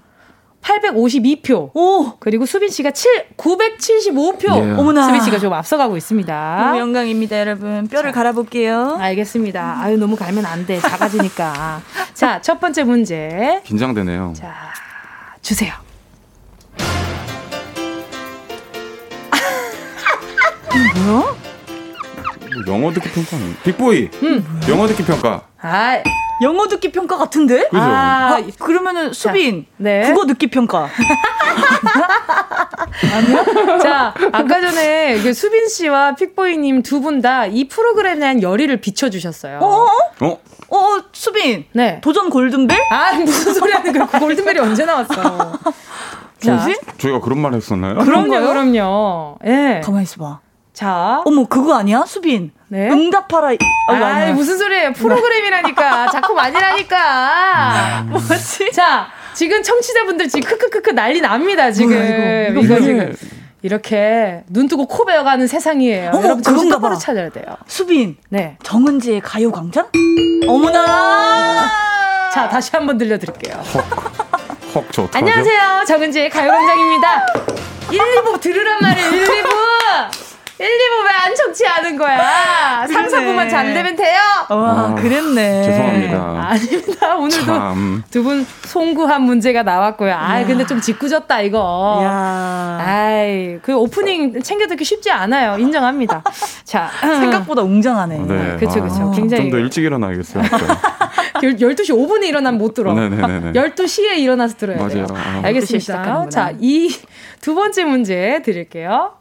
852표. 0.68 1.72
오! 1.74 2.14
그리고 2.20 2.46
수빈 2.46 2.70
씨가 2.70 2.92
7, 2.92 3.28
975표. 3.38 4.46
예. 4.50 4.72
어머나. 4.74 5.06
수빈 5.06 5.22
씨가 5.22 5.40
좀 5.40 5.54
앞서가고 5.54 5.96
있습니다. 5.96 6.62
너무 6.66 6.80
영광입니다, 6.80 7.40
여러분. 7.40 7.88
뼈를 7.88 8.12
자, 8.12 8.16
갈아볼게요. 8.16 8.98
알겠습니다. 9.00 9.78
아유, 9.82 9.98
너무 9.98 10.16
갈면 10.16 10.46
안 10.46 10.66
돼. 10.66 10.80
작아지니까. 10.80 11.82
자, 12.14 12.42
첫 12.42 12.60
번째 12.60 12.84
문제. 12.84 13.62
긴장되네요. 13.64 14.34
자, 14.36 14.54
주세요. 15.42 15.74
뭐야? 21.08 21.47
영어 22.68 22.92
듣기 22.94 23.10
평가 23.10 23.38
빅보이. 23.64 24.10
음. 24.24 24.62
영어 24.70 24.88
듣기 24.88 25.04
평가. 25.04 25.42
아, 25.62 26.02
영어 26.42 26.68
듣기 26.68 26.92
평가 26.92 27.18
같은데? 27.18 27.64
그죠? 27.70 27.82
아, 27.82 28.36
아 28.38 28.42
그러면은 28.60 29.12
수빈 29.14 29.64
자, 29.64 29.70
네. 29.78 30.02
국어 30.12 30.26
듣기 30.28 30.48
평가. 30.48 30.88
아니요? 33.16 33.80
자, 33.80 34.14
아까 34.32 34.62
전에 34.62 35.20
그 35.22 35.34
수빈 35.34 35.68
씨와 35.70 36.16
픽보이님 36.16 36.84
두 36.84 37.02
분 37.02 37.22
다 37.22 37.48
이 37.48 37.68
프로그램에 37.68 38.20
대한 38.20 38.42
열의를 38.42 38.78
비춰주셨어요. 38.82 39.60
어? 39.62 39.88
어? 40.22 40.40
어, 40.70 40.98
수빈. 41.12 41.66
네. 41.74 42.00
도전 42.02 42.30
골든벨? 42.30 42.78
아, 42.92 43.14
무슨 43.14 43.54
소리 43.54 43.72
하는 43.72 43.94
거야? 43.94 44.06
그 44.08 44.20
골든벨이 44.20 44.60
언제 44.60 44.86
나왔어? 44.86 45.54
자, 46.40 46.68
저희가 46.98 47.20
그런 47.22 47.40
말 47.40 47.54
했었나요? 47.54 47.96
그럼요, 48.00 48.30
그럼요. 48.48 49.38
예. 49.46 49.50
네. 49.50 49.82
가만히 49.82 50.04
있어봐. 50.04 50.40
자. 50.78 51.24
어머, 51.26 51.44
그거 51.46 51.74
아니야? 51.74 52.04
수빈. 52.06 52.52
네. 52.68 52.88
응답하라. 52.92 53.56
아, 53.90 53.94
아 53.96 54.32
무슨 54.34 54.60
소리예요? 54.60 54.94
프로그램이라니까. 54.94 56.12
작품 56.14 56.38
아니라니까. 56.38 58.06
뭐지? 58.06 58.72
자, 58.74 59.08
지금 59.34 59.64
청취자분들 59.64 60.30
지금 60.30 60.48
크크크크 60.48 60.92
난리 60.92 61.20
납니다, 61.20 61.72
지금. 61.72 61.96
뭐야, 61.96 62.48
이거, 62.50 62.62
이거 62.62 62.80
지금. 62.80 63.16
이렇게 63.64 64.44
눈 64.50 64.68
뜨고 64.68 64.86
코 64.86 65.04
베어가는 65.04 65.48
세상이에요. 65.48 66.12
어머, 66.14 66.24
여러분 66.24 66.44
정신 66.44 66.70
똑바로 66.70 66.96
찾아야 66.96 67.30
돼요. 67.30 67.58
수빈. 67.66 68.18
네. 68.30 68.58
정은지의 68.62 69.22
가요광장? 69.22 69.88
어머나! 70.48 71.72
자, 72.32 72.48
다시 72.50 72.70
한번 72.74 73.00
들려드릴게요. 73.00 73.64
헉, 73.74 74.76
헉, 74.76 74.86
저 74.92 75.10
안녕하세요. 75.12 75.86
정은지의 75.88 76.30
가요광장입니다. 76.30 77.26
1, 77.90 78.00
2부 78.00 78.40
들으란 78.40 78.80
말이에요, 78.80 79.10
1, 79.10 79.26
2부! 79.26 80.27
1, 80.60 80.66
2부 80.66 81.06
왜안 81.06 81.36
청취하는 81.36 81.98
거야? 81.98 82.88
3, 82.88 83.06
4부만 83.08 83.48
잘 83.48 83.74
되면 83.76 83.96
돼요? 83.96 84.18
와, 84.50 84.56
아, 84.90 84.96
그랬네. 84.96 85.64
죄송합니다. 85.64 86.18
아닙니다. 86.50 87.16
오늘도 87.16 88.02
두 88.10 88.24
분 88.24 88.44
송구한 88.64 89.22
문제가 89.22 89.62
나왔고요. 89.62 90.14
아 90.16 90.44
근데 90.46 90.66
좀 90.66 90.82
짓궂었다, 90.82 91.42
이거. 91.42 92.00
야. 92.04 92.78
아이, 92.82 93.60
그 93.62 93.76
오프닝 93.76 94.42
챙겨 94.42 94.66
듣기 94.66 94.84
쉽지 94.84 95.12
않아요. 95.12 95.60
인정합니다. 95.60 96.24
자. 96.66 96.90
생각보다 97.02 97.62
웅장하네. 97.62 98.18
네. 98.18 98.56
그쵸, 98.60 98.82
그쵸. 98.82 98.96
아, 98.96 99.12
굉장히. 99.16 99.44
좀 99.44 99.52
더 99.52 99.58
일찍 99.60 99.84
일어나야겠어요. 99.84 100.44
12시 101.36 101.90
5분에 101.94 102.26
일어나면 102.26 102.58
못 102.58 102.74
들어. 102.74 102.94
네네네. 102.94 103.52
12시에 103.54 104.18
일어나서 104.18 104.56
들어야 104.58 104.78
맞아요. 104.78 104.90
돼요. 104.90 105.08
아. 105.14 105.42
알겠습니다. 105.44 106.30
자, 106.30 106.52
이 106.60 106.90
두 107.42 107.54
번째 107.54 107.84
문제 107.86 108.42
드릴게요. 108.44 109.12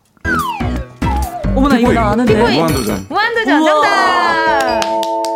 어머나 1.57 1.79
이거 1.79 1.93
나 1.93 2.11
아는데. 2.11 2.35
피부인. 2.35 2.57
무한도전. 2.57 3.07
무한도전 3.09 3.65
정답. 3.65 4.81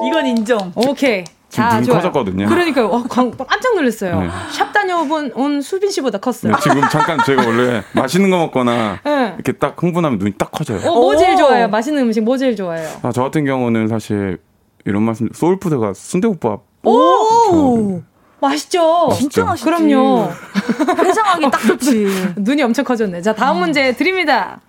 이건 0.06 0.26
인정. 0.26 0.72
오케이. 0.76 1.24
자, 1.48 1.82
좋아. 1.82 1.96
커졌거든요. 1.96 2.46
그러니까요. 2.46 2.86
어, 2.86 3.02
깜짝 3.08 3.74
놀랐어요. 3.74 4.20
네. 4.20 4.28
샵 4.52 4.72
다녀본 4.72 5.32
온 5.34 5.60
수빈 5.60 5.90
씨보다 5.90 6.18
컸어요. 6.18 6.52
네, 6.52 6.58
지금 6.62 6.80
잠깐 6.88 7.18
제가 7.26 7.44
원래 7.44 7.82
맛있는 7.92 8.30
거 8.30 8.38
먹거나 8.38 9.00
네. 9.04 9.32
이렇게 9.34 9.52
딱 9.52 9.74
흥분하면 9.82 10.18
눈이 10.20 10.34
딱 10.38 10.52
커져요. 10.52 10.78
어, 10.88 10.94
뭐 10.94 11.16
제일 11.16 11.36
좋아해요? 11.36 11.68
맛있는 11.68 12.02
음식 12.04 12.22
뭐 12.22 12.36
제일 12.36 12.54
좋아해요? 12.54 12.88
아, 13.02 13.10
저 13.12 13.22
같은 13.24 13.44
경우는 13.44 13.88
사실 13.88 14.38
이런 14.84 15.02
말씀 15.02 15.28
소울푸드가 15.34 15.92
순대국밥. 15.94 16.62
오! 16.84 18.00
맛있죠? 18.40 19.08
맛있죠? 19.08 19.18
진짜 19.18 19.44
맛있지. 19.44 19.64
그럼요. 19.64 20.30
회장하기 21.04 21.50
딱 21.50 21.60
좋지. 21.62 22.06
눈이 22.38 22.62
엄청 22.62 22.84
커졌네. 22.84 23.22
자, 23.22 23.34
다음 23.34 23.56
음. 23.56 23.60
문제 23.62 23.92
드립니다. 23.92 24.60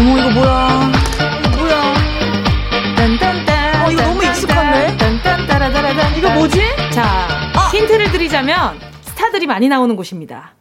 어머 0.00 0.16
이거 0.16 0.30
뭐야? 0.30 0.92
뭐야? 1.58 1.94
딴딴딴. 2.96 3.84
어 3.84 3.90
이거 3.90 4.02
너무 4.02 4.24
익숙한데? 4.24 4.96
딴딴따라따라딴. 4.96 6.16
이거 6.16 6.30
뭐지? 6.30 6.62
자 6.90 7.28
아! 7.54 7.68
힌트를 7.70 8.10
드리자면 8.10 8.80
스타들이 9.02 9.46
많이 9.46 9.68
나오는 9.68 9.94
곳입니다. 9.96 10.52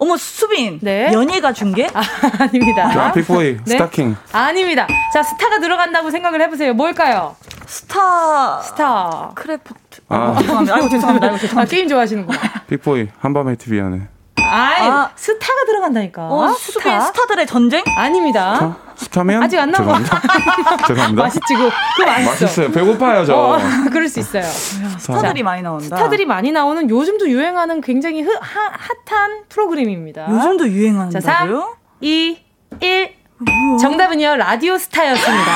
어머 0.00 0.16
수빈. 0.16 0.80
네. 0.82 1.12
연예가 1.12 1.52
중계? 1.52 1.86
아, 1.94 2.02
아닙니다. 2.40 2.90
자, 2.90 3.12
빅보이 3.12 3.58
네? 3.64 3.72
스타킹. 3.74 4.16
아닙니다. 4.32 4.88
자 5.12 5.22
스타가 5.22 5.60
들어간다고 5.60 6.10
생각을 6.10 6.42
해보세요. 6.42 6.74
뭘까요? 6.74 7.36
스타. 7.66 8.60
스타. 8.62 9.30
크래프트. 9.36 10.00
아, 10.08 10.34
아 10.36 10.40
죄송합니다. 10.40 10.74
아이고 10.74 10.88
죄송합니다. 10.88 11.26
아이고 11.28 11.38
죄송합니다. 11.38 11.60
아, 11.60 11.64
게임 11.64 11.86
좋아하시는구나. 11.86 12.40
픽보이 12.66 13.06
한밤의 13.20 13.54
TV안에. 13.56 14.08
아이, 14.54 14.88
아, 14.88 15.10
스타가 15.16 15.64
들어간다니까. 15.66 16.28
어, 16.28 16.52
스타? 16.52 17.00
스타들의 17.00 17.46
전쟁? 17.46 17.82
아닙니다. 17.96 18.76
스타? 18.94 19.24
면 19.24 19.42
아직 19.42 19.58
안 19.58 19.70
나와. 19.72 19.98
죄송합니다. 19.98 20.22
죄송합니다. 20.86 21.22
맛있지, 21.24 21.54
그, 21.54 21.70
그 21.96 22.02
맛있어. 22.02 22.30
맛있어요. 22.30 22.70
배고파요, 22.70 23.24
저. 23.24 23.34
어, 23.34 23.58
그럴 23.90 24.08
수 24.08 24.20
있어요. 24.20 24.42
스타들이 24.42 25.40
자, 25.40 25.44
많이 25.44 25.62
나온다. 25.62 25.84
스타들이 25.84 26.24
많이 26.24 26.52
나오는 26.52 26.88
요즘도 26.88 27.28
유행하는 27.28 27.80
굉장히 27.80 28.22
흐, 28.22 28.32
하, 28.40 28.70
핫한 29.06 29.44
프로그램입니다. 29.48 30.28
요즘도 30.30 30.68
유행한다고요? 30.68 31.20
자, 31.20 31.38
3, 31.46 31.62
2, 32.00 32.38
1. 32.80 33.24
정답은요 33.80 34.36
라디오 34.36 34.78
스타였습니다. 34.78 35.52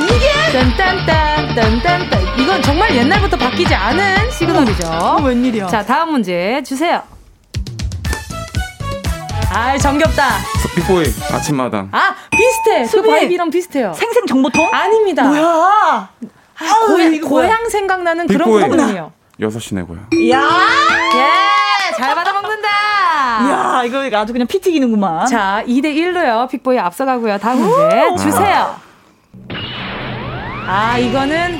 이게 0.00 0.52
딴딴딴 0.58 1.54
딴딴딴 1.54 2.38
이건 2.40 2.62
정말 2.62 2.96
옛날부터 2.96 3.36
바뀌지 3.36 3.74
않은 3.74 4.30
시그널이죠. 4.30 4.88
어, 4.88 5.20
웬일이야? 5.22 5.66
자 5.66 5.84
다음 5.84 6.12
문제 6.12 6.62
주세요. 6.64 7.02
아 9.50 9.76
정겹다. 9.78 10.22
픽보이 10.74 11.06
아침마당. 11.32 11.88
아 11.92 12.14
비슷해. 12.30 12.86
그 12.90 13.02
바이비랑 13.02 13.50
비슷해요. 13.50 13.92
생생 13.94 14.26
정보통? 14.26 14.68
아닙니다. 14.72 15.24
뭐야? 15.24 15.42
아, 16.60 16.86
고향, 16.86 17.20
고향 17.20 17.68
생각나는 17.68 18.26
그런 18.26 18.50
프로그램이에요. 18.50 19.12
6시 19.40 19.74
내고향. 19.76 20.00
야 20.30 20.42
예, 21.14 21.96
잘 21.96 22.14
받아먹는다. 22.14 22.68
야 22.68 23.82
이거 23.84 24.18
아주 24.18 24.32
그냥 24.32 24.46
피 24.46 24.60
튀기는구만. 24.60 25.26
자, 25.26 25.62
2대 25.66 25.84
1로요. 25.94 26.48
빅보이 26.48 26.78
앞서가고요. 26.78 27.38
다음 27.38 27.60
문제 27.60 28.22
주세요. 28.22 28.74
아, 30.66 30.98
이거는 30.98 31.58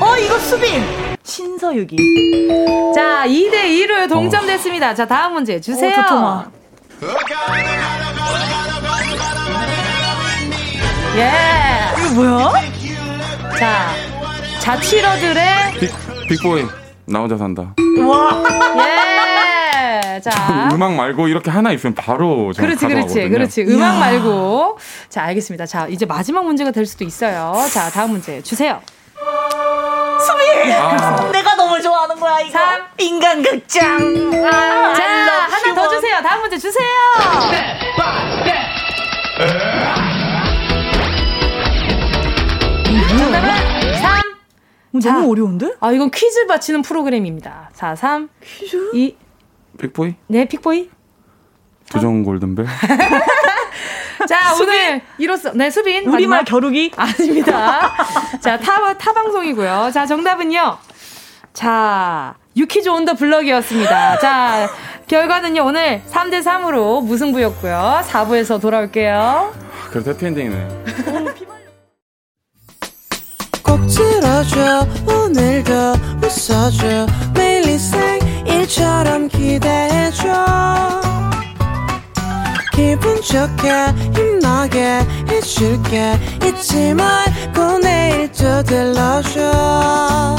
어, 0.00 0.16
이거 0.16 0.38
수빈. 0.38 1.05
신서유기. 1.26 1.96
자, 2.94 3.24
2대 3.26 3.64
2로 3.66 4.08
동점됐습니다. 4.08 4.94
자, 4.94 5.06
다음 5.06 5.34
문제 5.34 5.60
주세요. 5.60 5.92
어, 6.12 6.44
예. 11.16 11.32
이거 11.98 12.14
뭐야? 12.14 12.52
자, 13.58 13.88
자취러들의 14.60 15.44
빅, 15.80 15.90
빅보이 16.28 16.64
나 17.06 17.20
혼자 17.20 17.36
산다. 17.36 17.74
와. 18.06 18.44
예. 18.78 20.20
자. 20.20 20.70
음악 20.72 20.94
말고 20.94 21.26
이렇게 21.28 21.50
하나 21.50 21.72
있으면 21.72 21.94
바로 21.94 22.52
그렇지, 22.56 22.86
그렇지, 22.86 23.28
그렇지. 23.28 23.62
음악 23.62 23.98
말고. 23.98 24.78
자, 25.08 25.24
알겠습니다. 25.24 25.66
자, 25.66 25.88
이제 25.88 26.06
마지막 26.06 26.44
문제가 26.44 26.70
될 26.70 26.86
수도 26.86 27.04
있어요. 27.04 27.52
자, 27.72 27.90
다음 27.90 28.12
문제 28.12 28.40
주세요. 28.42 28.80
수미! 30.26 30.72
아. 30.72 31.30
내가 31.32 31.54
너무 31.54 31.80
좋아하는 31.80 32.18
거야, 32.18 32.40
이거. 32.40 32.50
3. 32.50 32.82
인간극장. 32.98 34.44
아, 34.46 34.94
자, 34.94 35.04
하나 35.50 35.74
더 35.74 35.88
주세요. 35.88 36.20
다음 36.22 36.40
문제 36.42 36.58
주세요. 36.58 36.86
정답은 43.18 43.94
3. 43.94 44.20
어, 44.94 45.00
자, 45.00 45.12
너무 45.12 45.30
어려운데? 45.32 45.74
아, 45.80 45.92
이건 45.92 46.10
퀴즈 46.10 46.40
맞히는 46.40 46.82
프로그램입니다. 46.82 47.70
4, 47.72 47.94
3. 47.96 48.28
퀴즈? 48.42 48.90
2. 48.94 49.16
픽보이? 49.78 50.14
네, 50.28 50.44
픽보이. 50.46 50.90
조정 51.88 52.22
골든벨. 52.22 52.66
자, 54.26 54.54
수빈? 54.54 54.68
오늘 54.74 55.02
이로써, 55.18 55.52
네, 55.52 55.70
수빈. 55.70 56.08
우리말 56.08 56.44
겨루기? 56.44 56.92
아닙니다. 56.96 57.92
자, 58.40 58.58
타, 58.58 58.94
타 58.94 59.12
방송이고요. 59.12 59.90
자, 59.92 60.06
정답은요. 60.06 60.78
자, 61.52 62.34
유키즈 62.56 62.88
온더 62.88 63.14
블럭이었습니다. 63.14 64.18
자, 64.18 64.70
결과는요, 65.06 65.64
오늘 65.64 66.02
3대 66.10 66.42
3으로 66.42 67.02
무승부였고요. 67.04 68.02
4부에서 68.08 68.60
돌아올게요. 68.60 69.54
그래도 69.90 70.10
해피엔딩이네. 70.10 70.68
꼭 73.62 73.80
들어줘, 73.86 74.86
오늘도 75.06 75.72
웃어줘, 76.22 77.06
매일 77.34 77.66
일처럼 78.46 79.28
기대해줘. 79.28 80.26
기분 82.76 83.16
좋게, 83.22 83.70
힘나게 84.14 85.00
해줄게. 85.30 86.12
잊지 86.44 86.92
말고 86.92 87.78
내일 87.78 88.30
또 88.32 88.62
들러줘. 88.62 90.36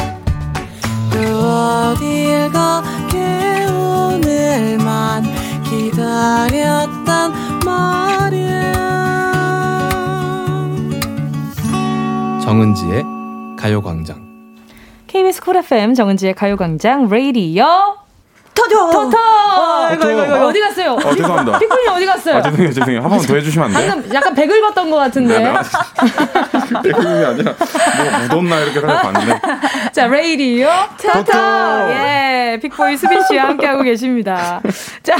또 1.12 1.18
어딜 1.20 2.52
가게 2.52 3.66
오늘만 3.72 5.24
기다렸단 5.64 7.34
말이야 7.66 8.74
정은지의 12.44 13.04
가요광장 13.58 14.28
KBS 15.08 15.42
쿨 15.42 15.58
FM 15.58 15.96
정은지의 15.96 16.36
가요광장 16.36 17.10
레이디어 17.10 18.07
터져! 18.68 18.92
터터! 18.92 19.18
어, 19.18 19.94
이거, 19.94 20.12
이거, 20.12 20.26
이거, 20.26 20.48
어디 20.48 20.60
갔어요? 20.60 20.92
어, 20.94 21.16
죄송합니다. 21.16 21.60
피플님 21.60 21.90
어디 21.92 22.06
갔어요? 22.06 22.36
아, 22.38 22.42
죄송해요, 22.42 22.74
죄송해요. 22.74 23.02
한 23.02 23.10
번 23.10 23.20
더 23.28 23.36
해주시면 23.36 23.68
안 23.68 23.74
돼요? 23.74 23.92
방금 23.94 24.14
약간 24.14 24.34
배글 24.36 24.62
걷던 24.62 24.90
것 24.92 24.98
같은데. 24.98 25.40
네, 25.40 25.54
배글이 26.84 27.26
아니라, 27.26 27.54
뭐 27.58 28.38
묻었나 28.42 28.60
이렇게 28.62 28.80
생각 28.80 29.02
봤는데. 29.02 29.40
자, 29.92 30.08
레이디오 30.08 30.70
터터! 31.02 31.90
예, 31.90 32.60
픽보이 32.62 32.98
수빈 32.98 33.22
씨와 33.30 33.46
함께하고 33.50 33.84
계십니다. 33.84 34.62
자, 35.04 35.16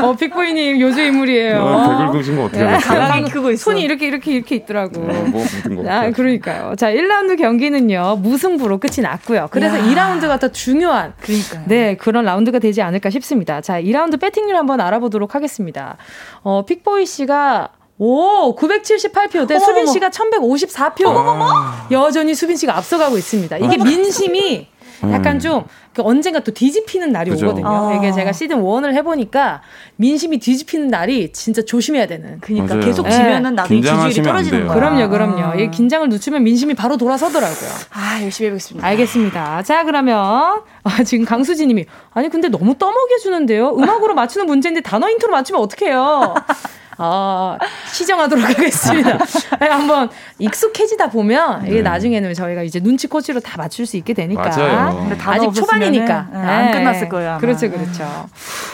어, 0.00 0.14
픽보이님 0.14 0.80
요주 0.80 1.00
인물이에요. 1.00 1.60
어, 1.60 1.88
배 1.90 2.06
긁으신 2.08 2.36
거 2.36 2.44
어떻게 2.44 2.62
알았어요? 2.62 3.24
크고 3.32 3.50
있어. 3.52 3.64
손이 3.64 3.82
이렇게, 3.82 4.06
이렇게, 4.06 4.32
이렇게 4.32 4.56
있더라고. 4.56 5.00
어, 5.00 5.24
뭐 5.28 5.44
묻은 5.64 5.82
거. 5.84 5.90
아, 5.90 6.10
그러니까요. 6.10 6.74
자, 6.76 6.90
1라운드 6.90 7.38
경기는요, 7.38 8.16
무승부로 8.22 8.78
끝이 8.78 9.00
났고요. 9.02 9.48
그래서 9.50 9.78
야. 9.78 9.82
2라운드가 9.82 10.40
더 10.40 10.48
중요한. 10.48 11.12
그러니까요. 11.20 11.62
네, 11.66 11.96
그런 11.96 12.24
라운드 12.24 12.47
라운드가 12.48 12.58
되지 12.58 12.82
않을까 12.82 13.10
싶습니다. 13.10 13.60
자, 13.60 13.80
2라운드 13.80 14.20
배팅률 14.20 14.56
한번 14.56 14.80
알아보도록 14.80 15.34
하겠습니다. 15.34 15.96
어, 16.42 16.64
픽보이 16.64 17.06
씨가 17.06 17.70
오, 17.98 18.54
978표 18.54 19.46
대 19.48 19.58
수빈 19.58 19.86
씨가 19.86 20.10
1154표. 20.10 21.06
어머머머. 21.06 21.52
여전히 21.90 22.34
수빈 22.34 22.56
씨가 22.56 22.76
앞서가고 22.76 23.18
있습니다. 23.18 23.56
이게 23.58 23.76
민심이 23.76 24.68
약간 25.10 25.36
음. 25.36 25.40
좀 25.40 25.64
언젠가 26.04 26.40
또 26.40 26.52
뒤집히는 26.52 27.10
날이 27.12 27.30
그죠. 27.30 27.46
오거든요. 27.46 27.66
아. 27.68 27.94
이게 27.96 28.12
제가 28.12 28.32
시즌 28.32 28.62
1을 28.62 28.94
해보니까 28.94 29.62
민심이 29.96 30.38
뒤집히는 30.38 30.88
날이 30.88 31.32
진짜 31.32 31.62
조심해야 31.62 32.06
되는. 32.06 32.40
그러니까 32.40 32.74
맞아요. 32.74 32.86
계속 32.86 33.08
지면은 33.10 33.54
나도 33.54 33.68
지지율이 33.68 34.22
떨어지는 34.22 34.66
거예요. 34.66 34.74
그럼요, 34.80 35.08
그럼요. 35.08 35.42
아. 35.42 35.54
이 35.56 35.70
긴장을 35.70 36.08
늦추면 36.08 36.42
민심이 36.44 36.74
바로 36.74 36.96
돌아서더라고요. 36.96 37.70
아, 37.90 38.22
열심히 38.22 38.48
해보겠습니다. 38.48 38.86
알겠습니다. 38.86 39.62
자, 39.62 39.84
그러면 39.84 40.62
아, 40.82 41.02
지금 41.04 41.24
강수진 41.24 41.68
님이 41.68 41.86
아니 42.12 42.28
근데 42.28 42.48
너무 42.48 42.76
떠먹여주는데요. 42.76 43.76
음악으로 43.76 44.14
맞추는 44.14 44.46
문제인데 44.46 44.80
단어 44.80 45.08
힌트로 45.08 45.32
맞추면 45.32 45.60
어떡해요? 45.62 46.34
어, 46.98 47.56
시정하도록 47.92 48.48
하겠습니다. 48.48 49.18
네, 49.60 49.68
한번 49.68 50.10
익숙해지다 50.38 51.10
보면 51.10 51.66
이게 51.66 51.76
네. 51.76 51.82
나중에는 51.82 52.34
저희가 52.34 52.62
이제 52.62 52.80
눈치 52.80 53.06
코치로 53.06 53.40
다 53.40 53.56
맞출 53.56 53.86
수 53.86 53.96
있게 53.96 54.14
되니까. 54.14 54.42
맞아요. 54.42 55.08
아직 55.24 55.54
초반이니까. 55.54 56.28
네, 56.32 56.38
안 56.38 56.70
끝났을 56.72 57.08
거예요. 57.08 57.30
아마. 57.30 57.38
그렇죠, 57.38 57.70
그렇죠. 57.70 58.04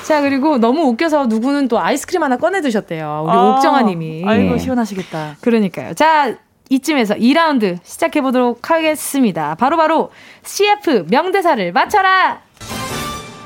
자, 0.07 0.21
그리고 0.21 0.59
너무 0.59 0.83
웃겨서 0.89 1.27
누구는 1.27 1.69
또 1.69 1.79
아이스크림 1.79 2.23
하나 2.23 2.37
꺼내 2.37 2.61
드셨대요. 2.61 3.25
우리 3.27 3.33
아, 3.37 3.51
옥정아 3.51 3.83
님이. 3.83 4.25
아이고, 4.27 4.59
시원하시겠다. 4.59 5.37
그러니까요. 5.41 5.95
자, 5.95 6.35
이쯤에서 6.71 7.15
2라운드 7.17 7.79
시작해 7.85 8.23
보도록 8.23 8.71
하겠습니다. 8.71 9.55
바로 9.55 9.77
바로 9.77 9.95
바로 9.95 10.11
CF 10.43 11.07
명대사를 11.09 11.73
맞춰라! 11.73 12.41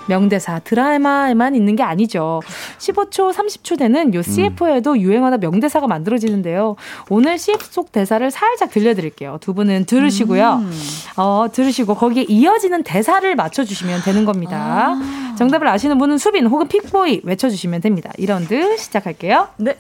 명대사 0.08 0.60
드라마에만 0.60 1.54
있는 1.54 1.76
게 1.76 1.82
아니죠. 1.82 2.42
15초, 2.78 3.32
30초 3.32 3.78
되는 3.78 4.14
요 4.14 4.22
CF에도 4.22 4.92
음. 4.92 5.00
유행하다 5.00 5.38
명대사가 5.38 5.86
만들어지는데요. 5.86 6.76
오늘 7.10 7.38
CF 7.38 7.64
속 7.70 7.92
대사를 7.92 8.28
살짝 8.30 8.70
들려드릴게요. 8.70 9.38
두 9.40 9.54
분은 9.54 9.84
들으시고요. 9.84 10.62
음. 10.62 10.72
어, 11.16 11.46
들으시고 11.52 11.94
거기에 11.94 12.24
이어지는 12.28 12.82
대사를 12.82 13.34
맞춰주시면 13.36 14.02
되는 14.02 14.24
겁니다. 14.24 14.96
아. 14.98 15.34
정답을 15.38 15.68
아시는 15.68 15.98
분은 15.98 16.18
수빈 16.18 16.46
혹은 16.46 16.66
픽보이 16.68 17.20
외쳐주시면 17.24 17.80
됩니다. 17.80 18.10
2라운드 18.18 18.76
시작할게요. 18.78 19.48
네. 19.58 19.76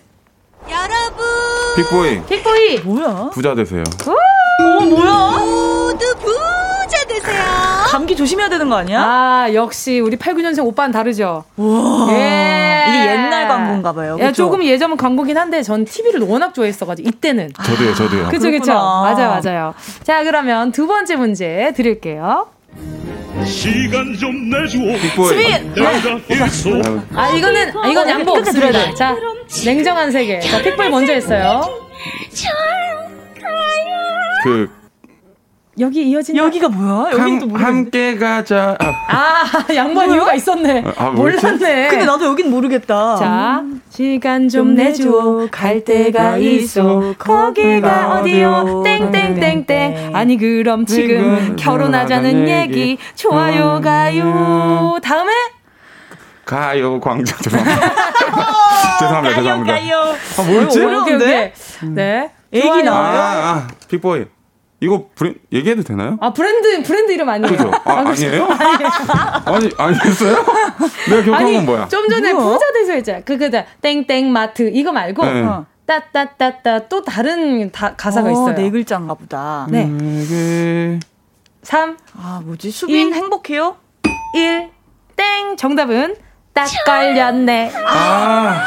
여러분 0.68 1.24
픽보이 1.76 2.22
픽보이 2.26 2.80
뭐야 2.80 3.30
부자 3.32 3.54
되세요 3.54 3.84
오 4.06 4.84
뭐야 4.84 5.38
모두 5.38 6.14
부자 6.16 7.04
되세요 7.06 7.67
감기 7.88 8.14
조심해야 8.14 8.50
되는 8.50 8.68
거 8.68 8.76
아니야? 8.76 9.02
아 9.02 9.48
역시 9.54 9.98
우리 9.98 10.16
8, 10.16 10.34
9년생 10.34 10.64
오빠는 10.66 10.92
다르죠 10.92 11.44
와 11.56 12.06
예. 12.10 12.84
이게 12.88 13.12
옛날 13.12 13.48
광고인가 13.48 13.92
봐요 13.94 14.18
야, 14.20 14.30
조금 14.30 14.62
예전 14.62 14.96
광고긴 14.96 15.38
한데 15.38 15.62
전 15.62 15.86
TV를 15.86 16.20
워낙 16.20 16.52
좋아했어 16.52 16.84
가지고 16.84 17.08
이때는 17.08 17.50
저도요 17.64 17.94
저도요 17.94 18.28
그쵸 18.28 18.50
그쵸 18.50 18.74
맞아요 18.74 19.40
맞아요 19.42 19.74
자 20.02 20.22
그러면 20.22 20.70
두 20.70 20.86
번째 20.86 21.16
문제 21.16 21.72
드릴게요 21.74 22.48
시간 23.44 24.16
좀 24.18 24.50
내줘. 24.50 24.78
수빈. 25.28 25.72
아 27.14 27.28
이거는 27.30 27.72
아, 27.76 27.86
이건 27.86 28.08
양보 28.08 28.42
들어야 28.42 28.72
돼. 28.72 28.94
자 28.94 29.14
냉정한 29.64 30.10
세계. 30.10 30.40
자 30.40 30.60
픽보이 30.60 30.88
먼저 30.88 31.12
했어요. 31.12 31.62
그 34.42 34.77
여기 35.80 36.08
이어진 36.10 36.36
여기가 36.36 36.68
뭐야? 36.68 37.12
여기 37.12 37.38
또 37.38 37.48
함께 37.56 38.16
가자. 38.16 38.76
아, 38.80 38.94
아 39.08 39.74
양보한 39.74 40.10
이유가 40.12 40.34
있었네. 40.34 40.84
아, 40.96 41.10
몰랐네. 41.10 41.88
근데 41.88 42.04
나도 42.04 42.26
여긴 42.26 42.50
모르겠다. 42.50 43.16
자, 43.16 43.62
시간 43.88 44.48
좀 44.48 44.74
내줘. 44.74 45.48
갈 45.50 45.84
데가 45.84 46.36
있어. 46.38 47.14
거기가 47.18 48.18
어디요? 48.20 48.82
땡땡땡땡. 48.84 50.10
아니 50.14 50.36
그럼 50.36 50.84
지금 50.86 51.56
결혼하자는 51.56 52.48
얘기. 52.48 52.98
좋아요 53.14 53.80
가요. 53.80 54.98
다음에 55.02 55.32
가요 56.44 56.98
광장 56.98 57.36
죄송합니다. 57.42 57.80
죄송합니다. 58.98 59.36
죄송합니다. 59.36 59.72
가요. 59.74 60.14
아 60.38 60.42
뭐였지? 60.42 60.84
어려운데. 60.84 61.52
네. 61.90 62.30
애기 62.52 62.82
나와요. 62.82 63.18
아, 63.20 63.50
아, 63.50 63.68
픽보이. 63.88 64.37
이거 64.80 65.06
브랜 65.14 65.34
얘기해도 65.52 65.82
되나요? 65.82 66.16
아 66.20 66.32
브랜드 66.32 66.82
브랜드 66.82 67.10
이름 67.12 67.28
아니에요? 67.28 67.50
그죠? 67.56 67.70
아, 67.84 67.98
아 67.98 68.12
니에요 68.12 68.48
아니 69.44 69.70
아니었어요? 69.76 70.44
내가 71.10 71.22
기억한 71.22 71.52
건 71.52 71.66
뭐야? 71.66 71.88
좀 71.88 72.08
전에 72.08 72.32
부자 72.32 72.72
대서 72.72 72.92
했잖아. 72.92 73.20
그그다 73.20 73.64
땡땡 73.82 74.30
마트 74.32 74.70
이거 74.72 74.92
말고 74.92 75.24
네. 75.24 75.42
어. 75.42 75.66
따따따따 75.86 76.88
또 76.88 77.02
다른 77.02 77.72
다, 77.72 77.94
가사가 77.96 78.28
어, 78.28 78.32
있어요. 78.32 78.54
네 78.54 78.70
글자인가 78.70 79.14
보다. 79.14 79.66
네. 79.70 79.84
네. 79.86 81.00
3. 81.62 81.96
아 82.14 82.40
뭐지? 82.44 82.70
수빈 82.70 83.08
2, 83.08 83.12
행복해요? 83.14 83.76
1. 84.34 84.70
땡. 85.16 85.56
정답은 85.56 86.14
딱 86.52 86.68
걸렸네. 86.86 87.72
아. 87.86 88.62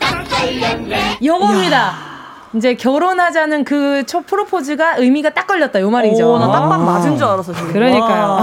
딱 0.00 0.24
걸렸네. 0.24 1.18
요겁니다. 1.24 2.13
이제 2.54 2.74
결혼하자는 2.74 3.64
그 3.64 4.04
첫 4.06 4.26
프로포즈가 4.26 4.96
의미가 4.98 5.30
딱 5.30 5.46
걸렸다 5.46 5.80
요 5.80 5.90
말이죠. 5.90 6.34
오, 6.34 6.38
나 6.38 6.50
딱방 6.50 6.72
아. 6.82 6.84
맞은 6.84 7.16
줄 7.16 7.26
알았어 7.26 7.52
지금. 7.54 7.72
그러니까요. 7.72 8.40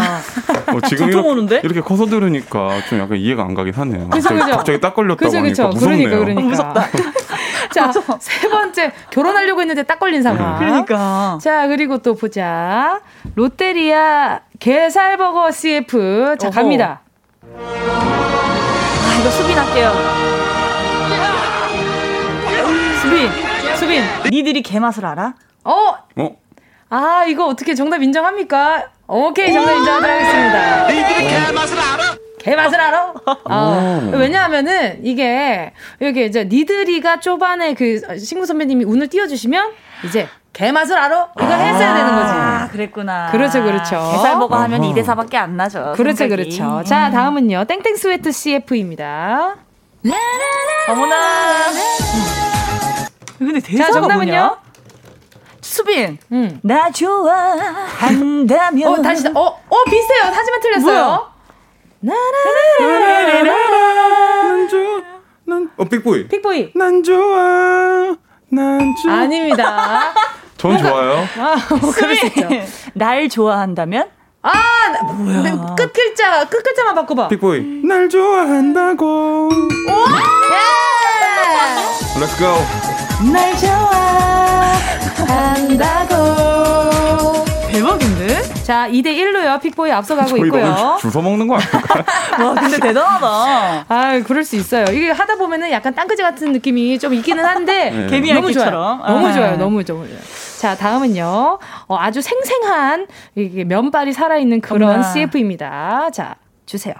어, 0.67 0.81
지금 0.87 1.09
이렇게, 1.09 1.27
오는데? 1.27 1.61
이렇게 1.63 1.81
커서 1.81 2.05
들으니까 2.05 2.81
좀 2.89 2.99
약간 2.99 3.17
이해가 3.17 3.43
안 3.43 3.53
가긴 3.53 3.73
하네요. 3.73 4.09
그죠, 4.09 4.29
그죠. 4.29 4.51
갑자기 4.51 4.79
딱 4.81 4.95
걸렸다고 4.95 5.25
그죠, 5.25 5.41
그죠. 5.41 5.63
하니까 5.63 5.75
무섭네요. 5.75 6.09
그러니까, 6.09 6.25
그러니까. 6.25 6.49
무섭다. 6.49 6.87
자, 7.73 7.91
세 8.19 8.49
번째 8.49 8.91
결혼하려고 9.11 9.61
했는데 9.61 9.83
딱 9.83 9.99
걸린 9.99 10.21
상황. 10.23 10.57
그러니까. 10.59 11.37
자, 11.41 11.67
그리고 11.67 11.99
또 11.99 12.15
보자. 12.15 12.99
롯데리아 13.35 14.39
게살버거 14.59 15.51
CF. 15.51 16.35
자, 16.39 16.47
어허. 16.47 16.55
갑니다. 16.55 17.01
아, 17.57 19.17
이거 19.19 19.29
수빈 19.29 19.57
할게요. 19.57 20.20
수빈, 23.91 24.03
니들이 24.31 24.61
개맛을 24.61 25.05
알아? 25.05 25.33
어? 25.65 25.93
어? 26.15 26.35
아, 26.89 27.25
이거 27.27 27.47
어떻게 27.47 27.75
정답 27.75 28.01
인정합니까? 28.01 28.89
오케이, 29.07 29.51
정답 29.51 29.73
인정하도록 29.73 30.15
하겠습니다. 30.15 30.87
니들이 30.87 31.27
개맛을 31.27 31.77
알아? 31.77 32.15
개 32.39 32.55
맛을 32.55 32.79
알아? 32.79 33.13
아, 33.45 34.09
왜냐하면은 34.13 34.99
이게 35.03 35.73
이게 35.99 36.25
이제 36.25 36.45
니들이가 36.45 37.19
초반에 37.19 37.73
그 37.73 38.01
신구 38.17 38.45
선배님이 38.45 38.85
운을 38.85 39.07
띄워주시면 39.09 39.71
이제 40.05 40.27
게 40.53 40.71
맛을 40.71 40.97
알아? 40.97 41.29
이거 41.37 41.45
아~ 41.45 41.57
했어야 41.57 41.93
되는 41.93 42.15
거지. 42.15 42.33
아, 42.33 42.69
그랬구나. 42.71 43.31
그렇죠, 43.31 43.61
그렇죠. 43.61 44.11
게 44.13 44.22
살 44.22 44.36
보고 44.36 44.55
하면 44.55 44.81
2대 44.81 45.05
4밖에 45.05 45.35
안 45.35 45.55
나죠. 45.55 45.93
그렇죠, 45.95 46.17
생각이. 46.17 46.43
그렇죠. 46.43 46.83
자, 46.83 47.07
음. 47.07 47.11
다음은요. 47.11 47.65
땡땡 47.65 47.95
스웨트 47.95 48.31
CF입니다. 48.31 49.57
어머나. 50.89 52.50
근데 53.45 53.59
대사가 53.59 53.87
자, 53.87 53.93
정답은요? 53.99 54.31
뭐냐? 54.31 54.55
수빈, 55.61 56.17
음. 56.31 56.59
나 56.63 56.91
좋아한다면. 56.91 58.87
어, 58.87 59.01
다시, 59.01 59.27
어, 59.27 59.41
어, 59.41 59.83
비슷해요. 59.85 60.31
하지만 60.31 60.59
틀렸어요. 60.59 61.27
나나나나나나. 62.79 64.43
난 64.43 64.67
좋아. 64.69 65.01
난, 65.45 65.69
어, 65.77 65.85
빅보이. 65.85 66.27
빅보이. 66.27 66.71
난 66.75 67.01
좋아. 67.03 68.15
난 68.49 68.93
좋아. 69.03 69.13
아닙니다. 69.13 70.13
전 70.57 70.77
좋아요. 70.77 71.27
아, 71.39 71.55
뭐 71.81 71.91
그럴 71.91 72.15
수 72.15 72.25
있죠. 72.27 72.47
날 72.93 73.27
좋아한다면? 73.29 74.07
아, 74.43 74.51
뭐야? 75.13 75.75
끝 75.75 75.93
글자, 75.93 76.45
끝 76.47 76.61
글자만 76.63 76.93
바꿔봐. 76.95 77.27
빅보이. 77.29 77.81
날 77.85 78.07
좋아한다고. 78.09 79.47
오! 79.47 79.49
예! 79.49 80.61
Let's 82.19 82.37
go. 82.37 83.00
날 83.31 83.55
좋아한다고. 85.27 86.15
대박인데? 87.71 88.41
자, 88.63 88.87
2대 88.89 89.07
1로요. 89.07 89.61
픽보이 89.61 89.91
앞서가고 89.91 90.37
있고요. 90.45 90.97
주워 90.99 91.21
먹는 91.23 91.47
거 91.47 91.55
아닐까? 91.55 92.03
와, 92.43 92.53
근데 92.55 92.79
대단하다. 92.79 93.85
아, 93.89 94.19
그럴 94.25 94.43
수 94.43 94.55
있어요. 94.55 94.85
이게 94.91 95.11
하다 95.11 95.35
보면은 95.35 95.71
약간 95.71 95.93
땅끄지 95.93 96.21
같은 96.23 96.51
느낌이 96.51 96.97
좀 96.99 97.13
있기는 97.13 97.43
한데 97.45 97.89
네. 97.91 98.07
개미 98.07 98.33
너무 98.33 98.51
좋아요. 98.51 98.71
너무 99.05 99.27
아. 99.27 99.33
좋아요. 99.33 99.57
너무 99.57 99.83
좋아요. 99.83 100.09
자, 100.59 100.75
다음은요. 100.75 101.59
어, 101.87 101.97
아주 101.97 102.21
생생한 102.21 103.07
이게 103.35 103.63
면발이 103.63 104.13
살아있는 104.13 104.61
그런 104.61 104.89
어머나. 104.89 105.03
CF입니다. 105.13 106.09
자, 106.11 106.35
주세요. 106.65 106.93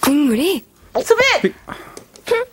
국물이 0.00 0.64
수비! 1.02 1.52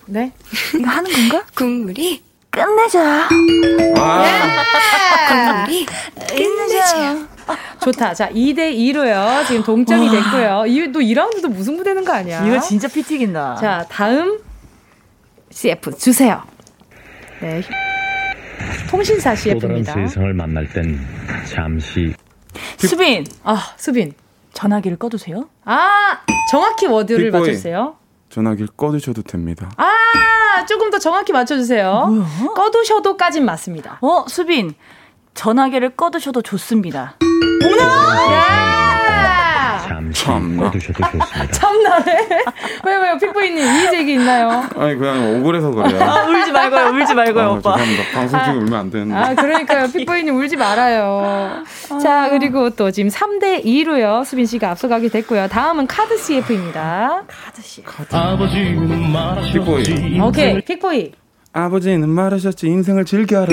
네? 0.07 0.31
이거 0.75 0.89
하는 0.89 1.11
건가? 1.11 1.45
국물이 1.55 2.23
끝내자. 2.65 3.29
아. 3.97 4.23
국물이 5.67 5.85
끝내자. 6.29 7.27
좋다. 7.81 8.13
자, 8.13 8.29
2대 8.29 8.73
2로요. 8.75 9.45
지금 9.47 9.63
동점이 9.63 10.09
됐고요. 10.09 10.65
이 10.67 10.91
또 10.91 10.99
2라운드도 10.99 11.49
무슨 11.49 11.75
무대는 11.77 12.03
거 12.03 12.13
아니야? 12.13 12.45
이거 12.45 12.59
진짜 12.59 12.87
피 12.87 13.01
튀긴다. 13.03 13.55
자, 13.55 13.85
다음 13.89 14.39
CF 15.51 15.95
주세요. 15.97 16.41
네. 17.41 17.61
통신사 18.89 19.35
CF입니다. 19.35 19.93
세상을 19.93 20.33
만날 20.33 20.67
땐 20.69 20.99
잠시 21.47 22.13
수빈. 22.77 23.25
아, 23.43 23.73
수빈. 23.77 24.13
전화기를 24.53 24.97
꺼두세요. 24.97 25.47
아, 25.65 26.19
정확히 26.49 26.87
워드를 26.87 27.29
맞춰주세요. 27.31 27.95
전화기를 28.29 28.69
꺼두셔도 28.75 29.21
됩니다. 29.21 29.69
아, 29.77 29.89
조금 30.65 30.89
더 30.89 30.99
정확히 30.99 31.31
맞춰주세요. 31.33 32.07
뭐야? 32.07 32.53
꺼두셔도까진 32.55 33.45
맞습니다. 33.45 33.97
어, 34.01 34.25
수빈. 34.27 34.73
전화기를 35.33 35.95
꺼두셔도 35.95 36.41
좋습니다. 36.41 37.15
어머나! 37.63 38.96
잠시 39.87 40.25
꺼두셔도 40.25 41.03
좋습니다. 41.03 41.51
참나네. 41.51 42.27
왜요, 42.85 42.99
왜요? 43.01 43.17
픽보이님, 43.17 43.57
이의 43.57 43.91
제기 43.91 44.13
있나요? 44.13 44.63
아니, 44.75 44.95
그냥 44.97 45.37
억울해서 45.37 45.71
그래요. 45.71 46.01
아, 46.03 46.25
울지 46.25 46.51
말고요, 46.51 46.85
울지 46.95 47.13
말고요, 47.13 47.43
아, 47.43 47.51
오빠. 47.51 47.77
죄송합니다. 47.77 48.03
방송 48.13 48.39
중에 48.39 48.49
아, 48.49 48.53
울면 48.53 48.73
안 48.73 48.89
되는데. 48.89 49.15
아, 49.15 49.33
그러니까요. 49.35 49.87
픽보이님 49.91 50.35
울지 50.35 50.57
말아요. 50.57 51.63
아. 51.89 51.99
자, 51.99 52.29
그리고 52.29 52.69
또 52.71 52.91
지금 52.91 53.09
3대2로요. 53.09 54.25
수빈 54.25 54.45
씨가 54.45 54.71
앞서가게 54.71 55.09
됐고요. 55.09 55.47
다음은 55.47 55.87
카드 55.87 56.17
CF입니다. 56.17 57.23
카드 57.27 57.61
CF. 57.61 57.89
카드. 57.89 58.15
말하셨지. 59.11 60.19
오케이, 60.21 60.61
픽보이. 60.61 61.11
아버지는 61.53 62.09
말하셨지, 62.09 62.67
인생을 62.67 63.05
즐겨라. 63.05 63.47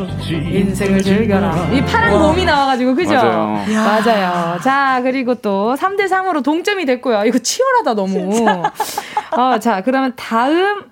와! 0.00 0.06
인생을 0.28 1.02
즐겨라. 1.02 1.68
이 1.72 1.84
파란 1.84 2.18
곰이 2.18 2.44
나와가지고, 2.44 2.94
그죠? 2.94 3.12
맞아요. 3.14 3.64
맞아요. 3.66 4.60
자, 4.60 5.00
그리고 5.02 5.34
또 5.36 5.74
3대 5.78 6.08
3으로 6.08 6.42
동점이 6.42 6.84
됐고요. 6.86 7.24
이거 7.24 7.38
치열하다, 7.38 7.94
너무. 7.94 8.46
어, 9.36 9.58
자, 9.58 9.82
그러면 9.82 10.12
다음, 10.16 10.84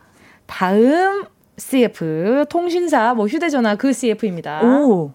다음 0.47 1.25
CF. 1.57 2.45
통신사, 2.49 3.15
뭐 3.15 3.27
휴대전화 3.27 3.77
그 3.77 3.93
CF입니다. 3.93 4.61
오. 4.63 5.13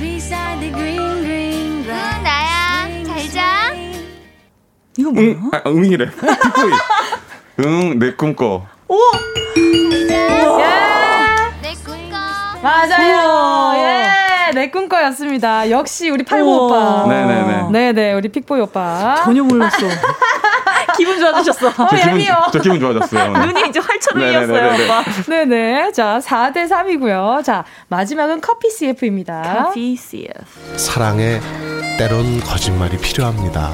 응, 0.00 1.86
나야. 2.22 3.04
잘 3.06 3.28
자. 3.30 3.74
이거 4.96 5.10
뭐야? 5.10 5.26
응, 5.28 5.50
아, 5.52 5.62
응이래. 5.66 6.06
응, 7.64 7.98
내 7.98 8.12
꿈꿔. 8.14 8.66
오! 8.88 8.98
야! 10.60 10.97
맞아요. 12.62 13.72
예, 13.76 14.52
내 14.52 14.70
꿈꿔였습니다. 14.70 15.70
역시 15.70 16.10
우리 16.10 16.24
팔구 16.24 16.66
오빠. 16.66 17.06
네네네. 17.06 17.68
네네, 17.70 18.12
우리 18.14 18.28
픽보이 18.28 18.60
오빠. 18.60 19.16
전혀 19.24 19.42
몰랐어. 19.42 19.76
기분 20.96 21.20
좋아지셨어. 21.20 21.68
어, 21.68 21.88
기분, 21.88 22.20
저 22.52 22.58
기분 22.58 22.80
좋아졌어요. 22.80 23.30
눈이 23.30 23.68
이제 23.68 23.78
활처럼이었어요, 23.78 24.84
오빠. 24.84 25.04
네네. 25.28 25.92
자, 25.92 26.18
4대 26.22 26.68
3이고요. 26.68 27.44
자, 27.44 27.64
마지막은 27.88 28.40
커피 28.40 28.68
CF입니다. 28.70 29.64
커피 29.66 29.94
CF. 29.94 30.76
사랑에 30.76 31.40
때론 31.98 32.40
거짓말이 32.40 32.96
필요합니다. 32.98 33.70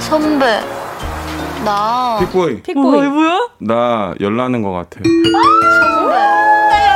선배. 0.00 0.60
나. 1.66 2.16
픽보이. 2.20 2.62
픽보이. 2.62 3.06
어, 3.06 3.10
뭐야? 3.10 3.48
나 3.58 4.14
열나는 4.20 4.62
것 4.62 4.70
같아. 4.72 5.00
나 5.02 5.40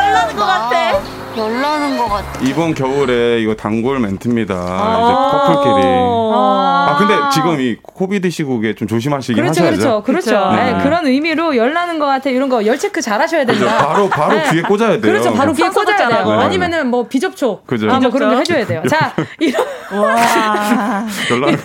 열나는 0.06 0.36
것 0.36 0.46
같아. 0.46 1.00
열나는 1.36 1.98
것 1.98 2.08
같아. 2.08 2.40
이번 2.42 2.74
겨울에 2.74 3.40
이거 3.40 3.54
단골 3.54 3.98
멘트입니다. 4.00 4.54
아~ 4.54 5.00
이제 5.02 5.54
커플끼리. 5.54 5.86
아~, 5.86 6.86
아 6.90 6.96
근데 6.98 7.14
지금 7.32 7.60
이 7.60 7.76
코비드 7.82 8.28
시국에 8.30 8.74
좀 8.74 8.88
조심하시긴 8.88 9.36
그렇죠, 9.36 9.62
하셔야죠. 9.64 10.02
그렇죠, 10.02 10.30
그렇죠. 10.32 10.50
네. 10.56 10.72
네. 10.72 10.82
그런 10.82 11.06
의미로 11.06 11.56
열나는 11.56 11.98
것 11.98 12.06
같아 12.06 12.30
이런 12.30 12.48
거 12.48 12.64
열 12.64 12.78
체크 12.78 13.00
잘 13.00 13.20
하셔야 13.20 13.44
된다. 13.44 13.60
그렇죠. 13.64 13.76
바로 13.86 14.08
바로 14.08 14.34
네. 14.34 14.50
귀에 14.50 14.62
꽂아야 14.62 14.90
돼요. 14.90 15.00
그렇죠, 15.00 15.32
바로 15.32 15.52
귀에 15.52 15.68
꽂아야 15.68 16.08
돼요. 16.08 16.24
네. 16.36 16.44
아니면은 16.44 16.88
뭐 16.88 17.06
비접촉. 17.06 17.66
그죠. 17.66 17.90
아, 17.90 18.00
뭐 18.00 18.10
그런 18.10 18.30
거 18.32 18.36
해줘야 18.38 18.66
돼요. 18.66 18.82
자, 18.88 19.12
이런. 19.38 19.64
와. 19.92 21.06
열나. 21.30 21.56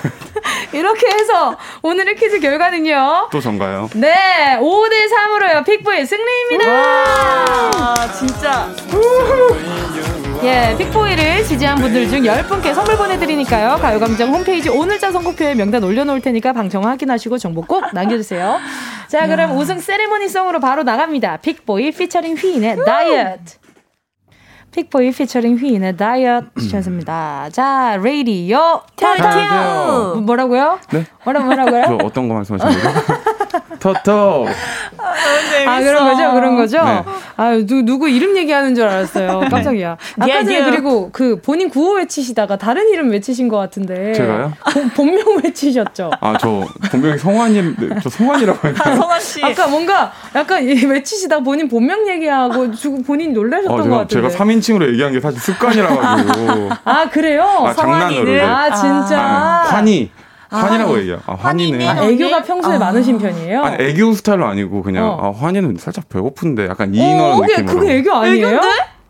이렇게 0.71 1.07
해서 1.07 1.57
오늘의 1.81 2.15
퀴즈 2.15 2.39
결과는요. 2.39 3.29
또 3.31 3.39
전가요? 3.39 3.89
네, 3.95 4.57
5대 4.59 4.93
3으로요. 5.11 5.65
픽보의 5.65 6.05
승리입니다. 6.05 6.71
와, 6.71 7.95
진짜. 8.17 8.69
예, 10.43 10.75
픽보이를 10.77 11.43
지지한 11.43 11.77
분들 11.77 12.07
중 12.09 12.21
10분께 12.21 12.73
선물 12.73 12.97
보내드리니까요. 12.97 13.77
가요감정 13.81 14.31
홈페이지 14.33 14.69
오늘자 14.69 15.11
선곡표에 15.11 15.55
명단 15.55 15.83
올려놓을 15.83 16.21
테니까 16.21 16.53
방청 16.53 16.85
확인하시고 16.85 17.37
정보 17.39 17.61
꼭 17.61 17.83
남겨주세요. 17.93 18.59
자, 19.07 19.27
그럼 19.27 19.57
우승 19.57 19.79
세레모니송으로 19.79 20.59
바로 20.59 20.83
나갑니다. 20.83 21.37
픽보이 21.37 21.91
피처링 21.91 22.35
휘인의 22.35 22.77
다이어트. 22.85 23.64
픽보이 24.75 25.11
피처링 25.11 25.55
휘인의 25.57 25.95
다이어트 25.95 26.47
주셨습니다. 26.59 27.47
자, 27.53 27.97
레이디요. 28.01 28.81
튀어 28.97 30.15
뭐라고요? 30.15 30.79
네? 30.91 31.05
뭐라 31.23 31.39
뭐라고요? 31.39 31.83
저 31.87 32.05
어떤 32.05 32.27
거 32.27 32.33
말씀하시는 32.33 32.73
거죠? 32.73 33.13
터터. 33.85 34.45
아, 34.97 35.13
아, 35.67 35.79
그런 35.79 36.05
거죠, 36.05 36.33
그런 36.33 36.55
거죠. 36.55 36.83
네. 36.83 37.03
아, 37.37 37.51
누, 37.67 37.83
누구 37.83 38.09
이름 38.09 38.35
얘기하는 38.35 38.73
줄 38.73 38.85
알았어요. 38.85 39.41
네. 39.41 39.49
깜짝이야. 39.49 39.97
아까 40.19 40.43
전에 40.43 40.63
그리고 40.63 41.09
그 41.11 41.39
본인 41.39 41.69
구호 41.69 41.93
외치시다가 41.97 42.57
다른 42.57 42.89
이름 42.89 43.11
외치신 43.11 43.47
것 43.47 43.57
같은데. 43.57 44.13
제가요? 44.13 44.53
본, 44.73 44.89
본명 44.89 45.37
외치셨죠? 45.43 46.09
아, 46.19 46.35
저 46.39 46.65
본명이 46.89 47.19
성환님, 47.19 47.75
저 48.01 48.09
성환이라고 48.09 48.67
했나요? 48.67 48.93
아, 48.93 48.95
성환 48.95 49.19
씨. 49.21 49.43
아까 49.43 49.67
뭔가 49.67 50.11
약간 50.33 50.65
외치시다 50.65 51.41
본인 51.41 51.67
본명 51.67 52.07
얘기하고 52.07 52.71
본인 53.05 53.33
놀라셨던 53.33 53.71
어, 53.71 53.83
제가, 53.83 53.89
것 53.95 54.01
같은데. 54.01 54.29
제가 54.29 54.43
3인칭으로 54.43 54.89
얘기한 54.93 55.13
게 55.13 55.19
사실 55.19 55.39
습관이라 55.39 55.95
가지고. 55.95 56.69
아, 56.83 57.07
그래요? 57.09 57.43
아, 57.43 57.73
장난으로. 57.73 58.43
아, 58.47 58.71
진짜. 58.73 59.19
아, 59.21 59.63
환희. 59.67 60.09
환이라고 60.49 60.97
얘기해요. 60.99 61.19
아, 61.25 61.33
환희네. 61.33 61.87
아, 61.87 62.03
애교가 62.03 62.43
평소에 62.43 62.75
아. 62.75 62.79
많으신 62.79 63.17
편이에요? 63.17 63.63
아니, 63.63 63.83
애교 63.83 64.13
스타일로 64.13 64.45
아니고 64.45 64.81
그냥, 64.83 65.09
어. 65.09 65.19
아, 65.21 65.45
환희는 65.45 65.77
살짝 65.79 66.09
배고픈데 66.09 66.67
약간 66.67 66.93
이인원 66.93 67.31
어, 67.31 67.41
느낌으로. 67.41 67.79
그게 67.79 67.97
애교 67.97 68.13
아니에요? 68.13 68.47
애교인데? 68.47 68.67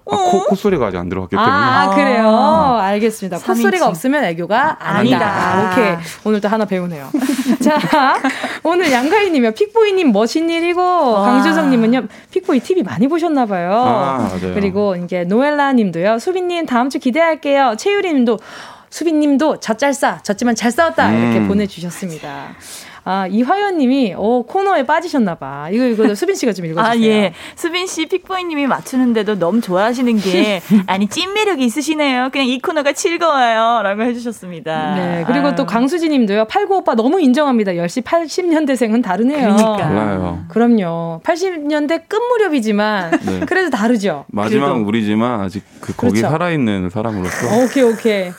아, 0.07 0.17
코, 0.17 0.43
콧소리가 0.45 0.85
아직 0.87 0.97
안 0.97 1.09
들어갔기 1.09 1.35
때문에. 1.35 1.51
아, 1.51 1.89
그래요? 1.95 2.77
알겠습니다. 2.79 3.39
콧소리가 3.39 3.87
없으면 3.87 4.23
애교가 4.25 4.77
아니다. 4.79 5.25
아니다. 5.25 5.71
오케이. 5.71 5.95
오늘 6.25 6.41
또 6.41 6.47
하나 6.47 6.65
배우네요. 6.65 7.07
자, 7.63 8.21
오늘 8.61 8.91
양가희님이요. 8.91 9.53
픽보이님 9.53 10.11
멋진 10.11 10.47
일이고, 10.47 10.81
강주성님은요, 11.23 12.03
픽보이 12.29 12.59
TV 12.59 12.83
많이 12.83 13.07
보셨나봐요. 13.07 13.71
아, 13.73 14.29
그리고 14.53 14.95
이제 14.95 15.23
노엘라 15.23 15.73
님도요. 15.73 16.19
수빈님 16.19 16.67
다음 16.67 16.91
주 16.91 16.99
기대할게요. 16.99 17.73
최유리 17.79 18.13
님도 18.13 18.37
수빈님도 18.95 19.59
젖잘싸, 19.59 20.19
졌지만 20.23 20.55
잘 20.55 20.71
싸웠다. 20.71 21.11
이렇게 21.11 21.39
음. 21.39 21.49
보내주셨습니다. 21.49 22.55
아, 23.03 23.27
이화연 23.27 23.77
님이, 23.77 24.15
오, 24.17 24.43
코너에 24.43 24.85
빠지셨나봐. 24.85 25.69
이거, 25.71 25.85
이거, 25.85 26.15
수빈 26.15 26.33
씨가 26.33 26.53
좀 26.53 26.65
읽어주세요. 26.65 26.91
아, 26.91 27.05
예. 27.05 27.33
수빈 27.55 27.87
씨, 27.87 28.05
픽보이 28.07 28.45
님이 28.45 28.67
맞추는데도 28.67 29.37
너무 29.37 29.59
좋아하시는 29.59 30.15
게, 30.19 30.61
아니, 30.87 31.07
찐 31.07 31.33
매력이 31.33 31.65
있으시네요. 31.65 32.29
그냥 32.31 32.47
이 32.47 32.57
코너가 32.59 32.93
즐거워요. 32.93 33.83
라고 33.83 34.01
해주셨습니다. 34.03 34.95
네. 34.95 35.23
그리고 35.27 35.47
아유. 35.47 35.55
또 35.55 35.65
강수지 35.65 36.07
님도요. 36.07 36.45
89 36.45 36.77
오빠 36.77 36.95
너무 36.95 37.19
인정합니다. 37.19 37.75
역시 37.75 37.99
80년대생은 37.99 39.03
다르네요. 39.03 39.55
그러니까. 39.55 39.77
달라요. 39.77 40.45
그럼요. 40.47 41.19
80년대 41.25 42.03
끝 42.07 42.15
무렵이지만, 42.15 43.11
네. 43.27 43.39
그래도 43.41 43.69
다르죠. 43.69 44.23
마지막 44.29 44.69
그래도. 44.71 44.87
우리지만 44.87 45.41
아직 45.41 45.63
그, 45.81 45.93
거기 45.93 46.21
그렇죠. 46.21 46.31
살아있는 46.31 46.89
사람으로서. 46.89 47.61
오케이, 47.61 47.83
오케이. 47.83 48.31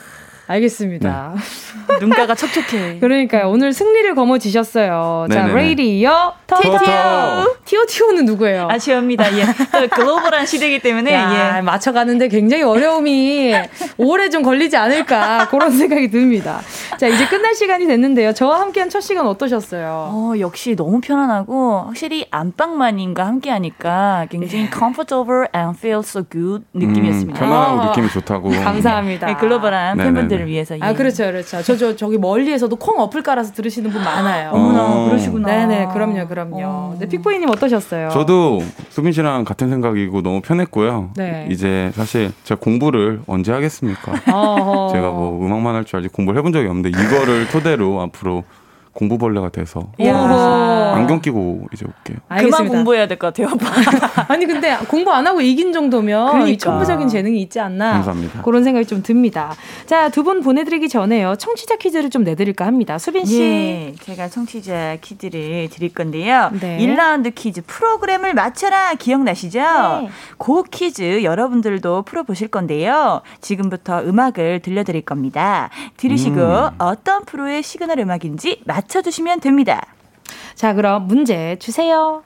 알겠습니다. 0.47 1.33
네. 1.35 1.97
눈가가 1.99 2.35
촉촉해. 2.35 2.99
그러니까요. 3.01 3.49
오늘 3.49 3.73
승리를 3.73 4.13
거머쥐셨어요. 4.15 5.27
자, 5.31 5.47
레이디어 5.47 6.33
티오. 6.47 7.55
티오티오는 7.65 8.25
누구예요? 8.25 8.67
아쉬웁니다. 8.71 9.37
예. 9.37 9.45
글로벌한 9.87 10.45
시대이기 10.45 10.79
때문에 10.79 11.13
야, 11.13 11.57
예. 11.57 11.61
맞춰가는데 11.61 12.27
굉장히 12.29 12.63
어려움이 12.63 13.53
오래 13.97 14.29
좀 14.29 14.41
걸리지 14.43 14.77
않을까 14.77 15.47
그런 15.49 15.71
생각이 15.71 16.09
듭니다. 16.09 16.61
자, 16.97 17.07
이제 17.07 17.27
끝날 17.27 17.53
시간이 17.55 17.85
됐는데요. 17.87 18.33
저와 18.33 18.61
함께한 18.61 18.89
첫 18.89 19.01
시간 19.01 19.27
어떠셨어요? 19.27 20.09
어, 20.13 20.33
역시 20.39 20.75
너무 20.75 21.01
편안하고 21.01 21.83
확실히 21.87 22.25
안방마님과 22.31 23.25
함께하니까 23.25 24.27
굉장히 24.29 24.69
comfortable 24.71 25.47
and 25.55 25.77
feel 25.77 25.99
so 25.99 26.23
good 26.29 26.63
느낌이었습니다. 26.73 27.39
음, 27.45 27.49
편안하고 27.49 27.79
어. 27.81 27.85
느낌이 27.89 28.09
좋다고. 28.09 28.49
감사합니다. 28.49 29.27
네, 29.27 29.35
글로벌한 29.35 29.97
네네네. 29.97 30.13
팬분들 30.13 30.36
을 30.41 30.47
위해서. 30.47 30.75
아, 30.79 30.93
그렇죠, 30.93 31.25
그렇죠. 31.25 31.61
저, 31.61 31.75
저, 31.77 31.95
저기 31.95 32.17
멀리에서도 32.17 32.75
콩 32.75 32.99
어플 32.99 33.23
깔아서 33.23 33.53
들으시는 33.53 33.91
분 33.91 34.03
많아요. 34.03 34.51
어머나, 34.51 34.85
어. 34.85 35.05
그러시구나. 35.09 35.47
네네, 35.47 35.87
그럼요, 35.93 36.27
그럼요. 36.27 36.57
어. 36.63 36.95
네, 36.99 37.07
픽보이님 37.07 37.49
어떠셨어요? 37.49 38.09
저도 38.09 38.61
수빈 38.89 39.11
씨랑 39.11 39.43
같은 39.45 39.69
생각이고 39.69 40.21
너무 40.21 40.41
편했고요. 40.41 41.11
네. 41.15 41.47
이제 41.51 41.91
사실 41.95 42.31
제가 42.43 42.59
공부를 42.59 43.21
언제 43.27 43.51
하겠습니까? 43.51 44.13
제가 44.23 45.09
뭐 45.11 45.45
음악만 45.45 45.75
할 45.75 45.83
줄 45.85 45.97
알지 45.97 46.09
공부를 46.09 46.37
해본 46.39 46.51
적이 46.51 46.67
없는데 46.67 46.89
이거를 46.89 47.47
토대로 47.49 48.01
앞으로 48.01 48.43
공부벌레가 48.97 49.49
돼서 49.49 49.81
안경 50.95 51.21
끼고 51.21 51.67
이제 51.71 51.85
올게요. 51.85 52.17
알겠습니다. 52.29 52.57
그만 52.57 52.67
공부해야 52.75 53.07
될 53.07 53.17
것 53.19 53.33
같아요. 53.33 53.47
아니 54.27 54.45
근데 54.47 54.75
공부 54.87 55.11
안 55.11 55.25
하고 55.27 55.39
이긴 55.41 55.71
정도면 55.71 56.31
그러니까. 56.31 56.57
천부적인 56.57 57.07
재능이 57.07 57.39
있지 57.41 57.59
않나 57.59 57.91
감사합니다. 57.93 58.41
그런 58.41 58.63
생각이 58.63 58.85
좀 58.87 59.03
듭니다. 59.03 59.53
자 59.85 60.09
두 60.09 60.23
분 60.23 60.41
보내드리기 60.41 60.89
전에요. 60.89 61.35
청취자 61.37 61.75
퀴즈를 61.77 62.09
좀 62.09 62.23
내드릴까 62.23 62.65
합니다. 62.65 62.97
수빈 62.97 63.25
씨. 63.25 63.41
예, 63.41 63.93
제가 64.01 64.27
청취자 64.29 64.97
퀴즈를 65.01 65.69
드릴 65.69 65.93
건데요. 65.93 66.49
네. 66.59 66.77
1라운드 66.79 67.33
퀴즈 67.35 67.61
프로그램을 67.65 68.33
맞춰라 68.33 68.95
기억나시죠? 68.95 69.59
네. 69.59 70.09
그 70.37 70.63
퀴즈 70.71 71.23
여러분들도 71.23 72.01
풀어보실 72.03 72.47
건데요. 72.49 73.21
지금부터 73.41 74.01
음악을 74.01 74.61
들려드릴 74.61 75.01
겁니다. 75.03 75.69
들으시고 75.97 76.39
음. 76.41 76.69
어떤 76.79 77.23
프로의 77.25 77.61
시그널 77.63 77.99
음악인지 77.99 78.61
맞 78.65 78.86
맞춰주시면 78.87 79.41
됩니다. 79.41 79.81
자, 80.55 80.73
그럼 80.73 81.07
문제 81.07 81.57
주세요. 81.59 82.23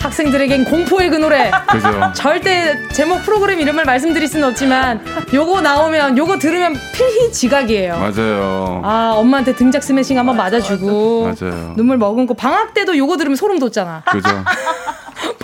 학생들에겐 0.00 0.64
공포의 0.64 1.10
그 1.10 1.16
노래. 1.16 1.50
그죠. 1.70 2.12
절대 2.14 2.88
제목 2.88 3.22
프로그램 3.22 3.60
이름을 3.60 3.84
말씀드릴 3.84 4.26
수는 4.26 4.48
없지만 4.48 5.04
요거 5.32 5.60
나오면 5.60 6.16
요거 6.18 6.38
들으면 6.38 6.74
필히 6.94 7.30
지각이에요. 7.32 7.98
맞아요. 7.98 8.80
아 8.84 9.12
엄마한테 9.16 9.54
등짝 9.54 9.82
스매싱 9.82 10.18
한번 10.18 10.36
맞아주고. 10.36 11.24
맞아요. 11.40 11.74
눈물 11.76 11.98
머금고 11.98 12.34
방학 12.34 12.74
때도 12.74 12.96
요거 12.96 13.16
들으면 13.16 13.36
소름 13.36 13.58
돋잖아. 13.58 14.02
그죠. 14.10 14.28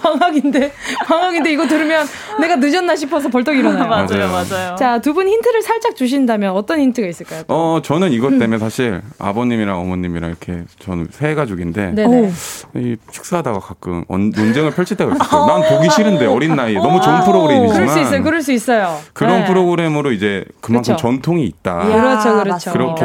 방학인데 0.05 0.73
방학인데 1.07 1.53
이거 1.53 1.67
들으면 1.67 2.07
내가 2.41 2.57
늦었나 2.57 2.95
싶어서 2.95 3.29
벌떡 3.31 3.57
일어나요. 3.57 3.89
맞아요, 3.89 4.29
맞아요. 4.31 4.77
자, 4.77 5.01
두 5.01 5.15
분 5.15 5.29
힌트를 5.29 5.63
살짝 5.63 5.95
주신다면 5.95 6.51
어떤 6.57 6.81
힌트가 6.81 7.07
있을까요? 7.07 7.45
또? 7.47 7.55
어, 7.55 7.83
저는 7.83 8.11
이것 8.13 8.31
때문에 8.31 8.59
사실 8.59 9.01
아버님이랑 9.21 9.79
어머님이랑 9.79 10.31
이렇게 10.31 10.65
저는 10.81 11.07
새 11.13 11.35
가족인데 11.37 11.93
네네. 11.93 12.33
이 12.75 12.97
식사하다가 13.13 13.61
가끔 13.61 14.05
논쟁을 14.09 14.73
펼칠 14.73 14.97
때가 14.97 15.15
있어요. 15.15 15.47
난 15.47 15.63
보기 15.69 15.89
싫은데 15.91 16.27
어린 16.27 16.57
나이에 16.57 16.75
너무 16.79 17.01
좋은 17.01 17.23
프로그램이지만 17.25 17.73
그럴 17.73 17.89
수 17.89 18.01
있어요, 18.01 18.23
그럴 18.25 18.43
수 18.43 18.51
있어요. 18.53 18.99
그런 19.13 19.41
네. 19.43 19.47
프로그램으로 19.47 20.11
이제 20.11 20.45
그만큼 20.61 20.83
그렇죠. 20.95 21.01
전통이 21.01 21.45
있다. 21.47 21.79
그렇죠, 21.85 22.43
그렇죠. 22.43 22.73
그렇게 22.73 23.05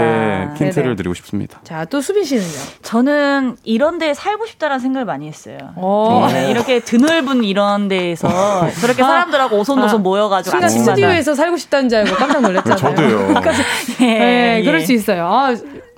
힌트를 0.58 0.84
네네. 0.84 0.96
드리고 0.96 1.14
싶습니다. 1.14 1.60
자, 1.64 1.86
또 1.86 2.02
수빈 2.02 2.24
씨는요? 2.24 2.48
저는 2.82 3.58
이런 3.64 4.00
데 4.00 4.16
살고 4.16 4.48
싶다라는 4.48 4.80
생각을 4.80 5.06
많이 5.06 5.28
했어요. 5.28 5.58
네, 6.32 6.50
이렇게 6.50 6.80
드넓은 6.90 7.44
이런 7.44 7.88
데에서 7.88 8.68
저렇게 8.82 9.04
사람들하고 9.04 9.58
오손도손 9.60 10.00
아, 10.00 10.02
모여가지고 10.02 10.52
순간 10.52 10.70
스튜디오에서 10.70 11.36
살고 11.36 11.58
싶다는 11.58 11.88
줄 11.88 12.00
알고 12.00 12.16
깜짝 12.16 12.42
놀랐잖아요. 12.42 12.78
저도요. 12.78 13.34
예, 14.02 14.06
네, 14.06 14.58
예. 14.60 14.64
그럴 14.64 14.82
수 14.82 14.94
있어요. 14.94 15.28
아, 15.28 15.56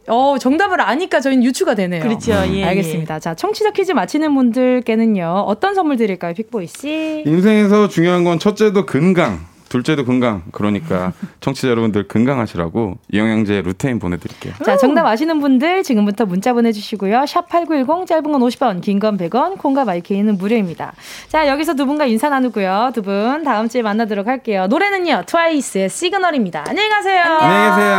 어, 0.07 0.35
정답을 0.37 0.81
아니까 0.81 1.21
저희는 1.21 1.43
유추가 1.43 1.75
되네요. 1.75 2.03
그렇죠. 2.03 2.33
예, 2.33 2.57
예. 2.57 2.63
알겠습니다. 2.65 3.15
예. 3.15 3.19
자, 3.19 3.33
청취자 3.33 3.71
퀴즈 3.71 3.93
마치는 3.93 4.35
분들께는요. 4.35 5.45
어떤 5.47 5.75
선물 5.75 5.95
드릴까요, 5.95 6.33
픽보이 6.33 6.67
씨? 6.67 7.23
인생에서 7.25 7.87
중요한 7.87 8.25
건 8.25 8.37
첫째도 8.37 8.85
건강. 8.85 9.50
둘째도 9.71 10.03
건강. 10.03 10.43
그러니까 10.51 11.13
청취자 11.39 11.69
여러분들 11.69 12.07
건강하시라고 12.09 12.97
영양제 13.13 13.61
루테인 13.61 13.99
보내드릴게요. 13.99 14.53
자, 14.65 14.75
정답 14.75 15.05
아시는 15.05 15.39
분들 15.39 15.83
지금부터 15.83 16.25
문자 16.25 16.51
보내주시고요. 16.53 17.25
샵 17.25 17.47
8910 17.47 18.05
짧은 18.05 18.23
건 18.31 18.41
50원, 18.41 18.81
긴 18.81 18.99
건 18.99 19.17
100원, 19.17 19.57
콩과 19.57 19.85
마이케이는 19.85 20.37
무료입니다. 20.37 20.91
자, 21.29 21.47
여기서 21.47 21.73
두 21.75 21.85
분과 21.85 22.05
인사 22.05 22.27
나누고요. 22.29 22.91
두 22.93 23.01
분 23.01 23.43
다음 23.43 23.67
주에 23.69 23.81
만나도록 23.81 24.27
할게요. 24.27 24.67
노래는요, 24.67 25.23
트와이스의 25.25 25.89
시그널입니다. 25.89 26.65
안녕히 26.67 26.89
가세요. 26.89 27.21
안녕히 27.23 27.69
계세요. 27.69 27.95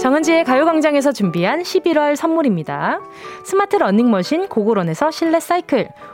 정은지의 0.00 0.44
가요광장에서 0.44 1.12
준비한 1.12 1.60
11월 1.60 2.16
선물입니다. 2.16 3.00
스마트 3.44 3.76
러닝머신 3.76 4.48
고고런에서 4.48 5.10
실내 5.10 5.40
사이클, 5.40 5.88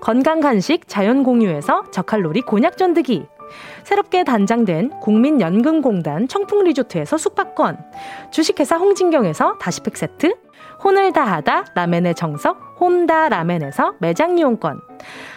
건강 0.00 0.40
간식 0.40 0.88
자연 0.88 1.22
공유에서 1.22 1.90
저칼로리 1.90 2.42
곤약 2.42 2.76
전드기, 2.76 3.26
새롭게 3.84 4.24
단장된 4.24 5.00
국민연금공단 5.00 6.28
청풍리조트에서 6.28 7.16
숙박권, 7.16 7.78
주식회사 8.30 8.76
홍진경에서 8.76 9.58
다시팩 9.58 9.96
세트, 9.96 10.36
혼을 10.82 11.12
다하다 11.12 11.66
라멘의 11.74 12.14
정석 12.14 12.76
혼다 12.78 13.28
라멘에서 13.28 13.94
매장 13.98 14.38
이용권, 14.38 14.80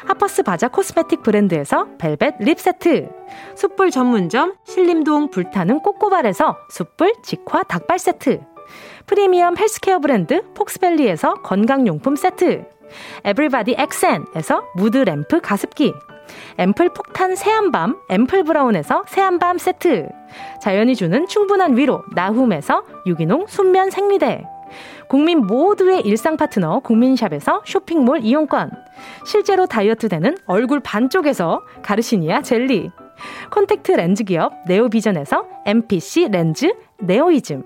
하퍼스 0.06 0.44
바자 0.44 0.68
코스메틱 0.68 1.24
브랜드에서 1.24 1.88
벨벳 1.98 2.36
립 2.40 2.60
세트, 2.60 3.10
숯불 3.56 3.92
전문점 3.92 4.56
신림동 4.66 5.30
불타는 5.30 5.80
꼬꼬발에서 5.80 6.58
숯불 6.70 7.14
직화 7.24 7.64
닭발 7.64 8.00
세트, 8.00 8.42
프리미엄 9.06 9.58
헬스케어 9.58 10.00
브랜드 10.00 10.44
폭스밸리에서 10.54 11.36
건강용품 11.36 12.16
세트, 12.16 12.66
에브리바디 13.24 13.76
엑센에서 13.78 14.64
무드 14.76 14.98
램프 14.98 15.40
가습기, 15.42 15.94
앰플 16.58 16.90
폭탄 16.90 17.36
세안밤 17.36 17.98
앰플 18.10 18.44
브라운에서 18.44 19.04
세안밤 19.08 19.58
세트 19.58 20.10
자연이 20.62 20.96
주는 20.96 21.28
충분한 21.28 21.78
위로 21.78 22.04
나훔에서 22.14 22.84
유기농 23.06 23.48
순면 23.48 23.90
생리대 23.90 24.44
국민 25.08 25.46
모두의 25.48 26.02
일상 26.02 26.38
파트너 26.38 26.80
국민샵에서 26.80 27.64
쇼핑몰 27.66 28.20
이용권 28.22 28.72
실제로 29.26 29.66
다이어트 29.66 30.08
되는 30.08 30.38
얼굴 30.46 30.80
반쪽에서 30.80 31.62
가르시니아 31.82 32.42
젤리 32.42 32.92
콘택트 33.50 33.92
렌즈 33.94 34.24
기업 34.24 34.54
네오비전에서 34.68 35.46
MPC 35.66 36.30
렌즈 36.32 36.72
네오이즘 37.00 37.64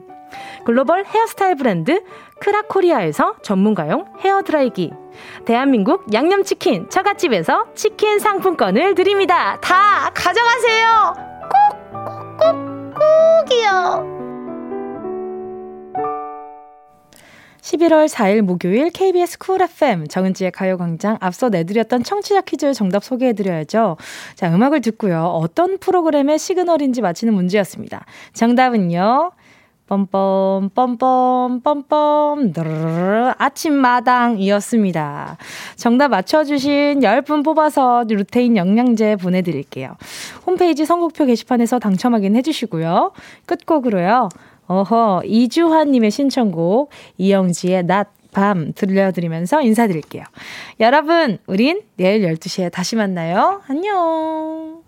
글로벌 0.66 1.06
헤어스타일 1.06 1.56
브랜드 1.56 2.04
크라코리아에서 2.40 3.36
전문가용 3.42 4.06
헤어드라이기 4.20 4.92
대한민국 5.46 6.14
양념치킨 6.14 6.90
처갓집에서 6.90 7.74
치킨 7.76 8.20
상품권을 8.20 8.96
드립니다. 8.96 9.60
다 9.62 10.12
가져가세요. 10.14 11.14
꼭, 11.50 11.94
꼭, 11.94 12.38
꼭, 12.40 12.94
꼭이요. 13.46 14.14
11월 17.64 18.10
4일 18.10 18.42
목요일 18.42 18.90
KBS 18.90 19.38
쿨 19.40 19.62
FM 19.62 20.08
정은지의 20.08 20.52
가요광장 20.52 21.18
앞서 21.22 21.48
내드렸던 21.48 22.04
청취자 22.04 22.42
퀴즈 22.42 22.74
정답 22.74 23.06
소개해드려야죠. 23.06 23.96
자, 24.36 24.54
음악을 24.54 24.82
듣고요. 24.82 25.24
어떤 25.24 25.78
프로그램의 25.78 26.40
시그널인지 26.40 27.02
맞히는 27.02 27.34
문제였습니다. 27.34 28.06
정답은요. 28.34 29.32
뻔뻔 30.10 30.72
뻔뻔 30.74 31.62
뻔뻔 31.62 32.54
아침마당이었습니다. 33.38 35.38
정답 35.76 36.10
맞춰주신 36.10 37.02
10분 37.02 37.46
뽑아서 37.46 38.04
루테인 38.08 38.58
영양제 38.58 39.18
보내드릴게요. 39.18 39.96
홈페이지 40.46 40.86
선곡표 40.86 41.26
게시판에서 41.26 41.80
당첨 41.80 42.14
확인 42.14 42.36
해주시고요. 42.36 43.12
끝곡으로요. 43.46 44.30
어허 44.68 45.24
이주환님의 45.26 46.12
신청곡 46.12 46.90
이영지의 47.18 47.84
낮 47.84 48.24
밤 48.34 48.74
들려드리면서 48.74 49.62
인사드릴게요. 49.62 50.24
여러분, 50.80 51.38
우린 51.46 51.82
내일 51.96 52.24
12시에 52.24 52.72
다시 52.72 52.96
만나요. 52.96 53.62
안녕. 53.68 54.83